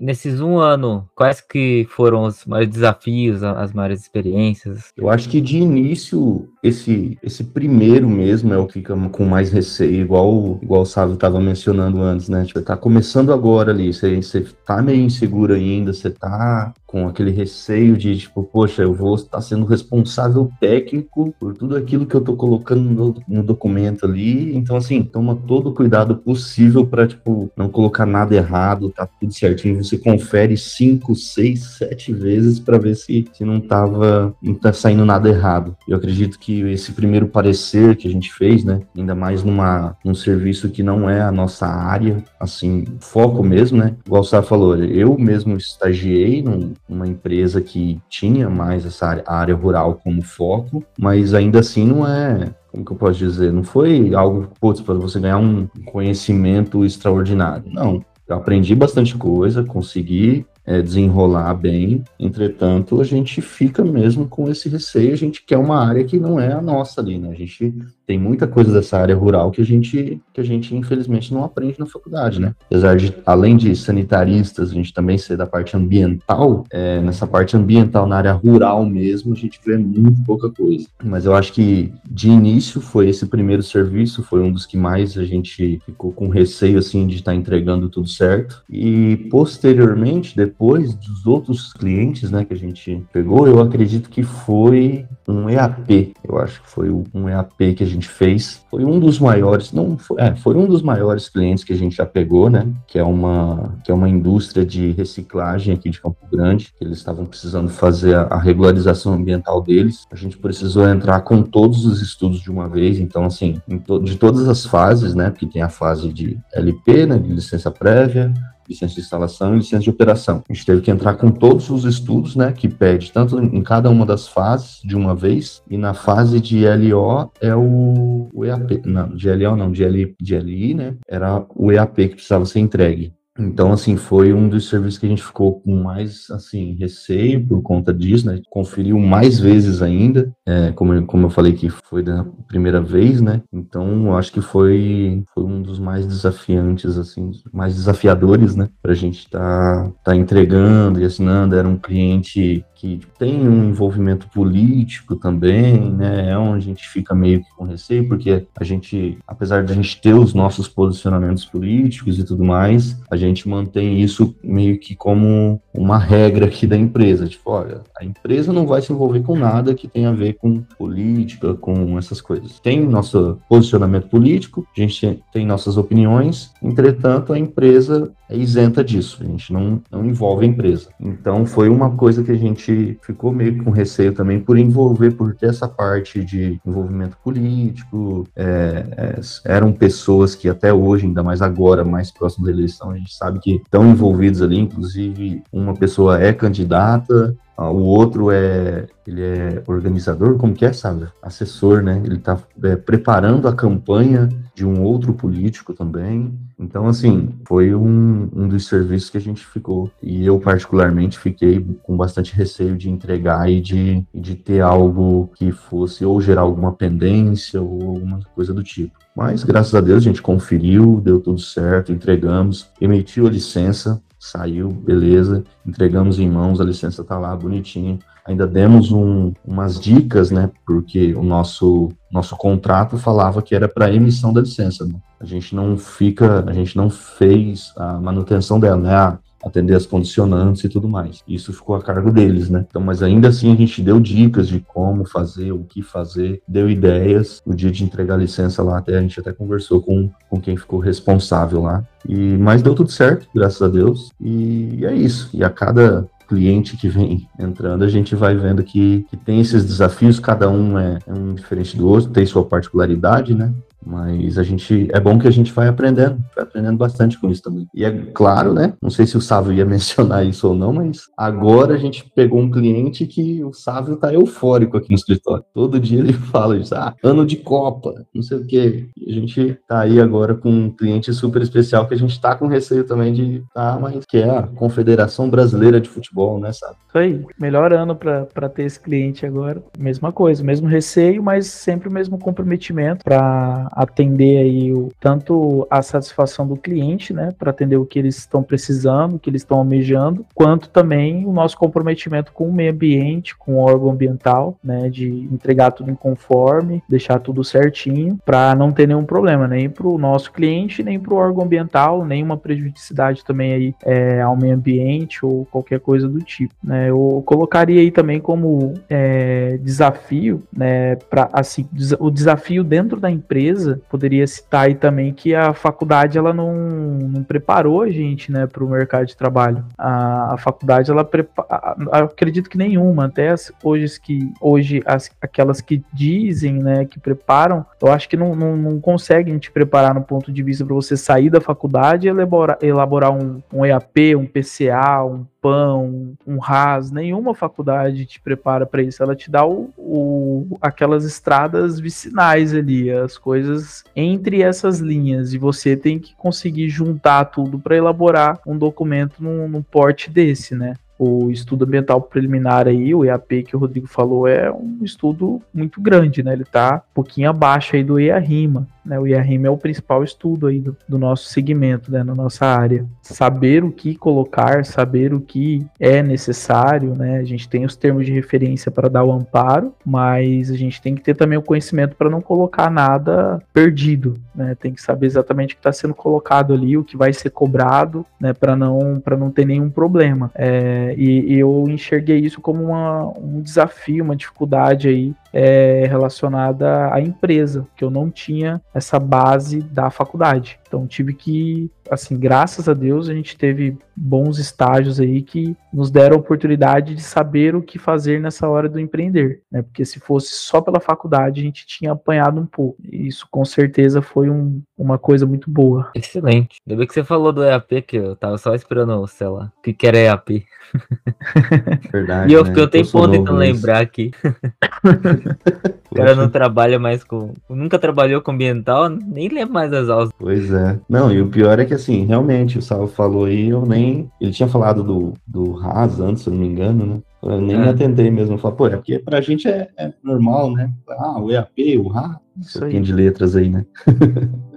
nesses 0.00 0.40
um 0.40 0.56
ano, 0.56 1.06
quais 1.14 1.42
que 1.42 1.86
foram 1.90 2.24
os 2.24 2.46
maiores 2.46 2.70
desafios, 2.70 3.42
as 3.42 3.72
maiores 3.74 4.00
experiências? 4.00 4.92
Eu 4.96 5.10
acho 5.10 5.28
que 5.28 5.42
de 5.42 5.58
início, 5.58 6.48
esse, 6.62 7.18
esse 7.22 7.44
primeiro 7.44 8.08
mesmo 8.08 8.52
é 8.52 8.58
o 8.58 8.66
que 8.66 8.80
fica 8.80 8.96
com 9.10 9.24
mais 9.24 9.50
receio, 9.50 10.02
igual, 10.02 10.58
igual 10.62 10.82
o 10.82 10.86
Sávio 10.86 11.14
estava 11.14 11.40
mencionando 11.40 12.02
antes, 12.02 12.28
né? 12.28 12.44
Tipo, 12.44 12.60
tá 12.62 12.76
começando 12.76 13.32
agora 13.32 13.70
ali, 13.70 13.92
você, 13.92 14.16
você 14.16 14.44
tá 14.64 14.82
meio 14.82 15.02
inseguro 15.02 15.54
ainda, 15.54 15.92
você 15.92 16.10
tá 16.10 16.72
com 16.86 17.06
aquele 17.06 17.30
receio 17.30 17.96
de, 17.96 18.16
tipo, 18.18 18.42
poxa, 18.42 18.82
eu 18.82 18.92
vou 18.92 19.14
estar 19.14 19.40
sendo 19.40 19.64
responsável 19.64 20.50
técnico 20.60 21.32
por 21.38 21.56
tudo 21.56 21.76
aquilo 21.76 22.04
que 22.04 22.14
eu 22.14 22.20
tô 22.20 22.34
colocando 22.34 22.82
no, 22.82 23.14
no 23.28 23.42
documento 23.44 24.04
ali. 24.04 24.56
Então, 24.56 24.76
assim, 24.76 25.02
toma 25.02 25.36
todo 25.36 25.70
o 25.70 25.72
cuidado 25.72 26.16
possível 26.16 26.84
para, 26.84 27.06
tipo, 27.06 27.50
não 27.56 27.68
colocar 27.68 28.04
nada 28.04 28.34
errado, 28.34 28.90
tá 28.90 29.06
tudo 29.06 29.32
certinho. 29.32 29.82
Você 29.82 29.96
confere 29.96 30.56
cinco, 30.56 31.14
seis, 31.14 31.76
sete 31.78 32.12
vezes 32.12 32.58
para 32.58 32.76
ver 32.76 32.96
se, 32.96 33.24
se 33.32 33.44
não 33.44 33.60
tava, 33.60 34.34
não 34.42 34.54
tá 34.54 34.72
saindo 34.72 35.04
nada 35.04 35.28
errado. 35.28 35.76
Eu 35.86 35.96
acredito 35.96 36.40
que 36.40 36.49
esse 36.62 36.92
primeiro 36.92 37.28
parecer 37.28 37.96
que 37.96 38.08
a 38.08 38.10
gente 38.10 38.32
fez, 38.32 38.64
né, 38.64 38.80
ainda 38.96 39.14
mais 39.14 39.42
numa, 39.42 39.96
num 40.04 40.14
serviço 40.14 40.70
que 40.70 40.82
não 40.82 41.08
é 41.08 41.20
a 41.20 41.32
nossa 41.32 41.66
área, 41.66 42.22
assim, 42.38 42.84
foco 43.00 43.42
mesmo, 43.42 43.78
né, 43.78 43.94
igual 44.06 44.22
o 44.22 44.24
Sá 44.24 44.42
falou, 44.42 44.76
eu 44.76 45.18
mesmo 45.18 45.56
estagiei 45.56 46.42
num, 46.42 46.74
uma 46.88 47.06
empresa 47.06 47.60
que 47.60 48.00
tinha 48.08 48.48
mais 48.48 48.84
essa 48.84 49.06
área, 49.06 49.24
área 49.26 49.54
rural 49.54 50.00
como 50.02 50.22
foco, 50.22 50.84
mas 50.98 51.34
ainda 51.34 51.60
assim 51.60 51.86
não 51.86 52.06
é 52.06 52.50
como 52.70 52.84
que 52.84 52.92
eu 52.92 52.96
posso 52.96 53.18
dizer? 53.18 53.52
Não 53.52 53.64
foi 53.64 54.14
algo, 54.14 54.48
para 54.84 54.94
você 54.94 55.18
ganhar 55.18 55.38
um 55.38 55.66
conhecimento 55.86 56.84
extraordinário. 56.84 57.64
Não. 57.66 58.04
Eu 58.28 58.36
aprendi 58.36 58.76
bastante 58.76 59.16
coisa, 59.16 59.64
consegui 59.64 60.46
é, 60.70 60.80
desenrolar 60.80 61.52
bem. 61.54 62.04
Entretanto, 62.18 63.00
a 63.00 63.04
gente 63.04 63.40
fica 63.40 63.84
mesmo 63.84 64.28
com 64.28 64.48
esse 64.48 64.68
receio. 64.68 65.12
A 65.12 65.16
gente 65.16 65.42
quer 65.44 65.58
uma 65.58 65.84
área 65.84 66.04
que 66.04 66.16
não 66.16 66.38
é 66.38 66.52
a 66.52 66.62
nossa 66.62 67.00
ali, 67.00 67.18
né? 67.18 67.30
A 67.30 67.34
gente 67.34 67.74
tem 68.06 68.16
muita 68.16 68.46
coisa 68.46 68.72
dessa 68.72 68.96
área 68.96 69.16
rural 69.16 69.50
que 69.50 69.60
a 69.60 69.64
gente, 69.64 70.20
que 70.32 70.40
a 70.40 70.44
gente 70.44 70.74
infelizmente 70.74 71.34
não 71.34 71.42
aprende 71.42 71.78
na 71.78 71.86
faculdade, 71.86 72.40
né? 72.40 72.54
Apesar 72.66 72.96
de, 72.96 73.12
além 73.26 73.56
de 73.56 73.74
sanitaristas, 73.74 74.70
a 74.70 74.74
gente 74.74 74.94
também 74.94 75.18
ser 75.18 75.36
da 75.36 75.46
parte 75.46 75.76
ambiental, 75.76 76.64
é, 76.70 77.00
nessa 77.00 77.26
parte 77.26 77.56
ambiental, 77.56 78.06
na 78.06 78.16
área 78.16 78.32
rural 78.32 78.86
mesmo, 78.86 79.32
a 79.32 79.36
gente 79.36 79.58
vê 79.66 79.76
muito 79.76 80.22
pouca 80.24 80.48
coisa. 80.50 80.86
Mas 81.02 81.24
eu 81.24 81.34
acho 81.34 81.52
que 81.52 81.92
de 82.08 82.28
início 82.28 82.80
foi 82.80 83.08
esse 83.08 83.26
primeiro 83.26 83.62
serviço, 83.62 84.22
foi 84.22 84.40
um 84.40 84.52
dos 84.52 84.66
que 84.66 84.76
mais 84.76 85.18
a 85.18 85.24
gente 85.24 85.80
ficou 85.84 86.12
com 86.12 86.28
receio, 86.28 86.78
assim, 86.78 87.08
de 87.08 87.16
estar 87.16 87.32
tá 87.32 87.36
entregando 87.36 87.88
tudo 87.88 88.08
certo. 88.08 88.62
E 88.70 89.16
posteriormente, 89.30 90.36
depois 90.36 90.59
dos 90.94 91.26
outros 91.26 91.72
clientes, 91.72 92.30
né, 92.30 92.44
que 92.44 92.52
a 92.52 92.56
gente 92.56 93.02
pegou, 93.12 93.46
eu 93.46 93.60
acredito 93.60 94.10
que 94.10 94.22
foi 94.22 95.06
um 95.26 95.48
EAP. 95.48 96.12
Eu 96.22 96.38
acho 96.38 96.62
que 96.62 96.68
foi 96.68 96.90
um 96.90 97.28
EAP 97.28 97.74
que 97.74 97.84
a 97.84 97.86
gente 97.86 98.08
fez 98.08 98.60
foi 98.70 98.84
um 98.84 99.00
dos 99.00 99.18
maiores, 99.18 99.72
não 99.72 99.98
foi, 99.98 100.20
é, 100.20 100.36
foi 100.36 100.54
um 100.54 100.64
dos 100.64 100.80
maiores 100.80 101.28
clientes 101.28 101.64
que 101.64 101.72
a 101.72 101.76
gente 101.76 101.96
já 101.96 102.06
pegou, 102.06 102.48
né? 102.48 102.72
Que 102.86 103.00
é 103.00 103.02
uma 103.02 103.74
que 103.84 103.90
é 103.90 103.94
uma 103.94 104.08
indústria 104.08 104.64
de 104.64 104.92
reciclagem 104.92 105.74
aqui 105.74 105.90
de 105.90 106.00
Campo 106.00 106.24
Grande, 106.30 106.72
que 106.78 106.84
eles 106.84 106.98
estavam 106.98 107.26
precisando 107.26 107.68
fazer 107.68 108.14
a, 108.14 108.22
a 108.22 108.38
regularização 108.38 109.14
ambiental 109.14 109.60
deles. 109.60 110.06
A 110.12 110.14
gente 110.14 110.38
precisou 110.38 110.88
entrar 110.88 111.20
com 111.22 111.42
todos 111.42 111.84
os 111.84 112.00
estudos 112.00 112.40
de 112.40 112.50
uma 112.50 112.68
vez, 112.68 113.00
então 113.00 113.24
assim, 113.24 113.60
to, 113.84 113.98
de 113.98 114.14
todas 114.14 114.48
as 114.48 114.64
fases, 114.64 115.16
né? 115.16 115.30
Porque 115.30 115.46
tem 115.46 115.62
a 115.62 115.68
fase 115.68 116.12
de 116.12 116.38
LP, 116.54 117.06
né? 117.06 117.18
De 117.18 117.28
licença 117.28 117.72
prévia, 117.72 118.32
licença 118.70 118.94
de 118.94 119.00
instalação 119.00 119.54
e 119.54 119.58
licença 119.58 119.82
de 119.82 119.90
operação. 119.90 120.42
A 120.48 120.52
gente 120.52 120.64
teve 120.64 120.80
que 120.80 120.90
entrar 120.90 121.14
com 121.14 121.30
todos 121.30 121.68
os 121.70 121.84
estudos, 121.84 122.36
né, 122.36 122.52
que 122.52 122.68
pede 122.68 123.12
tanto 123.12 123.38
em 123.38 123.62
cada 123.62 123.90
uma 123.90 124.06
das 124.06 124.28
fases 124.28 124.80
de 124.84 124.96
uma 124.96 125.14
vez, 125.14 125.62
e 125.68 125.76
na 125.76 125.92
fase 125.92 126.40
de 126.40 126.64
LO 126.66 127.30
é 127.40 127.54
o, 127.54 128.28
o 128.32 128.44
EAP, 128.44 128.82
não, 128.84 129.08
de 129.14 129.30
LO 129.32 129.56
não, 129.56 129.70
de, 129.70 129.84
L, 129.84 130.14
de 130.20 130.38
LI, 130.38 130.74
né, 130.74 130.94
era 131.08 131.44
o 131.54 131.72
EAP 131.72 131.96
que 131.96 132.14
precisava 132.14 132.44
ser 132.44 132.60
entregue. 132.60 133.12
Então, 133.40 133.72
assim, 133.72 133.96
foi 133.96 134.32
um 134.32 134.48
dos 134.48 134.68
serviços 134.68 134.98
que 134.98 135.06
a 135.06 135.08
gente 135.08 135.22
ficou 135.22 135.60
com 135.60 135.82
mais, 135.82 136.30
assim, 136.30 136.76
receio 136.78 137.46
por 137.46 137.62
conta 137.62 137.92
disso, 137.92 138.26
né? 138.26 138.40
Conferiu 138.50 138.98
mais 138.98 139.40
vezes 139.40 139.82
ainda, 139.82 140.32
é, 140.46 140.72
como, 140.72 141.04
como 141.06 141.26
eu 141.26 141.30
falei 141.30 141.52
que 141.52 141.68
foi 141.70 142.02
da 142.02 142.24
primeira 142.46 142.80
vez, 142.80 143.20
né? 143.20 143.42
Então, 143.52 144.16
acho 144.16 144.32
que 144.32 144.40
foi, 144.40 145.22
foi 145.34 145.44
um 145.44 145.62
dos 145.62 145.78
mais 145.78 146.06
desafiantes, 146.06 146.98
assim, 146.98 147.30
mais 147.52 147.74
desafiadores, 147.74 148.54
né? 148.56 148.68
Pra 148.82 148.94
gente 148.94 149.28
tá, 149.30 149.90
tá 150.04 150.14
entregando 150.14 151.00
e 151.00 151.04
assinando. 151.04 151.56
Era 151.56 151.68
um 151.68 151.76
cliente 151.76 152.64
que 152.80 152.98
tem 153.18 153.46
um 153.46 153.68
envolvimento 153.68 154.26
político 154.30 155.14
também, 155.14 155.92
né? 155.92 156.30
É 156.30 156.38
onde 156.38 156.64
a 156.64 156.68
gente 156.68 156.88
fica 156.88 157.14
meio 157.14 157.40
que 157.40 157.54
com 157.54 157.64
receio, 157.64 158.08
porque 158.08 158.46
a 158.58 158.64
gente, 158.64 159.18
apesar 159.26 159.62
de 159.62 159.70
a 159.70 159.74
gente 159.74 160.00
ter 160.00 160.14
os 160.14 160.32
nossos 160.32 160.66
posicionamentos 160.66 161.44
políticos 161.44 162.18
e 162.18 162.24
tudo 162.24 162.42
mais, 162.42 162.98
a 163.10 163.18
gente 163.18 163.29
mantém 163.48 164.00
isso 164.00 164.34
meio 164.42 164.78
que 164.78 164.94
como 164.94 165.60
uma 165.72 165.98
regra 165.98 166.46
aqui 166.46 166.66
da 166.66 166.76
empresa. 166.76 167.26
Tipo, 167.26 167.50
olha, 167.50 167.80
a 167.98 168.04
empresa 168.04 168.52
não 168.52 168.66
vai 168.66 168.82
se 168.82 168.92
envolver 168.92 169.20
com 169.22 169.36
nada 169.36 169.74
que 169.74 169.88
tenha 169.88 170.10
a 170.10 170.14
ver 170.14 170.34
com 170.34 170.62
política, 170.78 171.54
com 171.54 171.98
essas 171.98 172.20
coisas. 172.20 172.58
Tem 172.60 172.80
nosso 172.80 173.38
posicionamento 173.48 174.08
político, 174.08 174.66
a 174.76 174.80
gente 174.80 175.22
tem 175.32 175.46
nossas 175.46 175.76
opiniões, 175.76 176.52
entretanto, 176.62 177.32
a 177.32 177.38
empresa 177.38 178.12
é 178.30 178.36
isenta 178.36 178.84
disso, 178.84 179.18
a 179.20 179.24
gente 179.24 179.52
não, 179.52 179.82
não 179.90 180.04
envolve 180.04 180.44
a 180.44 180.48
empresa. 180.48 180.90
Então, 181.00 181.44
foi 181.44 181.68
uma 181.68 181.90
coisa 181.90 182.22
que 182.22 182.30
a 182.30 182.36
gente 182.36 182.96
ficou 183.02 183.32
meio 183.32 183.64
com 183.64 183.70
receio 183.70 184.12
também 184.12 184.38
por 184.38 184.56
envolver, 184.56 185.10
por 185.10 185.34
ter 185.34 185.46
essa 185.46 185.66
parte 185.66 186.24
de 186.24 186.60
envolvimento 186.64 187.16
político. 187.24 188.24
É, 188.36 188.84
é, 188.96 189.20
eram 189.44 189.72
pessoas 189.72 190.36
que 190.36 190.48
até 190.48 190.72
hoje, 190.72 191.06
ainda 191.06 191.24
mais 191.24 191.42
agora, 191.42 191.84
mais 191.84 192.12
próximo 192.12 192.46
da 192.46 192.52
eleição, 192.52 192.90
a 192.90 192.96
gente 192.96 193.16
sabe 193.20 193.38
que 193.38 193.56
estão 193.56 193.86
envolvidos 193.86 194.40
ali, 194.40 194.58
inclusive 194.58 195.42
uma 195.52 195.74
pessoa 195.74 196.18
é 196.22 196.32
candidata, 196.32 197.36
o 197.68 197.82
outro 197.84 198.30
é 198.30 198.86
ele 199.06 199.22
é 199.22 199.62
organizador, 199.66 200.36
como 200.36 200.54
que 200.54 200.64
é, 200.64 200.72
sabe? 200.72 201.08
Assessor, 201.20 201.82
né? 201.82 202.00
Ele 202.04 202.16
está 202.16 202.38
é, 202.62 202.76
preparando 202.76 203.48
a 203.48 203.54
campanha 203.54 204.28
de 204.54 204.64
um 204.64 204.82
outro 204.82 205.12
político 205.12 205.74
também. 205.74 206.38
Então, 206.58 206.86
assim, 206.86 207.30
foi 207.44 207.74
um, 207.74 208.28
um 208.32 208.46
dos 208.46 208.66
serviços 208.68 209.10
que 209.10 209.16
a 209.16 209.20
gente 209.20 209.44
ficou. 209.44 209.90
E 210.02 210.24
eu, 210.24 210.38
particularmente, 210.38 211.18
fiquei 211.18 211.64
com 211.82 211.96
bastante 211.96 212.34
receio 212.34 212.76
de 212.76 212.88
entregar 212.88 213.50
e 213.50 213.60
de, 213.60 214.04
de 214.14 214.34
ter 214.36 214.60
algo 214.60 215.30
que 215.34 215.50
fosse 215.50 216.04
ou 216.04 216.20
gerar 216.20 216.42
alguma 216.42 216.72
pendência 216.72 217.60
ou 217.60 217.82
alguma 217.82 218.20
coisa 218.34 218.54
do 218.54 218.62
tipo. 218.62 218.96
Mas, 219.16 219.42
graças 219.42 219.74
a 219.74 219.80
Deus, 219.80 219.98
a 219.98 220.06
gente 220.06 220.22
conferiu, 220.22 221.00
deu 221.00 221.18
tudo 221.18 221.40
certo, 221.40 221.92
entregamos, 221.92 222.68
emitiu 222.80 223.26
a 223.26 223.30
licença, 223.30 224.00
saiu, 224.20 224.68
beleza, 224.68 225.42
entregamos 225.66 226.18
em 226.18 226.30
mãos, 226.30 226.60
a 226.60 226.64
licença 226.64 227.02
tá 227.02 227.18
lá 227.18 227.34
bonitinha. 227.34 227.98
Ainda 228.26 228.46
demos 228.46 228.92
um, 228.92 229.32
umas 229.44 229.80
dicas, 229.80 230.30
né? 230.30 230.50
Porque 230.66 231.14
o 231.14 231.22
nosso 231.22 231.88
nosso 232.12 232.36
contrato 232.36 232.98
falava 232.98 233.40
que 233.40 233.54
era 233.54 233.68
para 233.68 233.92
emissão 233.92 234.32
da 234.32 234.42
licença. 234.42 234.84
Né? 234.84 234.94
A 235.18 235.24
gente 235.24 235.54
não 235.54 235.76
fica, 235.76 236.44
a 236.46 236.52
gente 236.52 236.76
não 236.76 236.90
fez 236.90 237.72
a 237.76 237.94
manutenção 237.94 238.60
dela, 238.60 238.76
né? 238.76 238.94
Ah, 238.94 239.18
atender 239.44 239.74
as 239.74 239.86
condicionantes 239.86 240.64
e 240.64 240.68
tudo 240.68 240.88
mais. 240.88 241.22
Isso 241.26 241.52
ficou 241.52 241.74
a 241.76 241.82
cargo 241.82 242.10
deles, 242.10 242.48
né? 242.48 242.66
Então, 242.68 242.82
mas 242.82 243.02
ainda 243.02 243.28
assim 243.28 243.52
a 243.52 243.56
gente 243.56 243.82
deu 243.82 244.00
dicas 244.00 244.48
de 244.48 244.60
como 244.60 245.04
fazer, 245.04 245.52
o 245.52 245.64
que 245.64 245.82
fazer, 245.82 246.42
deu 246.46 246.70
ideias. 246.70 247.42
No 247.46 247.54
dia 247.54 247.70
de 247.70 247.84
entregar 247.84 248.14
a 248.14 248.18
licença 248.18 248.62
lá, 248.62 248.78
até 248.78 248.98
a 248.98 249.00
gente 249.00 249.18
até 249.18 249.32
conversou 249.32 249.80
com, 249.80 250.10
com 250.28 250.40
quem 250.40 250.56
ficou 250.56 250.78
responsável 250.78 251.62
lá. 251.62 251.84
E 252.08 252.14
mas 252.14 252.62
deu 252.62 252.74
tudo 252.74 252.90
certo, 252.90 253.28
graças 253.34 253.60
a 253.62 253.68
Deus. 253.68 254.10
E 254.20 254.84
é 254.84 254.94
isso. 254.94 255.30
E 255.32 255.44
a 255.44 255.50
cada 255.50 256.08
cliente 256.30 256.76
que 256.76 256.88
vem 256.88 257.28
entrando, 257.36 257.82
a 257.82 257.88
gente 257.88 258.14
vai 258.14 258.36
vendo 258.36 258.62
que, 258.62 259.04
que 259.10 259.16
tem 259.16 259.40
esses 259.40 259.64
desafios, 259.64 260.20
cada 260.20 260.48
um 260.48 260.78
é, 260.78 261.00
é 261.04 261.12
um 261.12 261.34
diferente 261.34 261.76
do 261.76 261.88
outro, 261.88 262.10
tem 262.10 262.24
sua 262.24 262.44
particularidade, 262.44 263.34
né? 263.34 263.52
Mas 263.84 264.38
a 264.38 264.42
gente 264.42 264.88
é 264.92 265.00
bom 265.00 265.18
que 265.18 265.28
a 265.28 265.32
gente 265.32 265.52
vai 265.52 265.68
aprendendo, 265.68 266.18
vai 266.34 266.44
aprendendo 266.44 266.76
bastante 266.76 267.18
com 267.18 267.30
isso 267.30 267.42
também. 267.42 267.66
E 267.74 267.84
é 267.84 267.90
claro, 267.90 268.52
né? 268.52 268.74
Não 268.80 268.90
sei 268.90 269.06
se 269.06 269.16
o 269.16 269.20
Sávio 269.20 269.52
ia 269.52 269.64
mencionar 269.66 270.26
isso 270.26 270.48
ou 270.48 270.54
não, 270.54 270.72
mas 270.72 271.02
agora 271.16 271.74
a 271.74 271.78
gente 271.78 272.04
pegou 272.14 272.40
um 272.40 272.50
cliente 272.50 273.06
que 273.06 273.42
o 273.44 273.52
Sávio 273.52 273.96
tá 273.96 274.12
eufórico 274.12 274.76
aqui 274.76 274.90
no 274.90 274.96
escritório. 274.96 275.44
Todo 275.54 275.80
dia 275.80 275.98
ele 275.98 276.12
fala 276.30 276.56
isso, 276.56 276.74
ah, 276.74 276.94
ano 277.02 277.24
de 277.24 277.36
Copa, 277.36 277.94
não 278.14 278.22
sei 278.22 278.38
o 278.38 278.46
quê. 278.46 278.88
E 278.96 279.10
a 279.10 279.14
gente 279.14 279.58
tá 279.66 279.80
aí 279.80 280.00
agora 280.00 280.34
com 280.34 280.50
um 280.50 280.70
cliente 280.70 281.12
super 281.12 281.42
especial 281.42 281.86
que 281.86 281.94
a 281.94 281.98
gente 281.98 282.20
tá 282.20 282.34
com 282.34 282.46
receio 282.46 282.84
também 282.84 283.12
de 283.12 283.42
tá, 283.54 283.78
mas 283.80 284.04
que 284.06 284.18
é 284.18 284.30
a 284.30 284.42
Confederação 284.42 285.28
Brasileira 285.28 285.80
de 285.80 285.88
Futebol, 285.88 286.38
né, 286.38 286.52
sabe? 286.52 286.76
Isso 286.88 286.98
aí, 286.98 287.24
melhor 287.40 287.72
ano 287.72 287.94
para 287.94 288.48
ter 288.48 288.64
esse 288.64 288.78
cliente 288.78 289.24
agora. 289.24 289.62
Mesma 289.78 290.12
coisa, 290.12 290.42
mesmo 290.42 290.66
receio, 290.66 291.22
mas 291.22 291.46
sempre 291.46 291.88
o 291.88 291.92
mesmo 291.92 292.18
comprometimento 292.18 293.04
para 293.04 293.69
atender 293.70 294.38
aí 294.38 294.72
o, 294.72 294.88
tanto 295.00 295.66
a 295.70 295.82
satisfação 295.82 296.46
do 296.46 296.56
cliente, 296.56 297.12
né, 297.12 297.30
para 297.38 297.50
atender 297.50 297.76
o 297.76 297.86
que 297.86 297.98
eles 297.98 298.18
estão 298.18 298.42
precisando, 298.42 299.14
o 299.14 299.18
que 299.18 299.30
eles 299.30 299.42
estão 299.42 299.58
almejando, 299.58 300.24
quanto 300.34 300.68
também 300.68 301.24
o 301.26 301.32
nosso 301.32 301.56
comprometimento 301.56 302.32
com 302.32 302.48
o 302.48 302.52
meio 302.52 302.72
ambiente, 302.72 303.36
com 303.36 303.54
o 303.54 303.58
órgão 303.58 303.90
ambiental, 303.90 304.56
né, 304.62 304.88
de 304.88 305.08
entregar 305.08 305.72
tudo 305.72 305.90
em 305.90 305.94
conforme, 305.94 306.82
deixar 306.88 307.18
tudo 307.18 307.44
certinho, 307.44 308.18
para 308.24 308.54
não 308.54 308.72
ter 308.72 308.86
nenhum 308.86 309.04
problema, 309.04 309.46
nem 309.46 309.68
para 309.68 309.86
o 309.86 309.98
nosso 309.98 310.32
cliente, 310.32 310.82
nem 310.82 310.98
para 310.98 311.14
o 311.14 311.16
órgão 311.16 311.44
ambiental, 311.44 312.04
nenhuma 312.04 312.36
prejudicidade 312.36 313.24
também 313.24 313.52
aí 313.52 313.74
é, 313.84 314.20
ao 314.20 314.36
meio 314.36 314.54
ambiente 314.54 315.24
ou 315.24 315.46
qualquer 315.46 315.80
coisa 315.80 316.08
do 316.08 316.20
tipo. 316.20 316.54
Né. 316.62 316.90
Eu 316.90 317.22
colocaria 317.26 317.80
aí 317.80 317.90
também 317.90 318.20
como 318.20 318.74
é, 318.88 319.58
desafio, 319.62 320.42
né, 320.56 320.96
para 320.96 321.28
assim, 321.32 321.68
o 321.98 322.10
desafio 322.10 322.64
dentro 322.64 322.98
da 322.98 323.10
empresa 323.10 323.59
poderia 323.88 324.26
citar 324.26 324.66
aí 324.66 324.74
também 324.74 325.12
que 325.12 325.34
a 325.34 325.52
faculdade 325.52 326.18
ela 326.18 326.32
não, 326.32 326.54
não 326.54 327.22
preparou 327.22 327.82
a 327.82 327.90
gente, 327.90 328.30
né, 328.30 328.46
para 328.46 328.64
o 328.64 328.68
mercado 328.68 329.06
de 329.06 329.16
trabalho. 329.16 329.64
A, 329.76 330.34
a 330.34 330.38
faculdade 330.38 330.90
ela 330.90 331.04
prepara, 331.04 331.76
acredito 331.92 332.48
que 332.48 332.58
nenhuma, 332.58 333.06
até 333.06 333.30
as, 333.30 333.52
hoje 333.62 334.00
que 334.00 334.32
hoje 334.40 334.82
as, 334.84 335.10
aquelas 335.20 335.60
que 335.60 335.82
dizem, 335.92 336.54
né, 336.54 336.84
que 336.84 336.98
preparam, 336.98 337.64
eu 337.82 337.90
acho 337.92 338.08
que 338.08 338.16
não, 338.16 338.34
não, 338.34 338.56
não 338.56 338.80
conseguem 338.80 339.38
te 339.38 339.50
preparar 339.50 339.94
no 339.94 340.02
ponto 340.02 340.32
de 340.32 340.42
vista 340.42 340.64
para 340.64 340.74
você 340.74 340.96
sair 340.96 341.30
da 341.30 341.40
faculdade 341.40 342.06
e 342.06 342.10
elaborar, 342.10 342.58
elaborar 342.62 343.12
um, 343.12 343.42
um 343.52 343.64
EAP, 343.64 344.16
um 344.16 344.26
PCA, 344.26 345.04
um 345.04 345.24
PAN, 345.40 346.14
um 346.26 346.38
RAS, 346.38 346.90
nenhuma 346.90 347.34
faculdade 347.34 348.06
te 348.06 348.20
prepara 348.20 348.66
para 348.66 348.82
isso. 348.82 349.02
Ela 349.02 349.16
te 349.16 349.30
dá 349.30 349.44
o, 349.44 349.70
o, 349.76 350.58
aquelas 350.60 351.04
estradas 351.04 351.80
vicinais 351.80 352.54
ali, 352.54 352.90
as 352.90 353.16
coisas 353.16 353.84
entre 353.94 354.42
essas 354.42 354.78
linhas, 354.78 355.32
e 355.32 355.38
você 355.38 355.76
tem 355.76 355.98
que 355.98 356.14
conseguir 356.16 356.68
juntar 356.68 357.24
tudo 357.26 357.58
para 357.58 357.76
elaborar 357.76 358.38
um 358.46 358.56
documento 358.56 359.22
num, 359.22 359.48
num 359.48 359.62
porte 359.62 360.10
desse, 360.10 360.54
né? 360.54 360.74
o 361.02 361.30
estudo 361.30 361.64
ambiental 361.64 362.02
preliminar 362.02 362.68
aí, 362.68 362.94
o 362.94 363.06
EAP 363.06 363.44
que 363.44 363.56
o 363.56 363.58
Rodrigo 363.58 363.86
falou, 363.86 364.28
é 364.28 364.52
um 364.52 364.80
estudo 364.82 365.40
muito 365.52 365.80
grande, 365.80 366.22
né? 366.22 366.34
Ele 366.34 366.42
está 366.42 366.82
um 366.90 366.94
pouquinho 366.94 367.30
abaixo 367.30 367.74
aí 367.74 367.82
do 367.82 367.98
EARIMA. 367.98 368.68
Né? 368.90 368.98
O 368.98 369.06
IARIM 369.06 369.46
é 369.46 369.50
o 369.50 369.56
principal 369.56 370.02
estudo 370.02 370.48
aí 370.48 370.58
do, 370.58 370.76
do, 370.88 370.98
nosso 370.98 371.28
segmento, 371.28 371.92
né? 371.92 372.02
na 372.02 372.12
nossa 372.12 372.44
área. 372.44 372.84
Saber 373.00 373.62
o 373.62 373.70
que 373.70 373.94
colocar, 373.94 374.64
saber 374.64 375.14
o 375.14 375.20
que 375.20 375.64
é 375.78 376.02
necessário, 376.02 376.94
né? 376.98 377.18
A 377.18 377.24
gente 377.24 377.48
tem 377.48 377.64
os 377.64 377.76
termos 377.76 378.04
de 378.04 378.12
referência 378.12 378.68
para 378.68 378.88
dar 378.88 379.04
o 379.04 379.12
amparo, 379.12 379.72
mas 379.86 380.50
a 380.50 380.56
gente 380.56 380.82
tem 380.82 380.96
que 380.96 381.02
ter 381.02 381.14
também 381.14 381.38
o 381.38 381.42
conhecimento 381.42 381.94
para 381.94 382.10
não 382.10 382.20
colocar 382.20 382.68
nada 382.68 383.40
perdido, 383.54 384.14
né? 384.34 384.56
Tem 384.58 384.72
que 384.72 384.82
saber 384.82 385.06
exatamente 385.06 385.54
o 385.54 385.56
que 385.56 385.60
está 385.60 385.72
sendo 385.72 385.94
colocado 385.94 386.52
ali, 386.52 386.76
o 386.76 386.82
que 386.82 386.96
vai 386.96 387.12
ser 387.12 387.30
cobrado, 387.30 388.04
né? 388.20 388.32
Para 388.32 388.56
não, 388.56 389.00
não 389.16 389.30
ter 389.30 389.46
nenhum 389.46 389.70
problema. 389.70 390.32
É, 390.34 390.94
e, 390.98 391.34
e, 391.34 391.38
eu 391.38 391.64
enxerguei 391.68 392.18
isso 392.18 392.40
como 392.40 392.64
uma, 392.64 393.12
um 393.18 393.40
desafio, 393.40 394.02
uma 394.02 394.16
dificuldade 394.16 394.88
aí 394.88 395.14
é, 395.32 395.86
relacionada 395.88 396.92
à 396.92 397.00
empresa, 397.00 397.66
que 397.76 397.84
eu 397.84 397.90
não 397.90 398.10
tinha 398.10 398.60
essa 398.74 398.98
base 398.98 399.60
da 399.60 399.90
faculdade. 399.90 400.59
Então 400.70 400.86
tive 400.86 401.12
que, 401.12 401.68
assim, 401.90 402.16
graças 402.16 402.68
a 402.68 402.74
Deus 402.74 403.08
a 403.08 403.12
gente 403.12 403.36
teve 403.36 403.76
bons 403.96 404.38
estágios 404.38 405.00
aí 405.00 405.20
que 405.20 405.56
nos 405.72 405.90
deram 405.90 406.14
a 406.14 406.20
oportunidade 406.20 406.94
de 406.94 407.02
saber 407.02 407.56
o 407.56 407.62
que 407.62 407.76
fazer 407.76 408.20
nessa 408.20 408.48
hora 408.48 408.68
do 408.68 408.78
empreender, 408.78 409.42
né? 409.50 409.62
Porque 409.62 409.84
se 409.84 409.98
fosse 409.98 410.32
só 410.32 410.60
pela 410.60 410.78
faculdade 410.78 411.40
a 411.40 411.44
gente 411.44 411.66
tinha 411.66 411.90
apanhado 411.90 412.40
um 412.40 412.46
pouco. 412.46 412.80
E 412.84 413.08
isso 413.08 413.26
com 413.28 413.44
certeza 413.44 414.00
foi 414.00 414.30
um, 414.30 414.62
uma 414.78 414.96
coisa 414.96 415.26
muito 415.26 415.50
boa. 415.50 415.90
Excelente. 415.92 416.58
Ainda 416.64 416.78
bem 416.78 416.86
que 416.86 416.94
você 416.94 417.02
falou 417.02 417.32
do 417.32 417.42
EAP 417.42 417.82
que 417.82 417.96
eu 417.96 418.14
tava 418.14 418.38
só 418.38 418.54
esperando, 418.54 419.04
sei 419.08 419.26
lá, 419.26 419.52
o 419.58 419.62
que 419.62 419.72
que 419.72 419.88
era 419.88 419.98
EAP. 419.98 420.46
Verdade. 421.90 422.30
e 422.30 422.34
eu 422.34 422.44
né? 422.44 422.48
fiquei 422.48 422.62
um 422.62 422.68
tempo 422.68 423.08
tentando 423.08 423.36
lembrar 423.36 423.80
aqui. 423.80 424.12
o 425.90 425.94
cara 425.94 426.14
não 426.14 426.28
trabalha 426.28 426.78
mais 426.78 427.02
com. 427.02 427.32
Nunca 427.48 427.78
trabalhou 427.78 428.22
com 428.22 428.30
ambiental, 428.30 428.88
nem 428.88 429.28
lembro 429.28 429.54
mais 429.54 429.70
das 429.70 429.88
aulas. 429.88 430.10
Pois 430.18 430.52
é. 430.52 430.78
Não, 430.88 431.12
e 431.12 431.20
o 431.20 431.28
pior 431.28 431.58
é 431.58 431.64
que 431.64 431.74
assim, 431.74 432.04
realmente, 432.04 432.58
o 432.58 432.62
Salvo 432.62 432.86
falou 432.86 433.24
aí, 433.24 433.48
eu 433.48 433.66
nem. 433.66 434.10
Ele 434.20 434.30
tinha 434.30 434.48
falado 434.48 434.84
do, 434.84 435.14
do 435.26 435.58
Haas 435.58 435.98
antes, 436.00 436.22
se 436.22 436.28
eu 436.28 436.34
não 436.34 436.40
me 436.40 436.46
engano, 436.46 436.86
né? 436.86 437.00
Eu 437.22 437.40
nem 437.40 437.56
é. 437.56 437.68
atendei 437.68 438.10
mesmo. 438.10 438.38
Falei, 438.38 438.56
pô, 438.56 438.66
é 438.68 438.76
porque 438.76 438.98
pra 438.98 439.20
gente 439.20 439.48
é, 439.48 439.68
é 439.76 439.92
normal, 440.02 440.52
né? 440.52 440.70
Ah, 440.88 441.20
o 441.20 441.30
EAP, 441.30 441.78
o 441.78 441.92
Haas, 441.92 442.16
um 442.56 442.60
pouquinho 442.60 442.82
de 442.82 442.92
letras 442.92 443.34
aí, 443.34 443.48
né? 443.50 443.66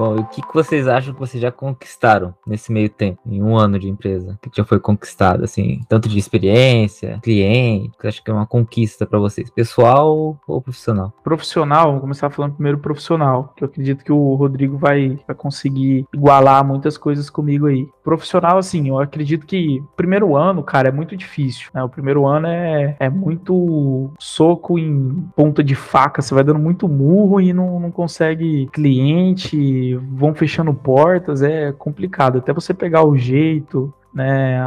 Bom, 0.00 0.16
o 0.16 0.24
que, 0.24 0.40
vocês 0.54 0.88
acham 0.88 1.12
que 1.12 1.20
vocês 1.20 1.42
já 1.42 1.52
conquistaram 1.52 2.34
nesse 2.46 2.72
meio 2.72 2.88
tempo, 2.88 3.20
em 3.26 3.42
um 3.42 3.54
ano 3.54 3.78
de 3.78 3.86
empresa? 3.86 4.38
O 4.42 4.48
que 4.50 4.56
já 4.56 4.64
foi 4.64 4.80
conquistado, 4.80 5.44
assim, 5.44 5.82
tanto 5.90 6.08
de 6.08 6.18
experiência, 6.18 7.18
cliente, 7.22 7.92
que 8.00 8.06
acho 8.06 8.24
que 8.24 8.30
é 8.30 8.32
uma 8.32 8.46
conquista 8.46 9.04
para 9.04 9.18
vocês, 9.18 9.50
pessoal 9.50 10.40
ou 10.48 10.62
profissional? 10.62 11.12
Profissional, 11.22 11.92
vou 11.92 12.00
começar 12.00 12.30
falando 12.30 12.54
primeiro 12.54 12.78
profissional, 12.78 13.52
que 13.54 13.62
eu 13.62 13.68
acredito 13.68 14.02
que 14.02 14.10
o 14.10 14.34
Rodrigo 14.36 14.78
vai, 14.78 15.18
vai 15.26 15.36
conseguir 15.36 16.06
igualar 16.14 16.64
muitas 16.64 16.96
coisas 16.96 17.28
comigo 17.28 17.66
aí. 17.66 17.86
Profissional, 18.02 18.56
assim, 18.56 18.88
eu 18.88 18.98
acredito 18.98 19.44
que 19.44 19.84
primeiro 19.98 20.34
ano, 20.34 20.62
cara, 20.62 20.88
é 20.88 20.92
muito 20.92 21.14
difícil, 21.14 21.68
né? 21.74 21.84
O 21.84 21.90
primeiro 21.90 22.26
ano 22.26 22.46
é, 22.46 22.96
é 22.98 23.10
muito 23.10 24.10
soco 24.18 24.78
em 24.78 25.28
ponta 25.36 25.62
de 25.62 25.74
faca, 25.74 26.22
você 26.22 26.34
vai 26.34 26.42
dando 26.42 26.58
muito 26.58 26.88
murro 26.88 27.38
e 27.38 27.52
não, 27.52 27.78
não 27.78 27.90
consegue 27.90 28.66
cliente, 28.72 29.89
vão 29.94 30.34
fechando 30.34 30.72
portas, 30.74 31.42
é 31.42 31.72
complicado. 31.72 32.38
Até 32.38 32.52
você 32.52 32.74
pegar 32.74 33.04
o 33.04 33.16
jeito, 33.16 33.92
né, 34.12 34.60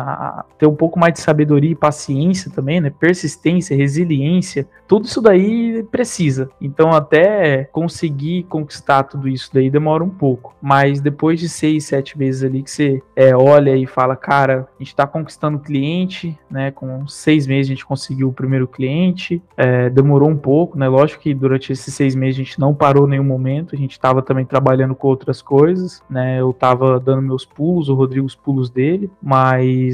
ter 0.57 0.67
um 0.67 0.75
pouco 0.75 0.99
mais 0.99 1.13
de 1.13 1.19
sabedoria 1.19 1.71
e 1.71 1.75
paciência 1.75 2.51
também, 2.51 2.81
né, 2.81 2.89
persistência, 2.89 3.75
resiliência, 3.75 4.67
tudo 4.87 5.05
isso 5.05 5.21
daí 5.21 5.83
precisa. 5.91 6.49
Então 6.59 6.91
até 6.91 7.65
conseguir 7.65 8.43
conquistar 8.43 9.03
tudo 9.03 9.27
isso 9.27 9.49
daí 9.53 9.69
demora 9.69 10.03
um 10.03 10.09
pouco, 10.09 10.55
mas 10.61 11.01
depois 11.01 11.39
de 11.39 11.49
seis, 11.49 11.85
sete 11.85 12.17
meses 12.17 12.43
ali 12.43 12.63
que 12.63 12.71
você 12.71 13.01
é, 13.15 13.35
olha 13.35 13.75
e 13.75 13.85
fala, 13.85 14.15
cara, 14.15 14.67
a 14.79 14.83
gente 14.83 14.93
está 14.93 15.05
conquistando 15.05 15.59
cliente, 15.59 16.37
né, 16.49 16.71
com 16.71 17.07
seis 17.07 17.47
meses 17.47 17.69
a 17.69 17.73
gente 17.73 17.85
conseguiu 17.85 18.29
o 18.29 18.33
primeiro 18.33 18.67
cliente, 18.67 19.41
é, 19.57 19.89
demorou 19.89 20.29
um 20.29 20.37
pouco, 20.37 20.77
né, 20.77 20.87
lógico 20.87 21.23
que 21.23 21.33
durante 21.33 21.71
esses 21.71 21.93
seis 21.93 22.15
meses 22.15 22.35
a 22.35 22.43
gente 22.43 22.59
não 22.59 22.73
parou 22.73 23.07
em 23.07 23.11
nenhum 23.11 23.23
momento, 23.23 23.75
a 23.75 23.77
gente 23.77 23.91
estava 23.91 24.21
também 24.21 24.45
trabalhando 24.45 24.95
com 24.95 25.07
outras 25.07 25.41
coisas, 25.41 26.01
né, 26.09 26.39
eu 26.39 26.51
estava 26.51 26.99
dando 26.99 27.21
meus 27.21 27.45
pulos, 27.45 27.89
o 27.89 27.95
Rodrigo 27.95 28.23
os 28.25 28.35
pulos 28.35 28.69
dele, 28.69 29.09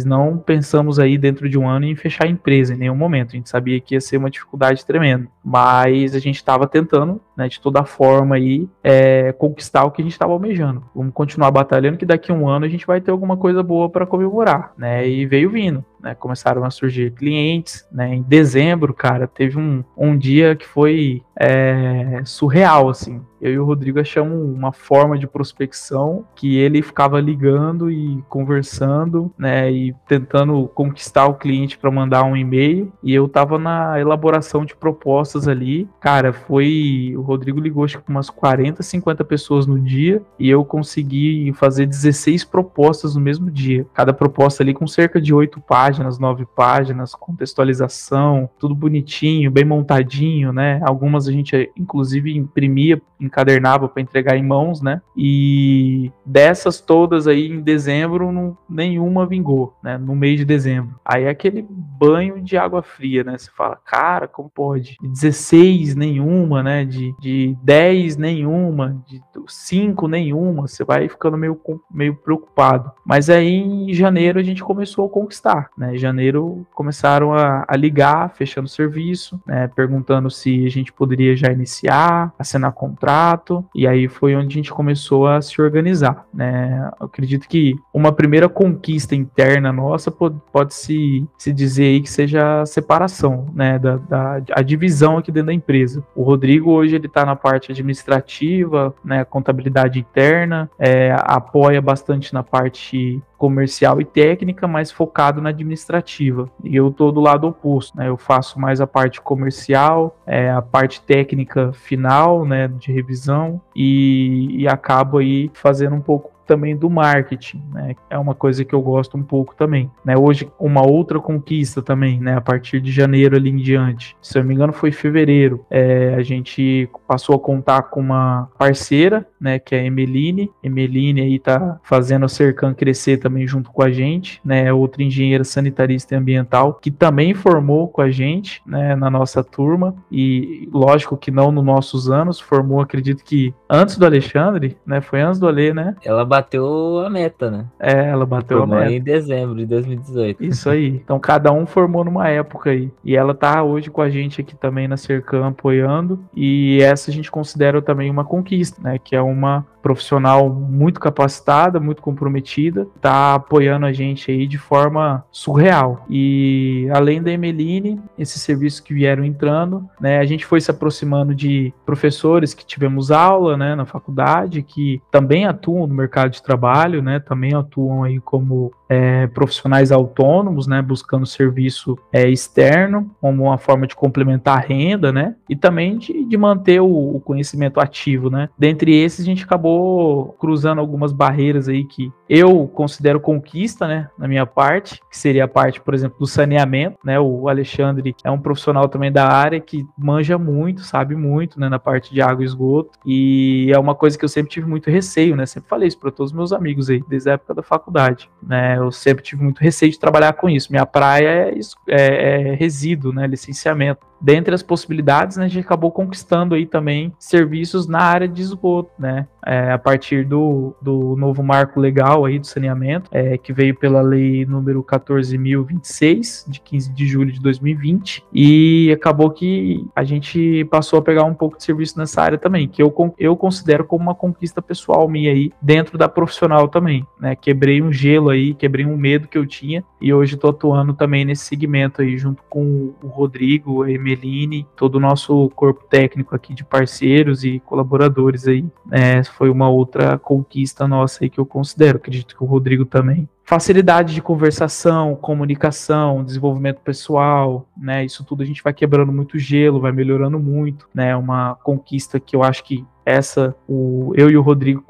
não 0.06 0.38
pensamos 0.38 1.00
aí 1.00 1.18
dentro 1.18 1.50
de 1.50 1.58
um 1.58 1.68
ano 1.68 1.86
em 1.86 1.96
fechar 1.96 2.26
a 2.26 2.30
empresa 2.30 2.74
em 2.74 2.78
nenhum 2.78 2.96
momento. 2.96 3.30
A 3.30 3.36
gente 3.36 3.50
sabia 3.50 3.80
que 3.80 3.96
ia 3.96 4.02
ser 4.02 4.18
uma 4.18 4.30
dificuldade 4.30 4.86
tremenda, 4.86 5.28
mas 5.44 6.16
a 6.16 6.20
gente 6.20 6.36
estava 6.36 6.68
tentando, 6.68 7.22
né, 7.36 7.48
de 7.48 7.60
toda 7.60 7.84
forma 7.84 8.36
aí, 8.36 8.68
é, 8.84 9.32
conquistar 9.34 9.84
o 9.86 9.92
que 9.92 10.02
a 10.02 10.04
gente 10.04 10.14
estava 10.14 10.34
almejando. 10.34 10.84
Vamos 10.96 11.14
continuar 11.14 11.52
batalhando 11.52 11.98
que 11.98 12.06
daqui 12.06 12.32
a 12.32 12.36
um 12.36 12.48
ano 12.48 12.66
a 12.66 12.70
gente 12.70 12.86
vai 12.86 13.02
ter 13.02 13.12
alguma 13.12 13.38
coisa 13.38 13.64
boa 13.64 13.90
para 13.90 14.06
comemorar, 14.06 14.74
né? 14.78 15.08
E 15.08 15.26
veio 15.26 15.50
vindo 15.50 15.84
né, 16.02 16.16
começaram 16.16 16.64
a 16.64 16.70
surgir 16.70 17.12
clientes, 17.12 17.88
né, 17.92 18.16
em 18.16 18.22
dezembro, 18.22 18.94
cara, 18.94 19.28
teve 19.28 19.58
um, 19.58 19.84
um 19.98 20.18
dia 20.18 20.56
que 20.56 20.66
foi 20.66 21.22
é, 21.40 22.22
surreal, 22.26 22.90
assim, 22.90 23.22
eu 23.42 23.54
e 23.54 23.60
o 23.60 23.66
Rodrigo 23.66 24.00
achamos 24.00 24.38
uma 24.38 24.72
forma 24.72 25.18
de 25.18 25.26
prospecção 25.26 26.26
que 26.36 26.58
ele 26.58 26.82
ficava 26.82 27.20
ligando 27.20 27.90
e 27.90 28.22
conversando, 28.28 29.32
né, 29.38 29.72
e 29.72 29.96
tentando 30.08 30.68
conquistar 30.74 31.28
o 31.28 31.36
cliente 31.36 31.78
para 31.78 31.90
mandar 31.90 32.24
um 32.24 32.36
e-mail, 32.36 32.92
e 33.02 33.14
eu 33.14 33.28
tava 33.28 33.58
na 33.58 34.00
elaboração 34.00 34.66
de 34.66 34.76
propostas 34.76 35.48
ali, 35.48 35.88
cara, 36.00 36.34
foi, 36.34 37.14
o 37.16 37.22
Rodrigo 37.22 37.60
ligou 37.60 37.86
acho 37.86 38.00
que 38.00 38.10
umas 38.10 38.30
40, 38.30 38.84
50 38.84 39.24
pessoas 39.24 39.66
no 39.66 39.80
dia, 39.80 40.22
e 40.38 40.50
eu 40.50 40.66
consegui 40.66 41.54
fazer 41.54 41.86
16 41.86 42.44
propostas 42.44 43.16
no 43.16 43.22
mesmo 43.22 43.50
dia, 43.50 43.86
cada 43.94 44.14
proposta 44.14 44.64
ali 44.64 44.74
com 44.74 44.88
cerca 44.88 45.22
de 45.22 45.34
8 45.34 45.62
páginas, 45.62 45.89
páginas, 45.90 46.20
nove 46.20 46.46
páginas, 46.46 47.16
contextualização, 47.16 48.48
tudo 48.60 48.76
bonitinho, 48.76 49.50
bem 49.50 49.66
montadinho, 49.66 50.54
né? 50.54 50.80
Algumas 50.84 51.28
a 51.28 51.32
gente 51.32 51.72
inclusive 51.76 52.38
imprimia, 52.38 53.02
encadernava 53.20 53.90
para 53.90 54.02
entregar 54.02 54.38
em 54.38 54.46
mãos, 54.46 54.82
né? 54.82 55.02
E 55.18 56.12
dessas 56.24 56.80
todas 56.80 57.28
aí 57.28 57.48
em 57.48 57.62
dezembro, 57.62 58.32
não, 58.32 58.56
nenhuma 58.70 59.26
vingou, 59.26 59.76
né? 59.84 59.98
No 59.98 60.16
mês 60.16 60.38
de 60.38 60.46
dezembro. 60.46 61.00
Aí 61.04 61.24
é 61.24 61.30
aquele 61.30 61.66
banho 61.68 62.40
de 62.42 62.56
água 62.56 62.84
fria, 62.84 63.24
né? 63.24 63.38
Você 63.38 63.50
fala, 63.52 63.76
cara, 63.76 64.28
como 64.28 64.50
pode? 64.50 64.96
De 65.02 65.10
16 65.10 65.96
nenhuma, 65.96 66.62
né? 66.62 66.86
De, 66.86 67.16
de 67.20 67.58
10 67.64 68.16
nenhuma, 68.18 69.02
de 69.08 69.22
5 69.48 70.08
nenhuma, 70.08 70.68
você 70.68 70.84
vai 70.84 71.10
ficando 71.10 71.38
meio, 71.38 71.60
meio 71.92 72.16
preocupado. 72.16 72.92
Mas 73.06 73.30
aí 73.30 73.56
em 73.56 73.94
janeiro 73.94 74.40
a 74.40 74.44
gente 74.44 74.64
começou 74.64 75.08
a 75.08 75.10
conquistar, 75.10 75.70
né? 75.80 75.96
Em 75.96 75.98
janeiro 75.98 76.68
começaram 76.76 77.34
a, 77.34 77.64
a 77.66 77.76
ligar, 77.78 78.30
fechando 78.36 78.68
o 78.68 78.70
serviço, 78.70 79.42
né? 79.48 79.70
Perguntando 79.74 80.30
se 80.30 80.66
a 80.66 80.70
gente 80.70 80.92
poderia 80.92 81.36
já 81.38 81.50
iniciar, 81.52 82.34
assinar 82.38 82.74
contrato, 82.74 83.66
e 83.74 83.88
aí 83.88 84.10
foi 84.10 84.36
onde 84.36 84.48
a 84.48 84.58
gente 84.58 84.74
começou 84.74 85.26
a 85.26 85.42
se 85.42 85.62
organizar, 85.62 86.26
né? 86.34 86.92
Acredito 87.00 87.48
que 87.48 87.76
uma 87.94 88.12
primeira 88.12 88.50
conquista 88.50 89.16
interna 89.16 89.72
nossa 89.72 90.12
pode, 90.12 90.74
se, 90.74 91.26
se 91.38 91.54
dizer 91.54 92.02
que 92.02 92.10
seja 92.10 92.62
a 92.62 92.66
separação, 92.66 93.48
né? 93.54 93.80
Da, 93.80 93.96
da 93.96 94.42
a 94.52 94.62
divisão 94.62 95.18
aqui 95.18 95.32
dentro 95.32 95.48
da 95.48 95.54
empresa. 95.54 96.04
O 96.14 96.24
Rodrigo 96.24 96.72
hoje 96.72 96.96
ele 96.96 97.08
está 97.08 97.26
na 97.26 97.38
parte 97.38 97.72
administrativa, 97.72 98.94
né? 99.04 99.24
Contabilidade 99.24 99.98
interna, 99.98 100.70
é, 100.78 101.16
apoia 101.18 101.82
bastante 101.82 102.34
na 102.34 102.44
parte 102.44 103.22
comercial 103.40 104.02
e 104.02 104.06
técnica, 104.06 104.68
mas 104.68 104.92
focado 104.92 105.42
na 105.42 105.50
administrativa. 105.50 106.52
E 106.62 106.76
eu 106.76 106.92
tô 106.92 107.10
do 107.10 107.22
lado 107.22 107.48
oposto, 107.48 107.98
né? 107.98 108.10
Eu 108.10 108.18
faço 108.18 108.60
mais 108.60 108.82
a 108.82 108.86
parte 108.86 109.22
comercial, 109.22 110.16
é, 110.28 110.52
a 110.52 110.62
parte 110.62 111.02
técnica 111.02 111.72
final, 111.72 112.46
né, 112.46 112.68
de 112.68 112.92
revisão 112.92 113.62
e, 113.74 114.62
e 114.62 114.68
acabo 114.68 115.20
aí 115.20 115.50
fazendo 115.54 115.96
um 115.96 116.02
pouco 116.02 116.32
também 116.50 116.76
do 116.76 116.90
marketing, 116.90 117.62
né? 117.72 117.96
É 118.10 118.18
uma 118.18 118.34
coisa 118.34 118.66
que 118.66 118.74
eu 118.74 118.82
gosto 118.82 119.16
um 119.16 119.22
pouco 119.22 119.56
também, 119.56 119.92
né? 120.04 120.18
Hoje 120.18 120.52
uma 120.60 120.82
outra 120.82 121.20
conquista 121.20 121.80
também, 121.80 122.20
né? 122.20 122.36
A 122.36 122.42
partir 122.42 122.82
de 122.82 122.92
janeiro 122.92 123.36
ali 123.36 123.52
em 123.52 123.58
diante, 123.58 124.18
se 124.20 124.36
eu 124.36 124.42
não 124.42 124.48
me 124.48 124.56
engano 124.56 124.74
foi 124.74 124.92
fevereiro, 124.92 125.64
é, 125.70 126.16
a 126.16 126.24
gente 126.24 126.90
passou 127.08 127.36
a 127.36 127.40
contar 127.40 127.84
com 127.84 128.00
uma 128.00 128.50
parceira, 128.58 129.28
né? 129.40 129.60
Que 129.60 129.76
é 129.76 129.82
a 129.82 129.86
Emeline. 129.86 130.52
Emeline 130.64 131.22
aí 131.22 131.38
tá 131.38 131.80
fazendo 131.84 132.26
a 132.26 132.28
Cercan 132.28 132.74
crescer 132.74 133.18
também 133.18 133.46
junto 133.46 133.70
com 133.70 133.84
a 133.84 133.92
gente, 133.92 134.42
né? 134.44 134.74
Outra 134.74 135.04
engenheira 135.04 135.44
sanitarista 135.44 136.16
e 136.16 136.18
ambiental 136.18 136.80
que 136.82 136.90
também 136.90 137.36
formou 137.36 137.90
com 137.90 138.02
a 138.02 138.10
gente, 138.10 138.60
né? 138.66 138.96
Na 138.96 139.12
nossa 139.12 139.44
turma 139.44 139.94
e 140.12 140.68
lógico 140.74 141.16
que 141.16 141.30
não 141.30 141.52
nos 141.52 141.64
nossos 141.64 142.10
anos, 142.10 142.40
formou, 142.40 142.82
acredito 142.82 143.24
que 143.24 143.54
antes 143.70 143.98
do 143.98 144.06
Alexandre, 144.08 144.76
né? 144.84 145.00
Foi 145.00 145.22
antes 145.22 145.40
do 145.40 145.48
Ale, 145.48 145.76
né? 145.76 145.96
Ela 146.04 146.26
bateu 146.40 147.00
a 147.06 147.10
meta, 147.10 147.52
né? 147.52 147.66
É, 147.80 148.10
ela 148.10 148.26
bateu 148.26 148.60
Formou 148.60 148.78
a 148.78 148.82
meta. 148.82 148.94
em 148.94 149.02
dezembro 149.02 149.56
de 149.56 149.66
2018. 149.66 150.44
Isso 150.44 150.70
aí. 150.70 150.88
Então 151.04 151.20
cada 151.20 151.52
um 151.52 151.66
formou 151.66 152.04
numa 152.04 152.28
época 152.30 152.72
aí. 152.72 152.92
E 153.04 153.16
ela 153.16 153.34
tá 153.34 153.62
hoje 153.64 153.90
com 153.90 154.02
a 154.02 154.10
gente 154.10 154.42
aqui 154.42 154.56
também 154.56 154.88
na 154.88 154.98
Cercam 154.98 155.46
apoiando. 155.46 156.20
E 156.36 156.80
essa 156.82 157.12
a 157.12 157.14
gente 157.14 157.30
considera 157.30 157.82
também 157.82 158.10
uma 158.10 158.24
conquista, 158.24 158.82
né? 158.82 158.98
Que 158.98 159.16
é 159.16 159.22
uma 159.22 159.66
profissional 159.82 160.50
muito 160.50 161.00
capacitada, 161.00 161.80
muito 161.80 162.02
comprometida, 162.02 162.88
tá 163.02 163.36
apoiando 163.36 163.86
a 163.86 163.94
gente 163.94 164.32
aí 164.32 164.48
de 164.48 164.58
forma 164.58 165.24
surreal. 165.32 166.06
E 166.10 166.88
além 166.92 167.22
da 167.22 167.32
Emeline, 167.32 168.02
esses 168.18 168.42
serviços 168.42 168.80
que 168.80 168.94
vieram 168.94 169.24
entrando, 169.24 169.88
né, 170.00 170.20
a 170.20 170.26
gente 170.26 170.46
foi 170.46 170.62
se 170.62 170.72
aproximando 170.72 171.34
de 171.34 171.74
professores 171.86 172.54
que 172.54 172.66
tivemos 172.66 173.12
aula, 173.12 173.58
né, 173.58 173.76
na 173.76 173.86
faculdade, 173.86 174.62
que 174.62 175.02
também 175.12 175.46
atuam 175.46 175.88
no 175.88 175.94
mercado 175.94 176.32
de 176.32 176.44
trabalho, 176.44 177.02
né, 177.02 177.20
também 177.20 177.54
atuam 177.54 178.04
aí 178.04 178.20
como 178.20 178.72
é, 178.90 179.28
profissionais 179.28 179.92
autônomos, 179.92 180.66
né, 180.66 180.82
buscando 180.82 181.26
serviço 181.26 181.98
é, 182.12 182.28
externo 182.28 183.16
como 183.22 183.44
uma 183.44 183.58
forma 183.58 183.86
de 183.86 183.96
complementar 183.96 184.58
a 184.58 184.62
renda, 184.62 185.12
né, 185.12 185.36
e 185.48 185.56
também 185.56 185.98
de, 185.98 186.26
de 186.26 186.38
manter 186.38 186.82
o, 186.82 187.16
o 187.16 187.22
conhecimento 187.22 187.80
ativo, 187.80 188.30
né. 188.30 188.50
Dentre 188.58 188.96
esses, 188.96 189.22
a 189.22 189.26
gente 189.26 189.44
acabou 189.44 190.34
cruzando 190.40 190.80
algumas 190.80 191.12
barreiras 191.12 191.70
aí 191.70 191.84
que 191.84 192.12
eu 192.30 192.68
considero 192.68 193.20
conquista, 193.20 193.88
né, 193.88 194.10
na 194.18 194.28
minha 194.28 194.46
parte, 194.46 195.02
que 195.10 195.18
seria 195.18 195.46
a 195.46 195.48
parte, 195.48 195.82
por 195.82 195.94
exemplo, 195.94 196.20
do 196.20 196.28
saneamento, 196.28 196.98
né, 197.04 197.20
o 197.20 197.50
Alexandre 197.50 198.16
é 198.24 198.30
um 198.30 198.40
profissional 198.40 198.88
também 198.88 199.12
da 199.12 199.28
área 199.28 199.60
que 199.60 199.86
manja 199.98 200.38
muito, 200.38 200.82
sabe 200.82 201.16
muito, 201.16 201.60
né, 201.60 201.68
na 201.68 201.80
parte 201.80 202.14
de 202.14 202.22
água 202.22 202.44
e 202.44 202.46
esgoto, 202.46 202.92
e 203.06 203.72
é 203.74 203.80
uma 203.80 203.96
coisa 203.96 204.18
que 204.18 204.24
eu 204.24 204.30
sempre 204.30 204.52
tive 204.52 204.68
muito 204.68 204.90
receio, 204.90 205.36
né, 205.36 205.46
sempre 205.46 205.70
falei 205.70 205.88
isso 205.88 206.00
para 206.00 206.12
todos 206.12 206.32
os 206.32 206.38
meus 206.38 206.54
amigos 206.54 206.90
aí, 206.90 207.04
desde 207.08 207.30
a 207.30 207.34
época 207.34 207.54
da 207.56 207.64
faculdade, 207.64 208.30
né, 208.42 208.78
eu 208.78 208.92
sempre 208.92 209.24
tive 209.24 209.44
muito 209.44 209.60
receio 209.60 209.92
de 209.92 210.00
trabalhar 210.00 210.34
com 210.34 210.50
isso. 210.50 210.72
Minha 210.72 210.86
praia 210.86 211.28
é, 211.28 211.60
é, 211.88 212.52
é 212.52 212.54
resíduo, 212.56 213.12
né? 213.12 213.26
Licenciamento 213.28 214.09
dentre 214.20 214.54
as 214.54 214.64
possibilidades, 214.64 215.38
né, 215.38 215.46
a 215.46 215.48
gente 215.48 215.66
acabou 215.66 215.92
conquistando 215.92 216.56
aí 216.56 216.66
também 216.66 217.14
serviços 217.18 217.88
na 217.88 218.02
área 218.02 218.28
de 218.28 218.42
esgoto, 218.42 218.92
né, 219.00 219.28
é, 219.46 219.72
a 219.72 219.78
partir 219.78 220.26
do, 220.26 220.76
do 220.82 221.16
novo 221.16 221.42
marco 221.42 221.80
legal 221.80 222.26
aí 222.26 222.40
do 222.40 222.48
saneamento, 222.48 223.10
é, 223.12 223.38
que 223.38 223.54
veio 223.54 223.76
pela 223.76 224.02
lei 224.02 224.46
número 224.46 224.84
14.026, 224.84 226.50
de 226.50 226.60
15 226.60 226.94
de 226.94 227.08
julho 227.08 227.32
de 227.32 227.40
2020, 227.40 228.24
e 228.34 228.92
acabou 228.92 229.30
que 229.30 229.88
a 229.96 230.04
gente 230.04 230.66
passou 230.66 231.00
a 231.00 231.02
pegar 231.02 231.24
um 231.24 231.34
pouco 231.34 231.58
de 231.58 231.64
serviço 231.64 231.98
nessa 231.98 232.22
área 232.22 232.38
também, 232.38 232.68
que 232.68 232.82
eu, 232.82 232.94
eu 233.18 233.36
considero 233.36 233.86
como 233.86 234.04
uma 234.04 234.16
conquista 234.16 234.62
pessoal 234.62 235.08
minha 235.08 235.32
aí, 235.32 235.52
dentro 235.62 235.98
da 235.98 236.10
profissional 236.10 236.68
também, 236.68 237.06
né, 237.20 237.36
quebrei 237.36 237.82
um 237.82 237.92
gelo 237.92 238.30
aí, 238.30 238.54
quebrei 238.54 238.86
um 238.86 238.98
medo 238.98 239.28
que 239.28 239.38
eu 239.38 239.46
tinha, 239.46 239.84
e 240.02 240.14
hoje 240.14 240.36
estou 240.36 240.50
atuando 240.50 240.94
também 240.94 241.26
nesse 241.26 241.46
segmento 241.46 242.02
aí, 242.02 242.18
junto 242.18 242.44
com 242.50 242.94
o 243.02 243.08
Rodrigo, 243.08 243.84
a 243.84 243.92
Meline, 244.10 244.68
todo 244.76 244.96
o 244.96 245.00
nosso 245.00 245.50
corpo 245.56 245.86
técnico 245.90 246.36
aqui 246.36 246.54
de 246.54 246.64
parceiros 246.64 247.44
e 247.44 247.60
colaboradores 247.60 248.48
aí. 248.48 248.66
É, 248.92 249.24
foi 249.24 249.50
uma 249.50 249.70
outra 249.70 250.18
conquista 250.18 250.88
nossa 250.88 251.24
aí 251.24 251.30
que 251.30 251.40
eu 251.40 251.46
considero, 251.46 251.98
acredito 251.98 252.36
que 252.36 252.44
o 252.44 252.48
Rodrigo 252.48 252.86
também. 252.86 253.28
Facilidade 253.44 254.14
de 254.14 254.22
conversação, 254.22 255.16
comunicação, 255.16 256.24
desenvolvimento 256.24 256.82
pessoal, 256.82 257.68
né? 257.76 258.06
Isso 258.06 258.24
tudo 258.24 258.44
a 258.44 258.46
gente 258.46 258.62
vai 258.62 258.72
quebrando 258.72 259.12
muito 259.12 259.40
gelo, 259.40 259.80
vai 259.80 259.92
melhorando 259.92 260.40
muito, 260.40 260.88
né? 260.94 261.16
Uma 261.16 261.56
conquista 261.56 262.20
que 262.20 262.36
eu 262.36 262.44
acho 262.44 262.64
que 262.64 262.86
essa, 263.06 263.56
o, 263.68 264.14
eu 264.16 264.30
e 264.30 264.38
o 264.38 264.42
Rodrigo 264.42 264.84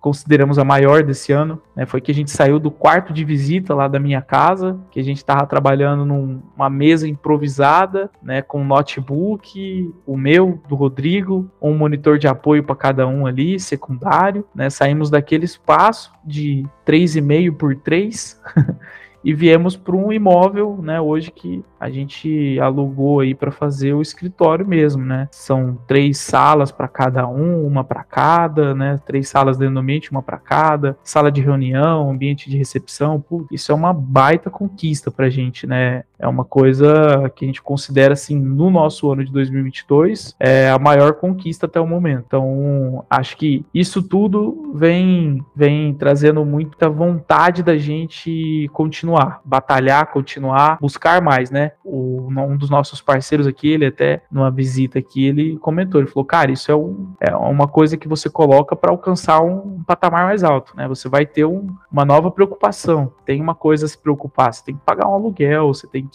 consideramos 0.00 0.58
a 0.58 0.64
maior 0.64 1.02
desse 1.02 1.32
ano, 1.32 1.62
né, 1.76 1.86
foi 1.86 2.00
que 2.00 2.10
a 2.10 2.14
gente 2.14 2.30
saiu 2.30 2.58
do 2.58 2.70
quarto 2.70 3.12
de 3.12 3.24
visita 3.24 3.74
lá 3.74 3.88
da 3.88 3.98
minha 3.98 4.20
casa, 4.20 4.78
que 4.90 4.98
a 4.98 5.02
gente 5.02 5.18
estava 5.18 5.46
trabalhando 5.46 6.04
numa 6.04 6.68
mesa 6.68 7.08
improvisada, 7.08 8.10
né, 8.22 8.42
com 8.42 8.60
um 8.60 8.66
notebook, 8.66 9.94
o 10.06 10.16
meu, 10.16 10.60
do 10.68 10.74
Rodrigo, 10.74 11.50
um 11.60 11.74
monitor 11.74 12.18
de 12.18 12.26
apoio 12.26 12.64
para 12.64 12.76
cada 12.76 13.06
um 13.06 13.26
ali, 13.26 13.58
secundário, 13.58 14.44
né, 14.54 14.68
saímos 14.68 15.08
daquele 15.08 15.44
espaço 15.44 16.12
de 16.24 16.66
3,5 16.86 17.56
por 17.56 17.76
3 17.76 18.40
e 19.24 19.32
viemos 19.32 19.76
para 19.76 19.96
um 19.96 20.12
imóvel, 20.12 20.78
né, 20.82 21.00
hoje 21.00 21.30
que 21.30 21.64
a 21.78 21.90
gente 21.90 22.58
alugou 22.60 23.20
aí 23.20 23.34
para 23.34 23.50
fazer 23.50 23.92
o 23.92 24.02
escritório 24.02 24.66
mesmo, 24.66 25.04
né? 25.04 25.28
São 25.32 25.78
três 25.86 26.18
salas 26.18 26.70
para 26.70 26.86
cada 26.86 27.26
um, 27.26 27.66
uma 27.66 27.82
para 27.82 28.04
cada, 28.04 28.72
né? 28.72 29.00
Três 29.04 29.28
salas 29.28 29.58
dentro 29.58 29.74
do 29.74 29.80
ambiente, 29.80 30.10
uma 30.10 30.22
para 30.22 30.38
cada, 30.38 30.96
sala 31.02 31.30
de 31.30 31.40
reunião, 31.40 32.08
ambiente 32.08 32.48
de 32.48 32.56
recepção, 32.56 33.20
Pô, 33.20 33.46
isso 33.50 33.72
é 33.72 33.74
uma 33.74 33.92
baita 33.92 34.48
conquista 34.48 35.10
para 35.10 35.26
a 35.26 35.30
gente, 35.30 35.66
né? 35.66 36.04
É 36.22 36.28
uma 36.28 36.44
coisa 36.44 37.28
que 37.34 37.44
a 37.44 37.48
gente 37.48 37.60
considera 37.60 38.12
assim 38.12 38.38
no 38.38 38.70
nosso 38.70 39.10
ano 39.10 39.24
de 39.24 39.32
2022 39.32 40.36
é 40.38 40.70
a 40.70 40.78
maior 40.78 41.14
conquista 41.14 41.66
até 41.66 41.80
o 41.80 41.86
momento. 41.86 42.22
Então, 42.28 43.04
acho 43.10 43.36
que 43.36 43.66
isso 43.74 44.00
tudo 44.00 44.72
vem 44.72 45.44
vem 45.54 45.92
trazendo 45.94 46.44
muita 46.44 46.88
vontade 46.88 47.62
da 47.64 47.76
gente 47.76 48.70
continuar, 48.72 49.40
batalhar, 49.44 50.12
continuar, 50.12 50.78
buscar 50.80 51.20
mais, 51.20 51.50
né? 51.50 51.72
O, 51.84 52.28
um 52.30 52.56
dos 52.56 52.70
nossos 52.70 53.00
parceiros 53.00 53.46
aqui, 53.46 53.68
ele 53.68 53.86
até 53.86 54.22
numa 54.30 54.50
visita 54.50 55.00
aqui, 55.00 55.26
ele 55.26 55.58
comentou, 55.58 56.00
ele 56.00 56.08
falou, 56.08 56.24
cara, 56.24 56.52
isso 56.52 56.70
é, 56.70 56.76
um, 56.76 57.12
é 57.20 57.34
uma 57.34 57.66
coisa 57.66 57.96
que 57.96 58.06
você 58.06 58.30
coloca 58.30 58.76
para 58.76 58.92
alcançar 58.92 59.42
um 59.42 59.82
patamar 59.84 60.24
mais 60.26 60.44
alto, 60.44 60.76
né? 60.76 60.86
Você 60.86 61.08
vai 61.08 61.26
ter 61.26 61.44
um, 61.44 61.66
uma 61.90 62.04
nova 62.04 62.30
preocupação, 62.30 63.12
tem 63.24 63.40
uma 63.40 63.56
coisa 63.56 63.86
a 63.86 63.88
se 63.88 63.98
preocupar, 63.98 64.54
você 64.54 64.64
tem 64.64 64.76
que 64.76 64.82
pagar 64.84 65.08
um 65.08 65.14
aluguel, 65.14 65.66
você 65.66 65.88
tem 65.88 66.06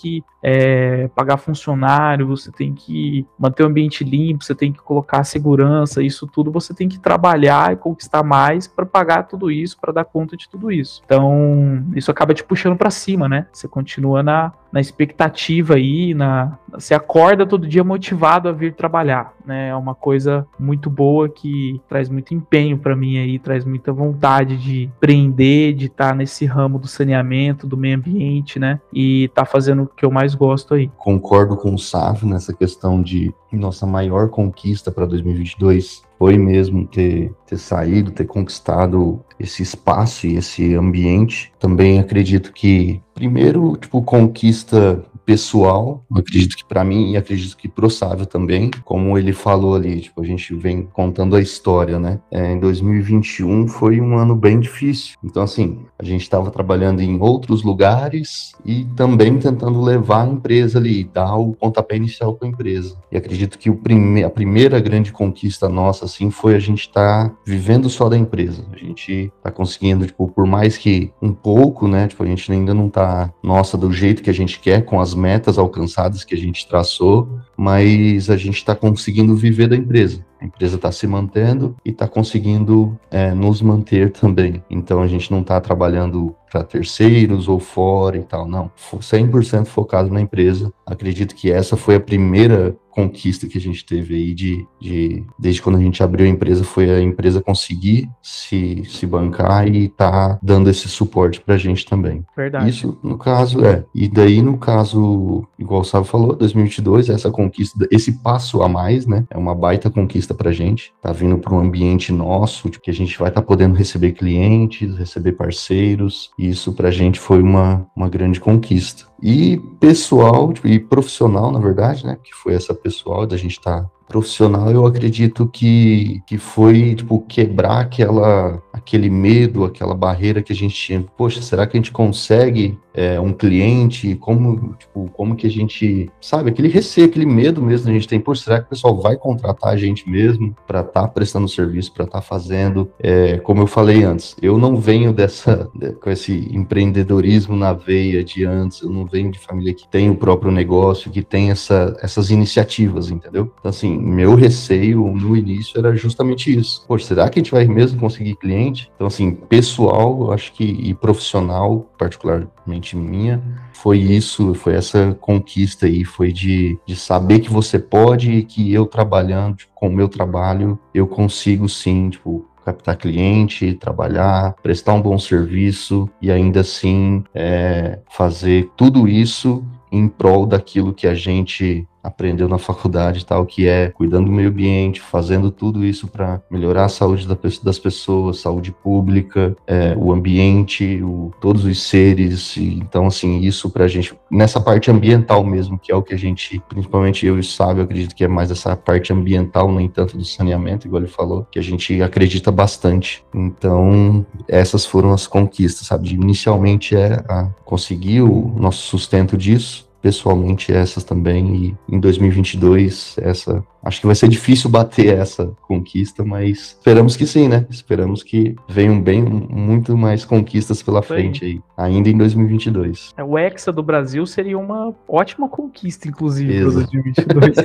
é, 0.41 1.07
pagar 1.09 1.37
funcionário, 1.37 2.27
você 2.27 2.51
tem 2.51 2.73
que 2.73 3.25
manter 3.37 3.63
o 3.63 3.67
ambiente 3.67 4.03
limpo, 4.03 4.43
você 4.43 4.55
tem 4.55 4.71
que 4.71 4.79
colocar 4.79 5.23
segurança, 5.23 6.01
isso 6.01 6.27
tudo 6.27 6.51
você 6.51 6.73
tem 6.73 6.87
que 6.87 6.99
trabalhar 6.99 7.73
e 7.73 7.77
conquistar 7.77 8.23
mais 8.23 8.67
para 8.67 8.85
pagar 8.85 9.23
tudo 9.23 9.51
isso, 9.51 9.77
para 9.79 9.91
dar 9.91 10.05
conta 10.05 10.37
de 10.37 10.47
tudo 10.47 10.71
isso. 10.71 11.01
Então, 11.05 11.85
isso 11.95 12.11
acaba 12.11 12.33
te 12.33 12.43
puxando 12.43 12.77
para 12.77 12.89
cima, 12.89 13.27
né? 13.27 13.47
Você 13.51 13.67
continua 13.67 14.21
na, 14.21 14.53
na 14.71 14.79
expectativa 14.79 15.75
aí, 15.75 16.13
na, 16.13 16.57
você 16.71 16.93
acorda 16.93 17.45
todo 17.45 17.67
dia 17.67 17.83
motivado 17.83 18.49
a 18.49 18.51
vir 18.51 18.73
trabalhar, 18.73 19.33
né? 19.47 19.69
É 19.69 19.75
uma 19.75 19.95
coisa 19.95 20.45
muito 20.59 20.89
boa 20.89 21.29
que 21.29 21.81
traz 21.87 22.09
muito 22.09 22.33
empenho 22.33 22.77
para 22.77 22.95
mim 22.95 23.17
aí, 23.17 23.39
traz 23.39 23.65
muita 23.65 23.91
vontade 23.91 24.57
de 24.57 24.83
empreender, 24.83 25.73
de 25.73 25.85
estar 25.85 26.09
tá 26.09 26.15
nesse 26.15 26.45
ramo 26.45 26.77
do 26.77 26.87
saneamento, 26.87 27.65
do 27.65 27.77
meio 27.77 27.97
ambiente, 27.97 28.59
né? 28.59 28.79
E 28.93 29.29
tá 29.33 29.45
fazendo 29.45 29.83
o 29.83 29.87
que 29.87 30.05
eu 30.05 30.11
mais 30.11 30.35
gosto 30.35 30.73
aí. 30.73 30.91
Concordo 30.97 31.55
com 31.55 31.73
o 31.73 31.79
Sávio 31.79 32.27
nessa 32.27 32.53
questão 32.53 33.01
de 33.01 33.33
nossa 33.51 33.85
maior 33.85 34.29
conquista 34.29 34.91
para 34.91 35.05
2022 35.05 36.05
foi 36.17 36.37
mesmo 36.37 36.85
ter, 36.87 37.31
ter 37.45 37.57
saído, 37.57 38.11
ter 38.11 38.25
conquistado 38.25 39.23
esse 39.39 39.61
espaço 39.61 40.25
e 40.25 40.35
esse 40.35 40.73
ambiente. 40.73 41.53
Também 41.59 41.99
acredito 41.99 42.51
que, 42.51 43.01
primeiro, 43.13 43.77
tipo, 43.77 44.01
conquista 44.01 45.03
pessoal, 45.27 46.05
acredito 46.15 46.55
que 46.55 46.63
para 46.63 46.85
mim 46.85 47.11
e 47.11 47.17
acredito 47.17 47.57
que 47.57 47.67
pro 47.67 47.89
Sávio 47.89 48.25
também, 48.25 48.71
como 48.85 49.17
ele 49.17 49.33
falou 49.33 49.75
ali, 49.75 49.99
tipo, 49.99 50.21
a 50.21 50.25
gente 50.25 50.55
vem 50.55 50.83
contando 50.93 51.35
a 51.35 51.41
história, 51.41 51.99
né? 51.99 52.21
É, 52.31 52.53
em 52.53 52.59
2021 52.61 53.67
foi 53.67 53.99
um 53.99 54.17
ano 54.17 54.37
bem 54.37 54.57
difícil. 54.57 55.17
Então, 55.21 55.43
assim, 55.43 55.79
a 55.99 56.05
gente 56.05 56.21
estava 56.21 56.49
trabalhando 56.49 57.01
em 57.01 57.19
outros 57.19 57.61
lugares 57.61 58.53
e 58.65 58.85
também 58.95 59.37
tentando 59.37 59.81
levar 59.81 60.23
a 60.23 60.29
empresa 60.29 60.79
ali, 60.79 61.03
dar 61.03 61.35
o 61.35 61.51
pontapé 61.51 61.97
inicial 61.97 62.33
com 62.33 62.45
a 62.45 62.47
empresa. 62.47 62.95
E 63.11 63.17
acredito 63.17 63.59
que 63.59 63.69
o 63.69 63.75
prime 63.75 64.23
a 64.23 64.29
primeira 64.29 64.79
grande 64.79 65.11
conquista 65.11 65.67
nossa, 65.67 66.05
assim, 66.05 66.31
foi 66.31 66.55
a 66.55 66.59
gente 66.59 66.87
estar 66.87 67.27
tá 67.27 67.35
vivendo 67.45 67.89
só 67.89 68.07
da 68.07 68.17
empresa. 68.17 68.63
A 68.71 68.77
gente 68.77 69.29
tá 69.43 69.51
conseguindo, 69.51 70.05
tipo, 70.05 70.29
por 70.29 70.45
mais 70.45 70.77
que 70.77 71.11
um 71.21 71.33
pouco, 71.33 71.85
né? 71.85 72.07
Tipo, 72.07 72.23
a 72.23 72.27
gente 72.27 72.49
ainda 72.49 72.73
não 72.73 72.89
tá, 72.89 73.29
nossa, 73.43 73.77
do 73.77 73.91
jeito 73.91 74.23
que 74.23 74.29
a 74.29 74.33
gente 74.33 74.61
quer, 74.61 74.85
com 74.85 75.01
as 75.01 75.16
metas 75.17 75.57
alcançadas 75.57 76.23
que 76.23 76.35
a 76.35 76.37
gente 76.37 76.67
traçou, 76.67 77.39
mas 77.57 78.29
a 78.29 78.37
gente 78.37 78.57
está 78.57 78.75
conseguindo 78.75 79.35
viver 79.35 79.67
da 79.67 79.75
empresa. 79.75 80.25
A 80.39 80.45
empresa 80.45 80.75
está 80.75 80.91
se 80.91 81.07
mantendo 81.07 81.75
e 81.83 81.89
está 81.89 82.07
conseguindo 82.07 82.97
é, 83.09 83.33
nos 83.33 83.61
manter 83.61 84.11
também. 84.11 84.63
Então 84.69 85.01
a 85.01 85.07
gente 85.07 85.31
não 85.31 85.41
está 85.41 85.59
trabalhando 85.59 86.35
para 86.51 86.63
terceiros 86.63 87.47
ou 87.47 87.59
fora 87.59 88.17
e 88.17 88.23
tal, 88.23 88.47
não. 88.47 88.71
100% 88.77 89.65
focado 89.65 90.09
na 90.09 90.21
empresa. 90.21 90.71
Acredito 90.85 91.35
que 91.35 91.51
essa 91.51 91.75
foi 91.75 91.95
a 91.95 91.99
primeira 91.99 92.75
conquista 92.97 93.45
que 93.45 93.59
a 93.59 93.61
gente 93.61 93.85
teve 93.85 94.15
aí 94.15 94.33
de, 94.33 94.65
de 94.81 95.23
desde 95.37 95.61
quando 95.61 95.77
a 95.77 95.81
gente 95.81 96.01
abriu 96.01 96.25
a 96.25 96.29
empresa 96.29 96.63
foi 96.63 96.89
a 96.89 96.99
empresa 96.99 97.43
conseguir 97.43 98.09
se, 98.23 98.83
se 98.85 99.05
bancar 99.05 99.67
e 99.67 99.87
tá 99.87 100.39
dando 100.41 100.67
esse 100.67 100.87
suporte 100.87 101.39
pra 101.39 101.59
gente 101.59 101.85
também. 101.85 102.25
Verdade. 102.35 102.67
Isso 102.67 102.97
no 103.03 103.15
caso 103.15 103.63
é. 103.63 103.85
E 103.93 104.07
daí 104.07 104.41
no 104.41 104.57
caso, 104.57 105.47
igual 105.59 105.81
o 105.81 105.83
Sábio 105.83 106.09
falou, 106.09 106.35
2022 106.35 107.09
essa 107.09 107.29
conquista, 107.29 107.87
esse 107.91 108.13
passo 108.13 108.63
a 108.63 108.67
mais, 108.67 109.05
né? 109.05 109.25
É 109.29 109.37
uma 109.37 109.53
baita 109.53 109.91
conquista 109.91 110.26
pra 110.33 110.51
gente. 110.51 110.93
Tá 111.01 111.11
vindo 111.11 111.37
para 111.37 111.53
um 111.53 111.59
ambiente 111.59 112.11
nosso, 112.11 112.69
que 112.69 112.91
a 112.91 112.93
gente 112.93 113.17
vai 113.17 113.29
estar 113.29 113.41
tá 113.41 113.47
podendo 113.47 113.75
receber 113.75 114.13
clientes, 114.13 114.97
receber 114.97 115.33
parceiros. 115.33 116.31
E 116.37 116.49
isso 116.49 116.73
pra 116.73 116.91
gente 116.91 117.19
foi 117.19 117.41
uma, 117.41 117.87
uma 117.95 118.09
grande 118.09 118.39
conquista. 118.39 119.05
E 119.21 119.57
pessoal 119.79 120.53
tipo, 120.53 120.67
e 120.67 120.79
profissional, 120.79 121.51
na 121.51 121.59
verdade, 121.59 122.05
né? 122.05 122.17
Que 122.23 122.33
foi 122.33 122.53
essa 122.53 122.73
pessoal 122.73 123.25
da 123.25 123.37
gente 123.37 123.57
estar 123.57 123.83
tá 123.83 123.89
profissional, 124.07 124.71
eu 124.71 124.85
acredito 124.85 125.47
que, 125.47 126.21
que 126.25 126.37
foi, 126.37 126.95
tipo, 126.95 127.19
quebrar 127.27 127.81
aquela, 127.81 128.61
aquele 128.71 129.09
medo, 129.09 129.65
aquela 129.65 129.93
barreira 129.93 130.41
que 130.41 130.53
a 130.53 130.55
gente 130.55 130.73
tinha. 130.73 131.05
Poxa, 131.17 131.41
será 131.41 131.67
que 131.67 131.75
a 131.75 131.79
gente 131.79 131.91
consegue 131.91 132.77
é, 132.93 133.19
um 133.19 133.33
cliente? 133.33 134.15
Como, 134.15 134.75
tipo, 134.75 135.09
como 135.13 135.35
que 135.35 135.45
a 135.45 135.49
gente, 135.49 136.09
sabe, 136.21 136.49
aquele 136.49 136.69
receio, 136.69 137.07
aquele 137.07 137.25
medo 137.25 137.61
mesmo 137.61 137.89
a 137.89 137.93
gente 137.93 138.07
tem. 138.07 138.19
Poxa, 138.19 138.43
será 138.43 138.59
que 138.59 138.67
o 138.67 138.69
pessoal 138.69 138.99
vai 139.01 139.17
contratar 139.17 139.73
a 139.73 139.77
gente 139.77 140.09
mesmo 140.09 140.55
para 140.65 140.81
estar 140.81 141.01
tá 141.01 141.07
prestando 141.07 141.49
serviço, 141.49 141.93
para 141.93 142.05
estar 142.05 142.19
tá 142.19 142.21
fazendo? 142.21 142.89
É, 142.99 143.37
como 143.39 143.61
eu 143.61 143.67
falei 143.67 144.03
antes, 144.03 144.35
eu 144.41 144.57
não 144.57 144.77
venho 144.77 145.11
dessa, 145.11 145.69
com 146.01 146.09
esse 146.09 146.49
empreendedorismo 146.51 147.55
na 147.55 147.73
veia 147.73 148.23
de 148.23 148.45
antes, 148.45 148.81
eu 148.81 148.89
não 148.89 149.05
venho 149.05 149.31
de 149.31 149.39
família 149.39 149.73
que 149.73 149.87
tem 149.87 150.09
o 150.09 150.15
próprio 150.15 150.51
negócio, 150.51 151.11
que 151.11 151.21
tem 151.21 151.51
essa, 151.51 151.97
essas 152.01 152.29
iniciativas, 152.29 153.11
entendeu? 153.11 153.51
Então, 153.59 153.69
assim, 153.69 153.96
meu 153.97 154.35
receio 154.35 155.05
no 155.07 155.35
início 155.35 155.77
era 155.77 155.95
justamente 155.95 156.55
isso. 156.55 156.85
Poxa, 156.87 157.07
será 157.07 157.29
que 157.29 157.39
a 157.39 157.43
gente 157.43 157.51
vai 157.51 157.65
mesmo 157.65 157.99
conseguir 157.99 158.35
cliente? 158.35 158.91
Então, 158.95 159.07
assim, 159.07 159.31
pessoal, 159.31 160.31
acho 160.31 160.53
que, 160.53 160.63
e 160.63 160.93
profissional, 160.93 161.89
particularmente 161.97 162.95
minha, 162.95 163.41
foi 163.73 163.99
isso, 163.99 164.53
foi 164.53 164.73
essa 164.73 165.17
conquista 165.19 165.85
aí, 165.85 166.03
foi 166.03 166.31
de, 166.31 166.77
de 166.85 166.95
saber 166.95 167.39
que 167.39 167.51
você 167.51 167.79
pode 167.79 168.31
e 168.31 168.43
que 168.43 168.73
eu 168.73 168.85
trabalhando 168.85 169.57
com 169.73 169.87
o 169.87 169.93
meu 169.93 170.07
trabalho, 170.07 170.79
eu 170.93 171.07
consigo 171.07 171.69
sim, 171.69 172.09
tipo, 172.09 172.45
captar 172.67 172.97
cliente, 172.97 173.73
trabalhar, 173.75 174.53
prestar 174.61 174.93
um 174.93 175.01
bom 175.01 175.17
serviço 175.17 176.09
e 176.21 176.29
ainda 176.29 176.59
assim 176.59 177.23
é, 177.33 177.99
fazer 178.09 178.69
tudo 178.75 179.07
isso 179.07 179.63
em 179.89 180.07
prol 180.09 180.45
daquilo 180.45 180.93
que 180.93 181.07
a 181.07 181.13
gente 181.13 181.87
aprendeu 182.07 182.47
na 182.47 182.57
faculdade 182.57 183.25
tal, 183.25 183.45
que 183.45 183.67
é 183.67 183.89
cuidando 183.89 184.27
do 184.27 184.31
meio 184.31 184.49
ambiente, 184.49 185.01
fazendo 185.01 185.51
tudo 185.51 185.83
isso 185.83 186.07
para 186.07 186.41
melhorar 186.49 186.85
a 186.85 186.89
saúde 186.89 187.27
das 187.63 187.77
pessoas, 187.77 188.39
saúde 188.39 188.71
pública, 188.71 189.55
é, 189.67 189.95
o 189.97 190.11
ambiente, 190.11 191.01
o, 191.03 191.31
todos 191.41 191.65
os 191.65 191.83
seres. 191.83 192.57
Então, 192.57 193.07
assim, 193.07 193.39
isso 193.39 193.69
para 193.69 193.85
a 193.85 193.87
gente, 193.87 194.15
nessa 194.31 194.59
parte 194.59 194.89
ambiental 194.89 195.43
mesmo, 195.43 195.77
que 195.77 195.91
é 195.91 195.95
o 195.95 196.01
que 196.01 196.13
a 196.13 196.17
gente, 196.17 196.61
principalmente 196.69 197.25
eu 197.25 197.37
e 197.37 197.39
o 197.41 197.43
Sábio, 197.43 197.83
acredito 197.83 198.15
que 198.15 198.23
é 198.23 198.27
mais 198.27 198.51
essa 198.51 198.75
parte 198.75 199.11
ambiental, 199.11 199.71
nem 199.71 199.89
tanto 199.89 200.17
do 200.17 200.25
saneamento, 200.25 200.87
igual 200.87 201.01
ele 201.01 201.11
falou, 201.11 201.45
que 201.51 201.59
a 201.59 201.63
gente 201.63 202.01
acredita 202.01 202.51
bastante. 202.51 203.23
Então, 203.33 204.25
essas 204.47 204.85
foram 204.85 205.11
as 205.11 205.27
conquistas, 205.27 205.87
sabe? 205.87 206.13
Inicialmente 206.13 206.95
é 206.95 207.23
conseguir 207.65 208.21
o 208.21 208.53
nosso 208.57 208.83
sustento 208.83 209.37
disso, 209.37 209.86
pessoalmente 210.01 210.71
essas 210.71 211.03
também 211.03 211.55
e 211.55 211.95
em 211.95 211.99
2022 211.99 213.15
essa 213.19 213.63
acho 213.83 214.01
que 214.01 214.05
vai 214.05 214.15
ser 214.15 214.27
difícil 214.27 214.69
bater 214.69 215.17
essa 215.17 215.51
conquista 215.67 216.23
mas 216.23 216.75
esperamos 216.77 217.15
que 217.15 217.25
sim 217.25 217.47
né? 217.47 217.65
Esperamos 217.69 218.23
que 218.23 218.55
venham 218.67 219.01
bem 219.01 219.23
muito 219.23 219.97
mais 219.97 220.25
conquistas 220.25 220.81
pela 220.81 221.01
frente 221.01 221.45
aí 221.45 221.61
ainda 221.77 222.09
em 222.09 222.17
2022 222.17 223.13
é, 223.17 223.23
o 223.23 223.37
Hexa 223.37 223.71
do 223.71 223.83
Brasil 223.83 224.25
seria 224.25 224.57
uma 224.57 224.93
ótima 225.07 225.47
conquista 225.47 226.07
inclusive 226.07 226.61
para 226.61 226.71
2022 226.71 227.55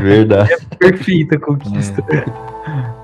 verdade. 0.00 0.52
É 0.52 0.58
perfeita 0.76 1.38
conquista. 1.38 2.04
É. 2.10 2.99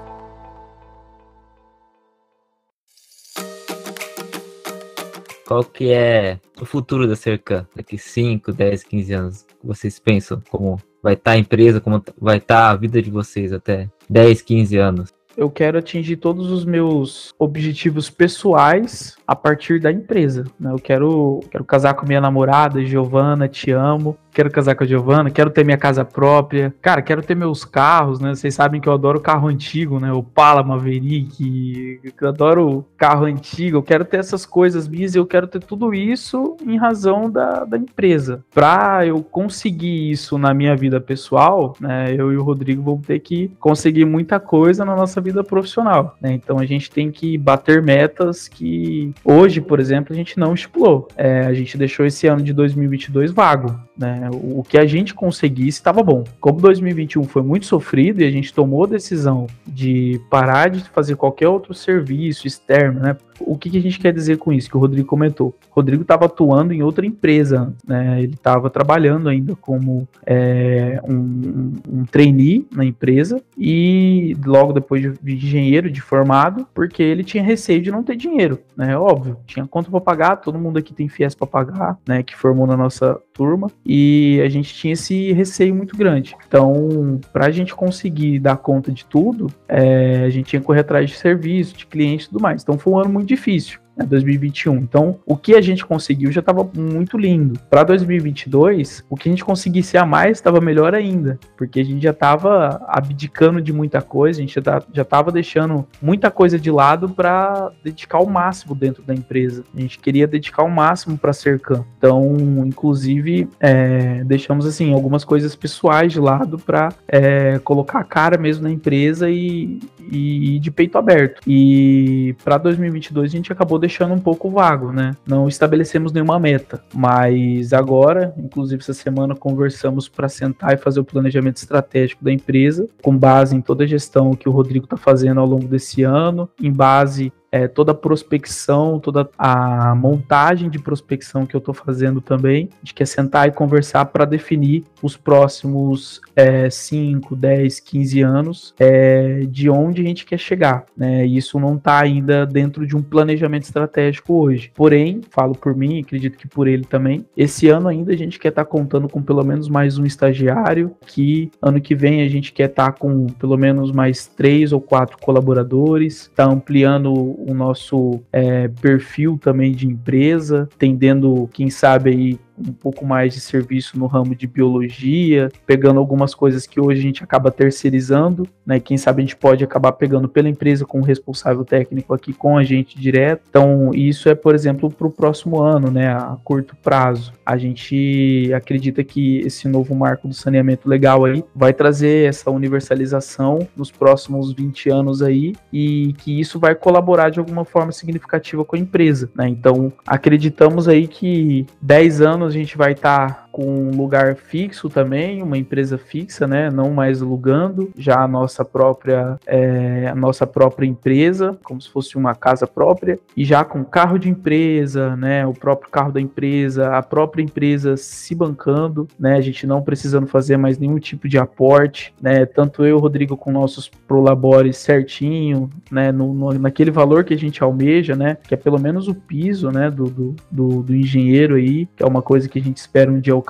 Qual 5.47 5.62
que 5.62 5.92
é 5.92 6.40
o 6.61 6.64
futuro 6.64 7.07
da 7.07 7.14
Cercan 7.14 7.64
daqui 7.74 7.97
5, 7.97 8.53
10, 8.53 8.82
15 8.82 9.12
anos? 9.12 9.47
Vocês 9.62 9.97
pensam 9.97 10.42
como 10.51 10.76
vai 11.01 11.14
estar 11.14 11.30
tá 11.30 11.36
a 11.36 11.38
empresa, 11.38 11.80
como 11.80 12.03
vai 12.20 12.38
estar 12.38 12.62
tá 12.62 12.70
a 12.70 12.76
vida 12.76 13.01
de 13.01 13.12
vocês 13.12 13.53
até 13.53 13.88
10, 14.11 14.42
15 14.42 14.76
anos? 14.76 15.16
eu 15.36 15.51
quero 15.51 15.76
atingir 15.78 16.16
todos 16.16 16.51
os 16.51 16.64
meus 16.64 17.34
objetivos 17.38 18.09
pessoais 18.09 19.16
a 19.26 19.36
partir 19.36 19.78
da 19.78 19.92
empresa. 19.92 20.44
Né? 20.59 20.72
Eu 20.72 20.78
quero, 20.78 21.40
quero 21.51 21.64
casar 21.64 21.94
com 21.94 22.07
minha 22.07 22.20
namorada, 22.20 22.82
Giovana, 22.84 23.47
te 23.47 23.70
amo 23.70 24.16
quero 24.37 24.51
casar 24.51 24.74
com 24.74 24.84
a 24.84 24.87
Giovana, 24.87 25.30
quero 25.30 25.49
ter 25.49 25.64
minha 25.64 25.78
casa 25.78 26.05
própria, 26.05 26.74
cara, 26.82 27.01
quero 27.01 27.22
ter 27.22 27.34
meus 27.34 27.64
carros, 27.64 28.20
né? 28.20 28.34
Vocês 28.34 28.55
sabem 28.55 28.82
que 28.82 28.87
eu 28.87 28.93
adoro 28.93 29.18
carro 29.18 29.49
antigo, 29.49 29.99
né? 29.99 30.12
O 30.12 30.22
Pala 30.22 30.62
Maverick, 30.62 31.99
eu 32.20 32.28
adoro 32.28 32.84
carro 32.99 33.24
antigo, 33.24 33.78
eu 33.78 33.82
quero 33.82 34.05
ter 34.05 34.18
essas 34.18 34.45
coisas 34.45 34.87
minhas 34.87 35.14
e 35.14 35.18
eu 35.18 35.24
quero 35.24 35.47
ter 35.47 35.61
tudo 35.61 35.95
isso 35.95 36.55
em 36.66 36.76
razão 36.76 37.30
da, 37.30 37.64
da 37.64 37.78
empresa. 37.78 38.45
Pra 38.53 39.07
eu 39.07 39.22
conseguir 39.22 40.11
isso 40.11 40.37
na 40.37 40.53
minha 40.53 40.76
vida 40.76 41.01
pessoal, 41.01 41.74
né? 41.80 42.14
Eu 42.14 42.30
e 42.30 42.37
o 42.37 42.43
Rodrigo 42.43 42.82
vamos 42.82 43.07
ter 43.07 43.20
que 43.20 43.51
conseguir 43.59 44.05
muita 44.05 44.39
coisa 44.39 44.84
na 44.84 44.95
nossa 44.95 45.18
vida 45.18 45.43
profissional, 45.43 46.14
né? 46.20 46.34
Então 46.34 46.59
a 46.59 46.66
gente 46.66 46.91
tem 46.91 47.11
que 47.11 47.39
bater 47.39 47.80
metas 47.80 48.49
que 48.49 49.14
hoje, 49.24 49.62
por 49.62 49.80
exemplo, 49.80 50.12
a 50.12 50.16
gente 50.16 50.39
não 50.39 50.53
estipulou. 50.53 51.09
É, 51.16 51.47
a 51.47 51.55
gente 51.55 51.78
deixou 51.78 52.05
esse 52.05 52.26
ano 52.26 52.43
de 52.43 52.53
2022 52.53 53.32
vago, 53.32 53.74
né? 53.97 54.26
Né? 54.27 54.39
O, 54.43 54.62
que 54.62 54.79
a 54.79 54.87
gente 54.87 55.14
conseguisse 55.14 55.79
estava 55.79 56.03
bom. 56.03 56.24
Como 56.41 56.61
2021 56.61 57.24
foi 57.24 57.43
muito 57.43 57.66
sofrido 57.66 58.20
e 58.20 58.24
a 58.24 58.31
gente 58.31 58.53
tomou 58.53 58.85
a 58.85 58.89
decisão 58.89 59.47
de 59.66 60.20
parar 60.31 60.70
de 60.70 60.81
fazer 60.91 61.16
qualquer 61.16 61.49
outro 61.49 61.74
serviço 61.74 62.47
externo, 62.47 63.01
né? 63.01 63.16
O 63.39 63.57
que, 63.57 63.68
que 63.68 63.77
a 63.77 63.83
gente 63.83 63.99
quer 63.99 64.14
dizer 64.14 64.39
com 64.39 64.51
isso 64.51 64.68
que 64.68 64.77
o 64.77 64.81
Rodrigo 64.81 65.07
comentou? 65.07 65.49
O 65.70 65.74
Rodrigo 65.74 66.03
estava 66.03 66.24
atuando 66.24 66.72
em 66.72 66.83
outra 66.83 67.05
empresa, 67.05 67.74
né? 67.87 68.22
Ele 68.22 68.35
estava 68.35 68.70
trabalhando 68.70 69.29
ainda 69.29 69.55
como 69.55 70.09
é, 70.24 71.01
um, 71.07 71.72
um 71.87 72.05
trainee 72.07 72.66
na 72.74 72.85
empresa 72.85 73.41
e 73.59 74.35
logo 74.45 74.72
depois 74.72 75.03
de, 75.03 75.12
de 75.22 75.35
engenheiro, 75.35 75.91
de 75.91 76.01
formado, 76.01 76.66
porque 76.74 77.03
ele 77.03 77.22
tinha 77.22 77.43
receio 77.43 77.83
de 77.83 77.91
não 77.91 78.03
ter 78.03 78.16
dinheiro, 78.16 78.59
né? 78.77 78.97
Óbvio, 78.97 79.37
tinha 79.47 79.66
conta 79.66 79.91
para 79.91 80.01
pagar, 80.01 80.37
todo 80.37 80.59
mundo 80.59 80.79
aqui 80.79 80.95
tem 80.95 81.09
FIES 81.09 81.35
para 81.35 81.47
pagar, 81.47 81.99
né? 82.07 82.22
Que 82.22 82.35
formou 82.35 82.66
na 82.66 82.77
nossa 82.77 83.20
turma 83.37 83.70
e 83.84 84.41
a 84.45 84.49
gente 84.49 84.72
tinha 84.74 84.93
esse 84.93 85.32
receio 85.32 85.74
muito 85.74 85.97
grande. 85.97 86.34
Então, 86.47 87.20
para 87.32 87.47
a 87.47 87.51
gente 87.51 87.74
conseguir 87.74 88.39
dar 88.39 88.57
conta 88.57 88.91
de 88.91 89.05
tudo, 89.05 89.49
é, 89.68 90.24
a 90.24 90.30
gente 90.30 90.47
tinha 90.47 90.61
que 90.61 90.66
correr 90.66 90.80
atrás 90.80 91.11
de 91.11 91.16
serviço, 91.16 91.76
de 91.76 91.87
cliente 91.87 92.24
e 92.24 92.28
tudo 92.28 92.41
mais. 92.41 92.62
Então, 92.62 92.78
foi 92.78 92.93
um 92.93 92.99
ano 92.99 93.11
muito 93.11 93.28
difícil 93.28 93.80
né, 93.97 94.05
2021. 94.05 94.76
Então, 94.76 95.18
o 95.24 95.36
que 95.36 95.55
a 95.55 95.61
gente 95.61 95.84
conseguiu 95.84 96.30
já 96.30 96.40
estava 96.40 96.68
muito 96.76 97.16
lindo. 97.16 97.59
Para 97.70 97.84
2022, 97.84 99.05
o 99.09 99.16
que 99.16 99.28
a 99.28 99.32
gente 99.32 99.44
conseguisse 99.44 99.97
a 99.97 100.05
mais 100.05 100.38
estava 100.38 100.61
melhor 100.61 100.94
ainda, 100.94 101.38
porque 101.57 101.80
a 101.80 101.84
gente 101.84 102.03
já 102.03 102.11
estava 102.11 102.84
abdicando 102.88 103.61
de 103.61 103.72
muita 103.72 104.03
coisa, 104.03 104.40
a 104.40 104.44
gente 104.44 104.61
já 104.92 105.03
estava 105.03 105.32
deixando 105.32 105.86
muita 106.01 106.30
coisa 106.30 106.59
de 106.59 106.70
lado 106.70 107.09
para 107.09 107.70
dedicar 107.82 108.18
o 108.18 108.28
máximo 108.28 108.74
dentro 108.74 109.03
da 109.03 109.14
empresa. 109.14 109.64
A 109.74 109.80
gente 109.80 109.99
queria 109.99 110.26
dedicar 110.26 110.62
o 110.62 110.70
máximo 110.70 111.16
para 111.16 111.32
Cercan. 111.32 111.84
Então, 111.99 112.36
inclusive, 112.66 113.49
é, 113.61 114.22
deixamos 114.24 114.66
assim 114.66 114.92
algumas 114.92 115.24
coisas 115.24 115.55
pessoais 115.55 116.12
de 116.12 116.20
lado 116.20 116.59
para 116.59 116.90
é, 117.09 117.59
colocar 117.61 118.01
a 118.01 118.05
cara 118.05 118.38
mesmo 118.38 118.64
na 118.64 118.70
empresa 118.70 119.30
e, 119.30 119.80
e 120.11 120.59
de 120.59 120.70
peito 120.70 120.98
aberto. 120.98 121.40
E 121.46 122.34
para 122.44 122.59
2022 122.59 123.30
a 123.30 123.36
gente 123.36 123.52
acabou 123.52 123.78
deixando 123.78 124.14
um 124.14 124.18
pouco 124.18 124.50
vago, 124.50 124.92
né? 124.92 125.12
Não 125.26 125.48
estabelecemos 125.48 126.12
nenhuma 126.12 126.38
meta, 126.38 126.82
mas 126.94 127.72
agora, 127.72 128.34
inclusive 128.36 128.82
essa 128.82 128.94
semana 128.94 129.34
conversamos 129.34 130.09
para 130.09 130.28
sentar 130.28 130.74
e 130.74 130.76
fazer 130.76 131.00
o 131.00 131.04
planejamento 131.04 131.57
estratégico 131.57 132.24
da 132.24 132.32
empresa, 132.32 132.88
com 133.02 133.16
base 133.16 133.54
em 133.54 133.61
toda 133.61 133.84
a 133.84 133.86
gestão 133.86 134.34
que 134.34 134.48
o 134.48 134.52
Rodrigo 134.52 134.84
está 134.84 134.96
fazendo 134.96 135.40
ao 135.40 135.46
longo 135.46 135.66
desse 135.66 136.02
ano, 136.02 136.48
em 136.61 136.72
base 136.72 137.32
é, 137.57 137.66
toda 137.66 137.92
a 137.92 137.94
prospecção, 137.94 139.00
toda 139.00 139.28
a 139.38 139.94
montagem 139.94 140.68
de 140.68 140.78
prospecção 140.78 141.46
que 141.46 141.57
eu 141.57 141.59
estou 141.59 141.72
fazendo 141.72 142.20
também. 142.20 142.68
A 142.72 142.78
gente 142.84 142.94
quer 142.94 143.07
sentar 143.07 143.48
e 143.48 143.52
conversar 143.52 144.04
para 144.07 144.24
definir 144.24 144.84
os 145.02 145.16
próximos 145.16 146.20
é, 146.34 146.68
5, 146.68 147.34
10, 147.34 147.80
15 147.80 148.20
anos 148.22 148.74
é, 148.78 149.40
de 149.48 149.70
onde 149.70 150.02
a 150.02 150.04
gente 150.04 150.26
quer 150.26 150.38
chegar. 150.38 150.84
Né? 150.96 151.24
Isso 151.24 151.59
não 151.59 151.76
está 151.76 151.98
ainda 151.98 152.44
dentro 152.44 152.86
de 152.86 152.94
um 152.94 153.02
planejamento 153.02 153.64
estratégico 153.64 154.34
hoje. 154.34 154.70
Porém, 154.74 155.22
falo 155.30 155.54
por 155.54 155.74
mim, 155.74 156.00
acredito 156.00 156.36
que 156.36 156.46
por 156.46 156.68
ele 156.68 156.84
também, 156.84 157.24
esse 157.36 157.68
ano 157.68 157.88
ainda 157.88 158.12
a 158.12 158.16
gente 158.16 158.38
quer 158.38 158.48
estar 158.48 158.64
tá 158.64 158.70
contando 158.70 159.09
com 159.09 159.22
pelo 159.22 159.44
menos 159.44 159.68
mais 159.68 159.98
um 159.98 160.04
estagiário, 160.04 160.94
que 161.07 161.50
ano 161.62 161.80
que 161.80 161.94
vem 161.94 162.22
a 162.22 162.28
gente 162.28 162.52
quer 162.52 162.68
estar 162.68 162.92
tá 162.92 162.98
com 162.98 163.26
pelo 163.26 163.57
menos 163.57 163.92
mais 163.92 164.26
três 164.26 164.72
ou 164.72 164.80
quatro 164.80 165.16
colaboradores, 165.18 166.22
está 166.22 166.44
ampliando 166.44 167.12
o 167.47 167.55
nosso 167.55 168.20
é, 168.32 168.66
perfil 168.66 169.38
também 169.40 169.72
de 169.72 169.86
empresa, 169.86 170.68
tendendo, 170.78 171.49
quem 171.53 171.70
sabe, 171.70 172.11
aí 172.11 172.40
um 172.59 172.72
pouco 172.72 173.04
mais 173.04 173.34
de 173.34 173.40
serviço 173.40 173.98
no 173.98 174.07
ramo 174.07 174.34
de 174.34 174.46
biologia, 174.46 175.50
pegando 175.66 175.98
algumas 175.98 176.34
coisas 176.34 176.66
que 176.66 176.80
hoje 176.80 177.00
a 177.00 177.02
gente 177.02 177.24
acaba 177.24 177.50
terceirizando, 177.50 178.46
né? 178.64 178.80
Quem 178.80 178.96
sabe 178.96 179.22
a 179.22 179.24
gente 179.24 179.36
pode 179.36 179.62
acabar 179.62 179.92
pegando 179.92 180.28
pela 180.28 180.48
empresa 180.48 180.84
com 180.84 181.00
o 181.00 181.04
responsável 181.04 181.64
técnico 181.64 182.14
aqui 182.14 182.32
com 182.32 182.57
a 182.57 182.64
gente 182.64 182.98
direto. 182.98 183.42
Então, 183.48 183.90
isso 183.94 184.28
é, 184.28 184.34
por 184.34 184.54
exemplo, 184.54 184.90
para 184.90 185.07
o 185.07 185.11
próximo 185.11 185.61
ano, 185.61 185.90
né? 185.90 186.09
A 186.09 186.36
curto 186.42 186.74
prazo. 186.76 187.32
A 187.44 187.57
gente 187.57 188.50
acredita 188.54 189.04
que 189.04 189.40
esse 189.40 189.68
novo 189.68 189.94
marco 189.94 190.28
do 190.28 190.34
saneamento 190.34 190.88
legal 190.88 191.24
aí 191.24 191.44
vai 191.54 191.72
trazer 191.72 192.28
essa 192.28 192.50
universalização 192.50 193.66
nos 193.76 193.90
próximos 193.90 194.52
20 194.52 194.90
anos 194.90 195.22
aí 195.22 195.54
e 195.72 196.14
que 196.18 196.40
isso 196.40 196.59
vai 196.59 196.74
colaborar 196.74 197.30
de 197.30 197.38
alguma 197.38 197.64
forma 197.64 197.92
significativa 197.92 198.64
com 198.64 198.76
a 198.76 198.78
empresa, 198.78 199.30
né? 199.34 199.48
Então, 199.48 199.92
acreditamos 200.07 200.88
aí 200.88 201.07
que 201.07 201.66
10 201.82 202.20
anos 202.20 202.45
anos 202.45 202.45
a 202.47 202.51
gente 202.51 202.76
vai 202.76 202.92
estar 202.92 203.34
tá 203.34 203.45
com 203.57 203.64
um 203.64 203.96
lugar 203.96 204.36
fixo 204.36 204.90
também, 204.90 205.42
uma 205.42 205.57
empresa 205.57 205.96
fixa, 205.96 206.46
né? 206.46 206.68
Não 206.68 206.90
mais 206.90 207.22
alugando, 207.22 207.90
já 207.96 208.20
a 208.20 208.28
nossa 208.28 208.62
própria, 208.66 209.38
é, 209.46 210.09
a 210.09 210.14
nossa 210.14 210.46
própria 210.46 210.86
empresa, 210.86 211.59
como 211.64 211.80
se 211.80 211.88
fosse 211.88 212.18
uma 212.18 212.34
casa 212.34 212.66
própria, 212.66 213.18
e 213.34 213.46
já 213.46 213.64
com 213.64 213.82
carro 213.82 214.18
de 214.18 214.28
empresa, 214.28 215.16
né? 215.16 215.46
O 215.46 215.54
próprio 215.54 215.90
carro 215.90 216.12
da 216.12 216.20
empresa, 216.20 216.94
a 216.94 217.02
própria 217.02 217.42
empresa 217.42 217.96
se 217.96 218.34
bancando, 218.34 219.09
né? 219.18 219.38
A 219.38 219.40
gente 219.40 219.66
não 219.66 219.80
precisando 219.80 220.26
fazer 220.26 220.59
mais 220.59 220.76
nenhum 220.76 220.98
tipo 220.98 221.26
de 221.26 221.38
aporte, 221.38 222.12
né? 222.20 222.44
Tanto 222.44 222.84
eu, 222.84 222.98
Rodrigo, 222.98 223.38
com 223.38 223.50
nossos 223.50 223.88
prolabores 223.88 224.76
certinho, 224.76 225.70
né? 225.90 226.12
No, 226.12 226.34
no, 226.34 226.52
naquele 226.59 226.90
valor 226.90 227.24
que 227.24 227.32
a 227.32 227.38
gente 227.38 227.64
almeja, 227.64 228.14
né? 228.14 228.36
Que 228.46 228.52
é 228.52 228.57
pelo 228.59 228.78
menos 228.78 229.09
o 229.09 229.14
piso, 229.14 229.70
né? 229.70 229.90
Do, 229.90 230.04
do, 230.04 230.36
do, 230.50 230.82
do 230.82 230.94
engenheiro 230.94 231.54
aí, 231.54 231.86
que 231.96 232.02
é 232.02 232.07
uma 232.07 232.20
coisa 232.20 232.50
que 232.50 232.59
a 232.59 232.62
gente 232.62 232.76
espera 232.76 233.11
um 233.11 233.18
dia. 233.18 233.45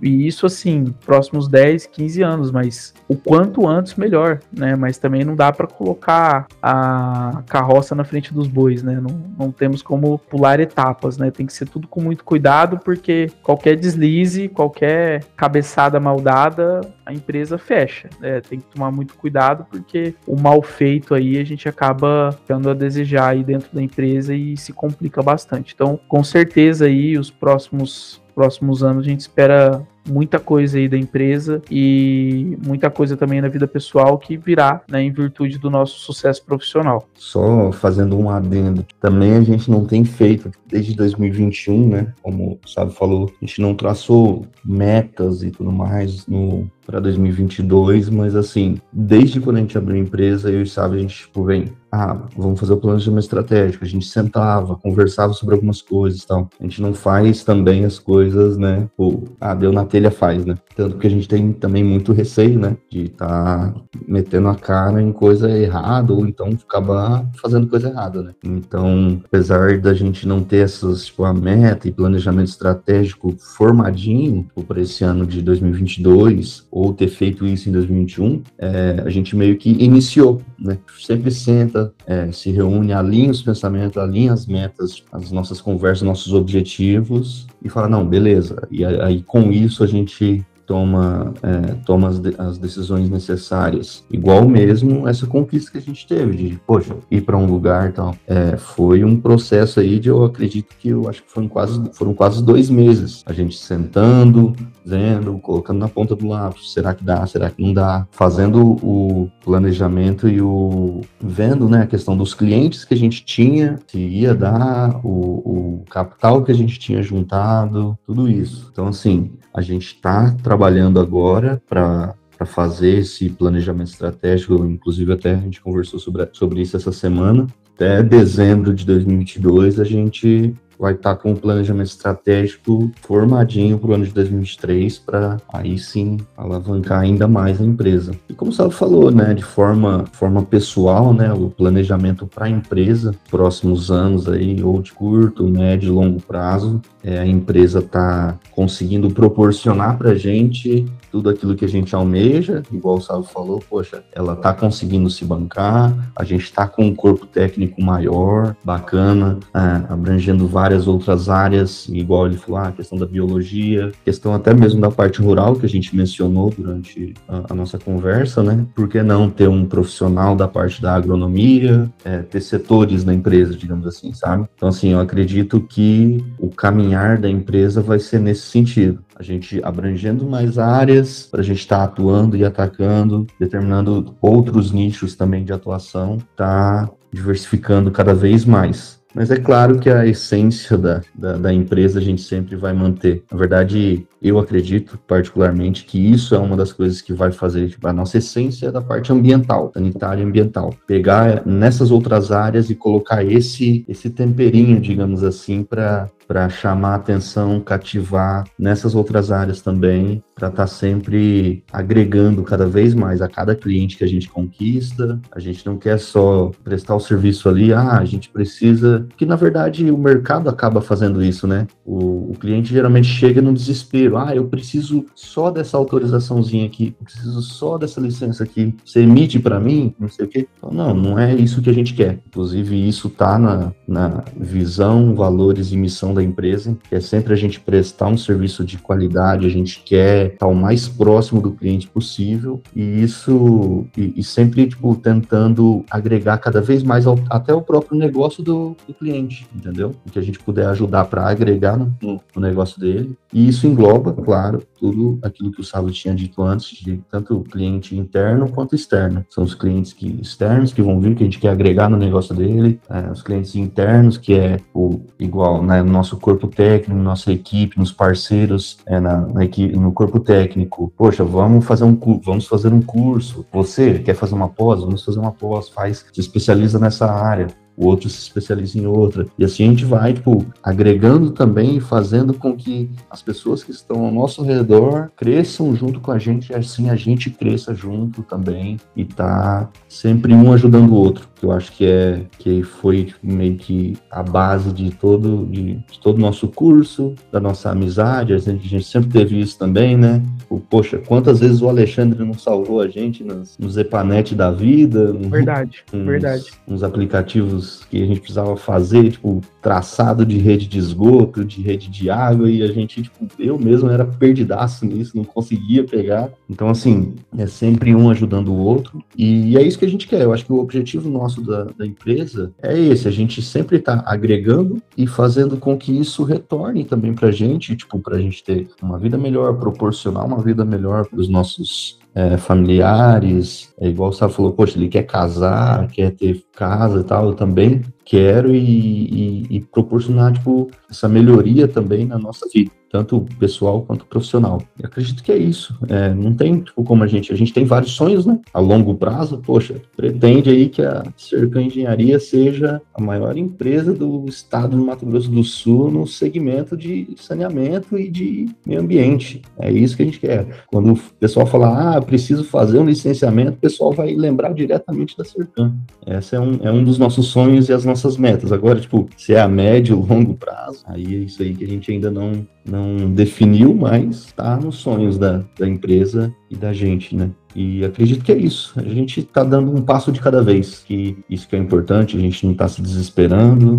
E 0.00 0.26
isso, 0.26 0.46
assim, 0.46 0.94
próximos 1.04 1.48
10, 1.48 1.86
15 1.86 2.22
anos, 2.22 2.50
mas 2.50 2.94
o 3.08 3.16
quanto 3.16 3.66
antes, 3.66 3.94
melhor, 3.94 4.40
né? 4.52 4.74
Mas 4.76 4.98
também 4.98 5.24
não 5.24 5.34
dá 5.34 5.52
para 5.52 5.66
colocar 5.66 6.46
a 6.62 7.42
carroça 7.46 7.94
na 7.94 8.04
frente 8.04 8.32
dos 8.32 8.46
bois, 8.46 8.82
né? 8.82 9.00
Não, 9.00 9.20
não 9.38 9.50
temos 9.50 9.82
como 9.82 10.18
pular 10.18 10.60
etapas, 10.60 11.18
né? 11.18 11.30
Tem 11.30 11.46
que 11.46 11.52
ser 11.52 11.68
tudo 11.68 11.88
com 11.88 12.00
muito 12.00 12.24
cuidado, 12.24 12.78
porque 12.78 13.30
qualquer 13.42 13.76
deslize, 13.76 14.48
qualquer 14.48 15.24
cabeçada 15.36 15.98
mal 15.98 16.20
dada, 16.20 16.80
a 17.04 17.12
empresa 17.12 17.56
fecha. 17.56 18.08
Né? 18.20 18.40
Tem 18.40 18.58
que 18.60 18.66
tomar 18.66 18.90
muito 18.90 19.14
cuidado, 19.14 19.66
porque 19.70 20.14
o 20.26 20.38
mal 20.38 20.62
feito 20.62 21.14
aí 21.14 21.38
a 21.38 21.44
gente 21.44 21.68
acaba 21.68 22.36
dando 22.46 22.70
a 22.70 22.74
desejar 22.74 23.28
aí 23.28 23.44
dentro 23.44 23.68
da 23.72 23.82
empresa 23.82 24.34
e 24.34 24.56
se 24.56 24.72
complica 24.72 25.22
bastante. 25.22 25.72
Então, 25.74 25.98
com 26.08 26.22
certeza 26.22 26.86
aí 26.86 27.16
os 27.18 27.30
próximos 27.30 28.20
próximos 28.36 28.84
anos 28.84 29.06
a 29.06 29.08
gente 29.08 29.20
espera 29.20 29.82
muita 30.08 30.38
coisa 30.38 30.78
aí 30.78 30.88
da 30.88 30.96
empresa 30.96 31.62
e 31.70 32.56
muita 32.64 32.90
coisa 32.90 33.16
também 33.16 33.40
na 33.40 33.48
vida 33.48 33.66
pessoal 33.66 34.18
que 34.18 34.36
virá, 34.36 34.82
né, 34.90 35.02
em 35.02 35.12
virtude 35.12 35.58
do 35.58 35.70
nosso 35.70 35.98
sucesso 36.00 36.44
profissional. 36.44 37.08
Só 37.14 37.72
fazendo 37.72 38.18
um 38.18 38.30
adendo, 38.30 38.84
também 39.00 39.34
a 39.34 39.42
gente 39.42 39.70
não 39.70 39.84
tem 39.84 40.04
feito 40.04 40.50
desde 40.66 40.94
2021, 40.94 41.88
né, 41.88 42.14
como 42.22 42.58
o 42.64 42.68
Sábio 42.68 42.94
falou, 42.94 43.30
a 43.40 43.44
gente 43.44 43.60
não 43.60 43.74
traçou 43.74 44.46
metas 44.64 45.42
e 45.42 45.50
tudo 45.50 45.72
mais 45.72 46.26
no 46.26 46.68
para 46.86 47.00
2022, 47.00 48.08
mas 48.08 48.36
assim, 48.36 48.80
desde 48.92 49.40
quando 49.40 49.56
a 49.56 49.60
gente 49.60 49.76
abriu 49.76 49.96
a 49.96 49.98
empresa, 49.98 50.50
eu 50.50 50.60
e 50.60 50.62
o 50.62 50.66
Sábio, 50.66 50.98
a 50.98 51.02
gente 51.02 51.22
tipo, 51.22 51.44
vem, 51.44 51.72
ah, 51.90 52.16
vamos 52.36 52.60
fazer 52.60 52.74
o 52.74 52.76
planejamento 52.76 53.24
estratégico, 53.24 53.84
a 53.84 53.88
gente 53.88 54.06
sentava, 54.06 54.76
conversava 54.76 55.32
sobre 55.32 55.56
algumas 55.56 55.82
coisas 55.82 56.22
e 56.22 56.26
tal. 56.26 56.48
A 56.60 56.62
gente 56.62 56.80
não 56.80 56.94
faz 56.94 57.42
também 57.42 57.84
as 57.84 57.98
coisas, 57.98 58.56
né, 58.56 58.88
pô, 58.96 59.24
ah, 59.40 59.54
deu 59.54 59.72
na 59.72 59.84
faz, 60.10 60.44
né? 60.44 60.54
Tanto 60.74 60.98
que 60.98 61.06
a 61.06 61.10
gente 61.10 61.28
tem 61.28 61.52
também 61.52 61.82
muito 61.82 62.12
receio, 62.12 62.58
né? 62.58 62.76
De 62.90 63.04
estar 63.04 63.72
tá 63.72 63.80
metendo 64.06 64.48
a 64.48 64.54
cara 64.54 65.00
em 65.00 65.12
coisa 65.12 65.50
errada 65.50 66.12
ou 66.12 66.26
então 66.26 66.48
acabar 66.48 67.26
fazendo 67.40 67.66
coisa 67.66 67.88
errada, 67.88 68.22
né? 68.22 68.34
Então, 68.44 69.20
apesar 69.24 69.78
da 69.78 69.94
gente 69.94 70.26
não 70.26 70.42
ter 70.42 70.58
essas, 70.58 71.06
tipo, 71.06 71.24
a 71.24 71.32
meta 71.32 71.88
e 71.88 71.92
planejamento 71.92 72.48
estratégico 72.48 73.34
formadinho 73.38 74.42
tipo, 74.42 74.62
para 74.62 74.80
esse 74.80 75.04
ano 75.04 75.26
de 75.26 75.42
2022 75.42 76.66
ou 76.70 76.92
ter 76.92 77.08
feito 77.08 77.46
isso 77.46 77.68
em 77.68 77.72
2021, 77.72 78.42
é, 78.58 79.02
a 79.04 79.10
gente 79.10 79.36
meio 79.36 79.56
que 79.56 79.70
iniciou, 79.70 80.42
né? 80.58 80.78
Sempre 80.98 81.30
senta, 81.30 81.92
é, 82.06 82.30
se 82.32 82.50
reúne, 82.50 82.92
alinha 82.92 83.30
os 83.30 83.42
pensamentos, 83.42 83.96
alinha 83.96 84.32
as 84.32 84.46
metas, 84.46 85.02
as 85.12 85.30
nossas 85.30 85.60
conversas, 85.60 86.02
nossos 86.02 86.32
objetivos 86.32 87.46
e 87.62 87.68
fala, 87.68 87.88
não, 87.88 88.06
beleza. 88.06 88.66
E 88.70 88.84
aí 88.84 89.22
com 89.22 89.50
isso 89.52 89.82
a 89.82 89.86
gente 89.86 90.44
toma, 90.66 91.32
é, 91.42 91.74
toma 91.86 92.08
as, 92.08 92.18
de, 92.18 92.34
as, 92.36 92.58
decisões 92.58 93.08
necessárias. 93.08 94.04
Igual 94.10 94.46
mesmo 94.48 95.08
essa 95.08 95.26
conquista 95.26 95.70
que 95.70 95.78
a 95.78 95.80
gente 95.80 96.06
teve 96.06 96.36
de, 96.36 96.60
poxa, 96.66 96.96
ir 97.10 97.22
para 97.22 97.36
um 97.36 97.46
lugar 97.46 97.90
e 97.90 97.92
tal. 97.92 98.14
É, 98.26 98.56
foi 98.56 99.04
um 99.04 99.18
processo 99.18 99.80
aí 99.80 99.98
de, 99.98 100.08
eu 100.08 100.24
acredito 100.24 100.74
que 100.78 100.88
eu 100.88 101.08
acho 101.08 101.22
que 101.22 101.30
foram 101.30 101.48
quase, 101.48 101.80
foram 101.92 102.12
quase 102.12 102.44
dois 102.44 102.68
meses. 102.68 103.22
A 103.24 103.32
gente 103.32 103.56
sentando, 103.56 104.54
vendo, 104.86 105.38
colocando 105.38 105.78
na 105.78 105.88
ponta 105.88 106.14
do 106.14 106.28
lápis, 106.28 106.72
será 106.72 106.94
que 106.94 107.04
dá, 107.04 107.26
será 107.26 107.50
que 107.50 107.62
não 107.62 107.72
dá, 107.72 108.06
fazendo 108.10 108.62
o 108.82 109.28
planejamento 109.44 110.28
e 110.28 110.40
o 110.40 111.00
vendo, 111.20 111.68
né, 111.68 111.82
a 111.82 111.86
questão 111.86 112.16
dos 112.16 112.32
clientes 112.34 112.84
que 112.84 112.94
a 112.94 112.96
gente 112.96 113.24
tinha, 113.24 113.78
se 113.86 113.98
ia 113.98 114.34
dar, 114.34 115.00
o, 115.04 115.80
o 115.80 115.84
capital 115.90 116.42
que 116.42 116.52
a 116.52 116.54
gente 116.54 116.78
tinha 116.78 117.02
juntado, 117.02 117.98
tudo 118.06 118.28
isso. 118.28 118.68
Então, 118.72 118.86
assim, 118.88 119.32
a 119.52 119.60
gente 119.60 119.86
está 119.86 120.30
trabalhando 120.42 121.00
agora 121.00 121.60
para 121.68 122.14
para 122.36 122.46
fazer 122.46 122.98
esse 122.98 123.30
planejamento 123.30 123.88
estratégico, 123.88 124.54
inclusive 124.66 125.10
até 125.12 125.32
a 125.32 125.38
gente 125.38 125.60
conversou 125.60 125.98
sobre, 125.98 126.28
sobre 126.32 126.60
isso 126.60 126.76
essa 126.76 126.92
semana. 126.92 127.46
Até 127.74 128.02
dezembro 128.02 128.74
de 128.74 128.84
2022 128.84 129.80
a 129.80 129.84
gente 129.84 130.54
vai 130.78 130.92
estar 130.92 131.14
tá 131.14 131.20
com 131.20 131.32
o 131.32 131.36
planejamento 131.36 131.88
estratégico 131.88 132.90
formadinho 133.02 133.78
para 133.78 133.90
o 133.90 133.94
ano 133.94 134.04
de 134.04 134.12
2023 134.12 134.98
para 134.98 135.38
aí 135.52 135.78
sim 135.78 136.18
alavancar 136.36 137.00
ainda 137.00 137.26
mais 137.28 137.60
a 137.60 137.64
empresa. 137.64 138.12
E 138.28 138.34
como 138.34 138.50
o 138.50 138.54
Sábio 138.54 138.72
falou, 138.72 139.10
né, 139.10 139.34
de 139.34 139.44
forma, 139.44 140.04
forma 140.12 140.42
pessoal, 140.42 141.12
né, 141.12 141.32
o 141.32 141.50
planejamento 141.50 142.26
para 142.26 142.46
a 142.46 142.50
empresa, 142.50 143.14
próximos 143.30 143.90
anos 143.90 144.28
aí, 144.28 144.62
ou 144.62 144.80
de 144.80 144.92
curto, 144.92 145.46
médio 145.46 145.88
e 145.88 145.90
longo 145.90 146.20
prazo, 146.20 146.80
é, 147.02 147.18
a 147.18 147.26
empresa 147.26 147.78
está 147.78 148.38
conseguindo 148.50 149.10
proporcionar 149.10 149.96
para 149.96 150.10
a 150.10 150.14
gente 150.14 150.86
tudo 151.10 151.30
aquilo 151.30 151.54
que 151.54 151.64
a 151.64 151.68
gente 151.68 151.94
almeja, 151.94 152.62
igual 152.70 152.96
o 152.96 153.00
Sábio 153.00 153.22
falou, 153.24 153.62
poxa, 153.70 154.02
ela 154.12 154.34
está 154.34 154.52
conseguindo 154.52 155.08
se 155.08 155.24
bancar, 155.24 155.94
a 156.14 156.24
gente 156.24 156.44
está 156.44 156.66
com 156.66 156.84
um 156.84 156.94
corpo 156.94 157.26
técnico 157.26 157.80
maior, 157.80 158.54
bacana, 158.62 159.38
é, 159.54 159.92
abrangendo 159.92 160.46
várias 160.66 160.88
outras 160.88 161.28
áreas, 161.28 161.88
igual 161.88 162.26
ele 162.26 162.36
falou, 162.36 162.58
ah, 162.58 162.68
a 162.68 162.72
questão 162.72 162.98
da 162.98 163.06
biologia, 163.06 163.92
questão 164.04 164.34
até 164.34 164.52
mesmo 164.52 164.80
da 164.80 164.90
parte 164.90 165.22
rural 165.22 165.54
que 165.54 165.64
a 165.64 165.68
gente 165.68 165.94
mencionou 165.94 166.52
durante 166.56 167.14
a, 167.28 167.52
a 167.52 167.54
nossa 167.54 167.78
conversa, 167.78 168.42
né? 168.42 168.66
Por 168.74 168.88
que 168.88 169.00
não 169.00 169.30
ter 169.30 169.48
um 169.48 169.64
profissional 169.64 170.34
da 170.34 170.48
parte 170.48 170.82
da 170.82 170.94
agronomia, 170.94 171.88
é, 172.04 172.18
ter 172.18 172.40
setores 172.40 173.04
na 173.04 173.14
empresa, 173.14 173.54
digamos 173.54 173.86
assim, 173.86 174.12
sabe? 174.12 174.48
Então, 174.56 174.68
assim, 174.68 174.88
eu 174.88 174.98
acredito 174.98 175.60
que 175.60 176.24
o 176.36 176.48
caminhar 176.48 177.16
da 177.18 177.30
empresa 177.30 177.80
vai 177.80 178.00
ser 178.00 178.18
nesse 178.18 178.42
sentido 178.42 179.06
a 179.18 179.22
gente 179.22 179.60
abrangendo 179.64 180.26
mais 180.26 180.58
áreas 180.58 181.26
para 181.30 181.40
a 181.40 181.42
gente 181.42 181.60
estar 181.60 181.78
tá 181.78 181.84
atuando 181.84 182.36
e 182.36 182.44
atacando, 182.44 183.26
determinando 183.40 184.14
outros 184.20 184.72
nichos 184.72 185.16
também 185.16 185.42
de 185.42 185.54
atuação, 185.54 186.18
tá 186.36 186.90
diversificando 187.10 187.90
cada 187.90 188.14
vez 188.14 188.44
mais. 188.44 188.95
Mas 189.16 189.30
é 189.30 189.38
claro 189.38 189.78
que 189.78 189.88
a 189.88 190.06
essência 190.06 190.76
da, 190.76 191.00
da, 191.14 191.38
da, 191.38 191.50
empresa 191.50 191.98
a 191.98 192.02
gente 192.02 192.20
sempre 192.20 192.54
vai 192.54 192.74
manter. 192.74 193.24
Na 193.32 193.38
verdade, 193.38 194.06
eu 194.20 194.38
acredito 194.38 194.98
particularmente 195.08 195.86
que 195.86 195.98
isso 195.98 196.34
é 196.34 196.38
uma 196.38 196.54
das 196.54 196.70
coisas 196.70 197.00
que 197.00 197.14
vai 197.14 197.32
fazer 197.32 197.70
tipo, 197.70 197.88
a 197.88 197.94
nossa 197.94 198.18
essência 198.18 198.70
da 198.70 198.82
parte 198.82 199.10
ambiental, 199.10 199.70
sanitária 199.72 200.20
e 200.20 200.26
ambiental. 200.26 200.74
Pegar 200.86 201.46
nessas 201.46 201.90
outras 201.90 202.30
áreas 202.30 202.68
e 202.68 202.74
colocar 202.74 203.24
esse, 203.24 203.86
esse 203.88 204.10
temperinho, 204.10 204.78
digamos 204.78 205.24
assim, 205.24 205.62
para 205.62 206.10
para 206.26 206.48
chamar 206.48 206.96
atenção, 206.96 207.60
cativar 207.60 208.44
nessas 208.58 208.94
outras 208.94 209.30
áreas 209.30 209.60
também, 209.60 210.22
para 210.34 210.48
estar 210.48 210.64
tá 210.64 210.66
sempre 210.66 211.64
agregando 211.72 212.42
cada 212.42 212.66
vez 212.66 212.94
mais 212.94 213.22
a 213.22 213.28
cada 213.28 213.54
cliente 213.54 213.96
que 213.96 214.04
a 214.04 214.06
gente 214.06 214.28
conquista. 214.28 215.18
A 215.32 215.40
gente 215.40 215.64
não 215.64 215.78
quer 215.78 215.98
só 215.98 216.50
prestar 216.62 216.94
o 216.94 217.00
serviço 217.00 217.48
ali, 217.48 217.72
ah, 217.72 217.98
a 217.98 218.04
gente 218.04 218.28
precisa. 218.28 219.06
Que 219.16 219.24
na 219.24 219.36
verdade 219.36 219.90
o 219.90 219.96
mercado 219.96 220.48
acaba 220.48 220.80
fazendo 220.80 221.22
isso, 221.22 221.46
né? 221.46 221.66
O, 221.84 222.32
o 222.32 222.36
cliente 222.38 222.72
geralmente 222.72 223.08
chega 223.08 223.40
no 223.40 223.52
desespero, 223.52 224.18
ah, 224.18 224.34
eu 224.34 224.46
preciso 224.46 225.06
só 225.14 225.50
dessa 225.50 225.76
autorizaçãozinha 225.76 226.66
aqui, 226.66 226.94
eu 226.98 227.04
preciso 227.04 227.40
só 227.42 227.78
dessa 227.78 228.00
licença 228.00 228.44
aqui. 228.44 228.74
Você 228.84 229.00
emite 229.00 229.38
para 229.38 229.60
mim, 229.60 229.94
não 229.98 230.08
sei 230.08 230.26
o 230.26 230.28
quê. 230.28 230.48
Então, 230.58 230.70
não, 230.70 230.94
não 230.94 231.18
é 231.18 231.34
isso 231.34 231.62
que 231.62 231.70
a 231.70 231.74
gente 231.74 231.94
quer. 231.94 232.18
Inclusive, 232.26 232.88
isso 232.88 233.08
tá 233.08 233.38
na, 233.38 233.72
na 233.86 234.24
visão, 234.36 235.14
valores 235.14 235.72
e 235.72 235.76
missão 235.76 236.12
da 236.16 236.22
empresa, 236.22 236.76
que 236.88 236.94
é 236.94 237.00
sempre 237.00 237.32
a 237.32 237.36
gente 237.36 237.60
prestar 237.60 238.08
um 238.08 238.16
serviço 238.16 238.64
de 238.64 238.78
qualidade, 238.78 239.46
a 239.46 239.50
gente 239.50 239.82
quer 239.84 240.32
estar 240.32 240.46
o 240.46 240.54
mais 240.54 240.88
próximo 240.88 241.40
do 241.40 241.52
cliente 241.52 241.86
possível 241.86 242.60
e 242.74 243.02
isso 243.02 243.86
e, 243.96 244.14
e 244.16 244.24
sempre 244.24 244.66
tipo 244.66 244.94
tentando 244.96 245.84
agregar 245.90 246.38
cada 246.38 246.60
vez 246.60 246.82
mais 246.82 247.06
ao, 247.06 247.18
até 247.30 247.54
o 247.54 247.62
próprio 247.62 247.98
negócio 247.98 248.42
do, 248.42 248.76
do, 248.86 248.94
cliente, 248.94 249.46
entendeu? 249.54 249.94
O 250.06 250.10
que 250.10 250.18
a 250.18 250.22
gente 250.22 250.38
puder 250.38 250.66
ajudar 250.66 251.04
para 251.04 251.28
agregar 251.28 251.76
no, 251.76 251.94
no, 252.02 252.40
negócio 252.40 252.80
dele 252.80 253.16
e 253.32 253.48
isso 253.48 253.66
engloba, 253.66 254.12
claro, 254.12 254.62
tudo 254.78 255.18
aquilo 255.22 255.50
que 255.50 255.60
o 255.60 255.64
Sábio 255.64 255.92
tinha 255.92 256.14
dito 256.14 256.42
antes, 256.42 256.78
de 256.78 257.00
tanto 257.10 257.40
cliente 257.40 257.96
interno 257.96 258.48
quanto 258.48 258.74
externo. 258.74 259.24
São 259.28 259.44
os 259.44 259.54
clientes 259.54 259.92
que, 259.92 260.20
externos 260.20 260.72
que 260.72 260.82
vão 260.82 261.00
vir, 261.00 261.14
que 261.14 261.22
a 261.22 261.26
gente 261.26 261.38
quer 261.38 261.50
agregar 261.50 261.88
no 261.88 261.96
negócio 261.96 262.34
dele, 262.34 262.80
é, 262.88 263.10
os 263.10 263.22
clientes 263.22 263.54
internos, 263.54 264.16
que 264.16 264.34
é 264.34 264.58
o 264.74 265.00
igual, 265.18 265.62
né, 265.62 265.82
no 265.82 265.98
nosso 266.06 266.16
corpo 266.18 266.46
técnico, 266.46 267.00
nossa 267.00 267.32
equipe, 267.32 267.78
nos 267.78 267.90
parceiros, 267.90 268.78
é, 268.86 269.00
na, 269.00 269.26
na 269.26 269.44
equipe, 269.44 269.76
no 269.76 269.92
corpo 269.92 270.20
técnico. 270.20 270.92
Poxa, 270.96 271.24
vamos 271.24 271.64
fazer 271.64 271.84
um 271.84 271.98
vamos 272.24 272.46
fazer 272.46 272.72
um 272.72 272.80
curso. 272.80 273.44
Você 273.52 273.98
quer 273.98 274.14
fazer 274.14 274.34
uma 274.34 274.48
pós? 274.48 274.80
Vamos 274.80 275.04
fazer 275.04 275.18
uma 275.18 275.32
pós. 275.32 275.68
Faz, 275.68 276.06
se 276.12 276.20
especializa 276.20 276.78
nessa 276.78 277.10
área 277.10 277.48
o 277.76 277.86
outro 277.86 278.08
se 278.08 278.18
especializa 278.18 278.78
em 278.78 278.86
outra. 278.86 279.26
E 279.38 279.44
assim 279.44 279.64
a 279.64 279.68
gente 279.68 279.84
vai, 279.84 280.14
tipo, 280.14 280.46
agregando 280.62 281.30
também 281.30 281.76
e 281.76 281.80
fazendo 281.80 282.32
com 282.32 282.56
que 282.56 282.90
as 283.10 283.20
pessoas 283.20 283.62
que 283.62 283.70
estão 283.70 284.06
ao 284.06 284.10
nosso 284.10 284.42
redor 284.42 285.10
cresçam 285.14 285.76
junto 285.76 286.00
com 286.00 286.10
a 286.10 286.18
gente 286.18 286.50
e 286.50 286.54
assim 286.54 286.88
a 286.88 286.96
gente 286.96 287.30
cresça 287.30 287.74
junto 287.74 288.22
também 288.22 288.78
e 288.96 289.04
tá 289.04 289.68
sempre 289.88 290.32
um 290.32 290.52
ajudando 290.52 290.92
o 290.92 290.96
outro. 290.96 291.28
Que 291.36 291.44
eu 291.44 291.52
acho 291.52 291.72
que 291.72 291.84
é 291.84 292.22
que 292.38 292.62
foi 292.62 293.04
tipo, 293.04 293.18
meio 293.22 293.56
que 293.56 293.96
a 294.10 294.22
base 294.22 294.72
de 294.72 294.90
todo 294.90 295.46
de, 295.46 295.74
de 295.74 296.00
todo 296.00 296.16
o 296.16 296.20
nosso 296.20 296.48
curso, 296.48 297.14
da 297.30 297.38
nossa 297.38 297.70
amizade. 297.70 298.32
A 298.32 298.38
gente, 298.38 298.66
a 298.66 298.68
gente 298.68 298.84
sempre 298.84 299.10
teve 299.10 299.38
isso 299.38 299.58
também, 299.58 299.96
né? 299.96 300.22
O, 300.48 300.58
poxa, 300.58 300.98
quantas 300.98 301.40
vezes 301.40 301.60
o 301.60 301.68
Alexandre 301.68 302.24
não 302.24 302.34
salvou 302.34 302.80
a 302.80 302.88
gente 302.88 303.22
nos, 303.24 303.56
nos 303.58 303.76
Epanet 303.76 304.34
da 304.34 304.50
vida? 304.50 305.12
Verdade, 305.12 305.84
uns, 305.92 306.06
verdade. 306.06 306.44
Uns 306.66 306.82
aplicativos 306.82 307.84
que 307.90 308.02
a 308.02 308.06
gente 308.06 308.20
precisava 308.20 308.56
fazer, 308.56 309.12
tipo, 309.12 309.40
traçado 309.60 310.24
de 310.24 310.38
rede 310.38 310.66
de 310.66 310.78
esgoto, 310.78 311.44
de 311.44 311.60
rede 311.60 311.88
de 311.90 312.08
água, 312.08 312.50
e 312.50 312.62
a 312.62 312.68
gente, 312.68 313.02
tipo, 313.02 313.26
eu 313.38 313.58
mesmo 313.58 313.90
era 313.90 314.04
perdidaço 314.04 314.86
nisso, 314.86 315.16
não 315.16 315.24
conseguia 315.24 315.84
pegar. 315.84 316.30
Então, 316.48 316.68
assim, 316.68 317.14
é 317.36 317.46
sempre 317.46 317.94
um 317.94 318.08
ajudando 318.10 318.52
o 318.52 318.58
outro, 318.58 319.02
e 319.16 319.56
é 319.56 319.62
isso 319.62 319.78
que 319.78 319.84
a 319.84 319.88
gente 319.88 320.06
quer. 320.06 320.22
Eu 320.22 320.32
acho 320.32 320.44
que 320.44 320.52
o 320.52 320.60
objetivo 320.60 321.10
nosso 321.10 321.25
da, 321.34 321.64
da 321.64 321.86
empresa 321.86 322.52
é 322.62 322.78
esse, 322.78 323.08
a 323.08 323.10
gente 323.10 323.42
sempre 323.42 323.78
tá 323.78 324.02
agregando 324.06 324.82
e 324.96 325.06
fazendo 325.06 325.56
com 325.56 325.76
que 325.76 325.92
isso 325.92 326.22
retorne 326.22 326.84
também 326.84 327.14
pra 327.14 327.30
gente, 327.30 327.76
tipo, 327.76 327.98
pra 327.98 328.18
gente 328.18 328.42
ter 328.42 328.68
uma 328.82 328.98
vida 328.98 329.18
melhor, 329.18 329.58
proporcionar 329.58 330.24
uma 330.24 330.42
vida 330.42 330.64
melhor 330.64 331.06
para 331.06 331.18
os 331.18 331.28
nossos 331.28 331.98
é, 332.14 332.38
familiares, 332.38 333.74
é 333.78 333.88
igual 333.88 334.10
Sá 334.10 334.26
falou, 334.26 334.52
poxa, 334.52 334.78
ele 334.78 334.88
quer 334.88 335.02
casar, 335.02 335.86
quer 335.88 336.12
ter 336.12 336.42
casa 336.56 337.00
e 337.00 337.04
tal, 337.04 337.26
eu 337.28 337.34
também 337.34 337.82
quero 338.04 338.54
e, 338.54 338.58
e, 338.58 339.46
e 339.56 339.60
proporcionar, 339.60 340.32
tipo, 340.32 340.68
essa 340.90 341.08
melhoria 341.08 341.68
também 341.68 342.06
na 342.06 342.18
nossa 342.18 342.48
vida 342.52 342.70
tanto 342.96 343.26
pessoal 343.38 343.82
quanto 343.82 344.06
profissional. 344.06 344.62
Eu 344.78 344.86
acredito 344.86 345.22
que 345.22 345.32
é 345.32 345.36
isso. 345.36 345.76
É, 345.88 346.14
não 346.14 346.32
tem, 346.32 346.60
tipo, 346.60 346.82
como 346.84 347.04
a 347.04 347.06
gente, 347.06 347.32
a 347.32 347.36
gente 347.36 347.52
tem 347.52 347.64
vários 347.64 347.92
sonhos, 347.92 348.24
né? 348.24 348.40
A 348.54 348.60
longo 348.60 348.94
prazo, 348.94 349.38
poxa, 349.44 349.80
pretende 349.96 350.50
aí 350.50 350.68
que 350.68 350.82
a 350.82 351.02
Cercan 351.16 351.62
Engenharia 351.62 352.18
seja 352.18 352.80
a 352.94 353.02
maior 353.02 353.36
empresa 353.36 353.92
do 353.92 354.24
estado 354.26 354.76
do 354.76 354.84
Mato 354.84 355.04
Grosso 355.04 355.30
do 355.30 355.44
Sul 355.44 355.90
no 355.90 356.06
segmento 356.06 356.76
de 356.76 357.08
saneamento 357.16 357.98
e 357.98 358.08
de 358.08 358.46
meio 358.66 358.80
ambiente. 358.80 359.42
É 359.58 359.70
isso 359.70 359.96
que 359.96 360.02
a 360.02 360.06
gente 360.06 360.20
quer. 360.20 360.64
Quando 360.68 360.92
o 360.92 361.00
pessoal 361.18 361.46
falar, 361.46 361.96
ah, 361.96 362.00
preciso 362.00 362.44
fazer 362.44 362.78
um 362.78 362.86
licenciamento, 362.86 363.52
o 363.52 363.60
pessoal 363.60 363.92
vai 363.92 364.14
lembrar 364.14 364.52
diretamente 364.54 365.16
da 365.16 365.24
Cercan. 365.24 365.74
Esse 366.06 366.36
é 366.36 366.40
um, 366.46 366.58
é 366.62 366.70
um 366.70 366.84
dos 366.84 366.98
nossos 366.98 367.26
sonhos 367.26 367.68
e 367.68 367.72
as 367.72 367.84
nossas 367.84 368.16
metas. 368.16 368.52
Agora, 368.52 368.80
tipo, 368.80 369.08
se 369.16 369.34
é 369.34 369.40
a 369.40 369.48
médio, 369.48 369.98
longo 369.98 370.34
prazo, 370.34 370.84
aí 370.86 371.04
é 371.04 371.18
isso 371.18 371.42
aí 371.42 371.54
que 371.54 371.64
a 371.64 371.68
gente 371.68 371.90
ainda 371.90 372.10
não, 372.10 372.46
não 372.64 373.10
definiu, 373.10 373.74
mas 373.74 374.26
está 374.26 374.56
nos 374.56 374.76
sonhos 374.76 375.18
da, 375.18 375.44
da 375.58 375.68
empresa 375.68 376.32
e 376.50 376.56
da 376.56 376.72
gente, 376.72 377.14
né? 377.14 377.30
E 377.54 377.84
acredito 377.84 378.24
que 378.24 378.32
é 378.32 378.36
isso. 378.36 378.72
A 378.76 378.82
gente 378.82 379.20
está 379.20 379.42
dando 379.42 379.74
um 379.74 379.80
passo 379.80 380.12
de 380.12 380.20
cada 380.20 380.42
vez, 380.42 380.84
que 380.86 381.16
isso 381.28 381.48
que 381.48 381.56
é 381.56 381.58
importante, 381.58 382.16
a 382.16 382.20
gente 382.20 382.44
não 382.44 382.52
está 382.52 382.68
se 382.68 382.82
desesperando, 382.82 383.78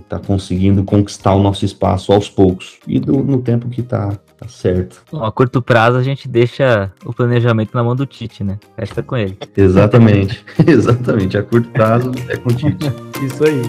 está 0.00 0.18
conseguindo 0.18 0.84
conquistar 0.84 1.34
o 1.34 1.42
nosso 1.42 1.64
espaço 1.64 2.12
aos 2.12 2.28
poucos 2.28 2.78
e 2.86 2.98
do, 2.98 3.22
no 3.22 3.40
tempo 3.42 3.68
que 3.68 3.80
está 3.80 4.12
tá 4.38 4.48
certo. 4.48 5.02
Bom, 5.10 5.24
a 5.24 5.30
curto 5.30 5.62
prazo 5.62 5.98
a 5.98 6.02
gente 6.02 6.28
deixa 6.28 6.92
o 7.04 7.12
planejamento 7.12 7.74
na 7.74 7.82
mão 7.82 7.94
do 7.94 8.06
Tite, 8.06 8.42
né? 8.42 8.58
Resta 8.76 9.02
com 9.02 9.16
ele. 9.16 9.38
Exatamente, 9.56 10.44
exatamente. 10.66 11.36
A 11.36 11.42
curto 11.42 11.70
prazo 11.70 12.10
é 12.28 12.36
com 12.36 12.50
o 12.50 12.54
Tite. 12.54 12.86
Isso 13.22 13.44
aí. 13.44 13.62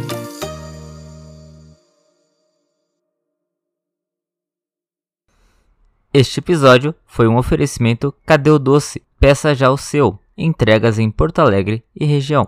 Este 6.13 6.39
episódio 6.39 6.93
foi 7.07 7.28
um 7.28 7.38
oferecimento 7.38 8.13
Cadê 8.24 8.51
o 8.51 8.59
Doce? 8.59 9.01
Peça 9.19 9.55
já 9.55 9.71
o 9.71 9.78
seu. 9.78 10.19
Entregas 10.38 10.99
em 10.99 11.09
Porto 11.09 11.39
Alegre 11.39 11.84
e 11.95 12.05
região. 12.05 12.47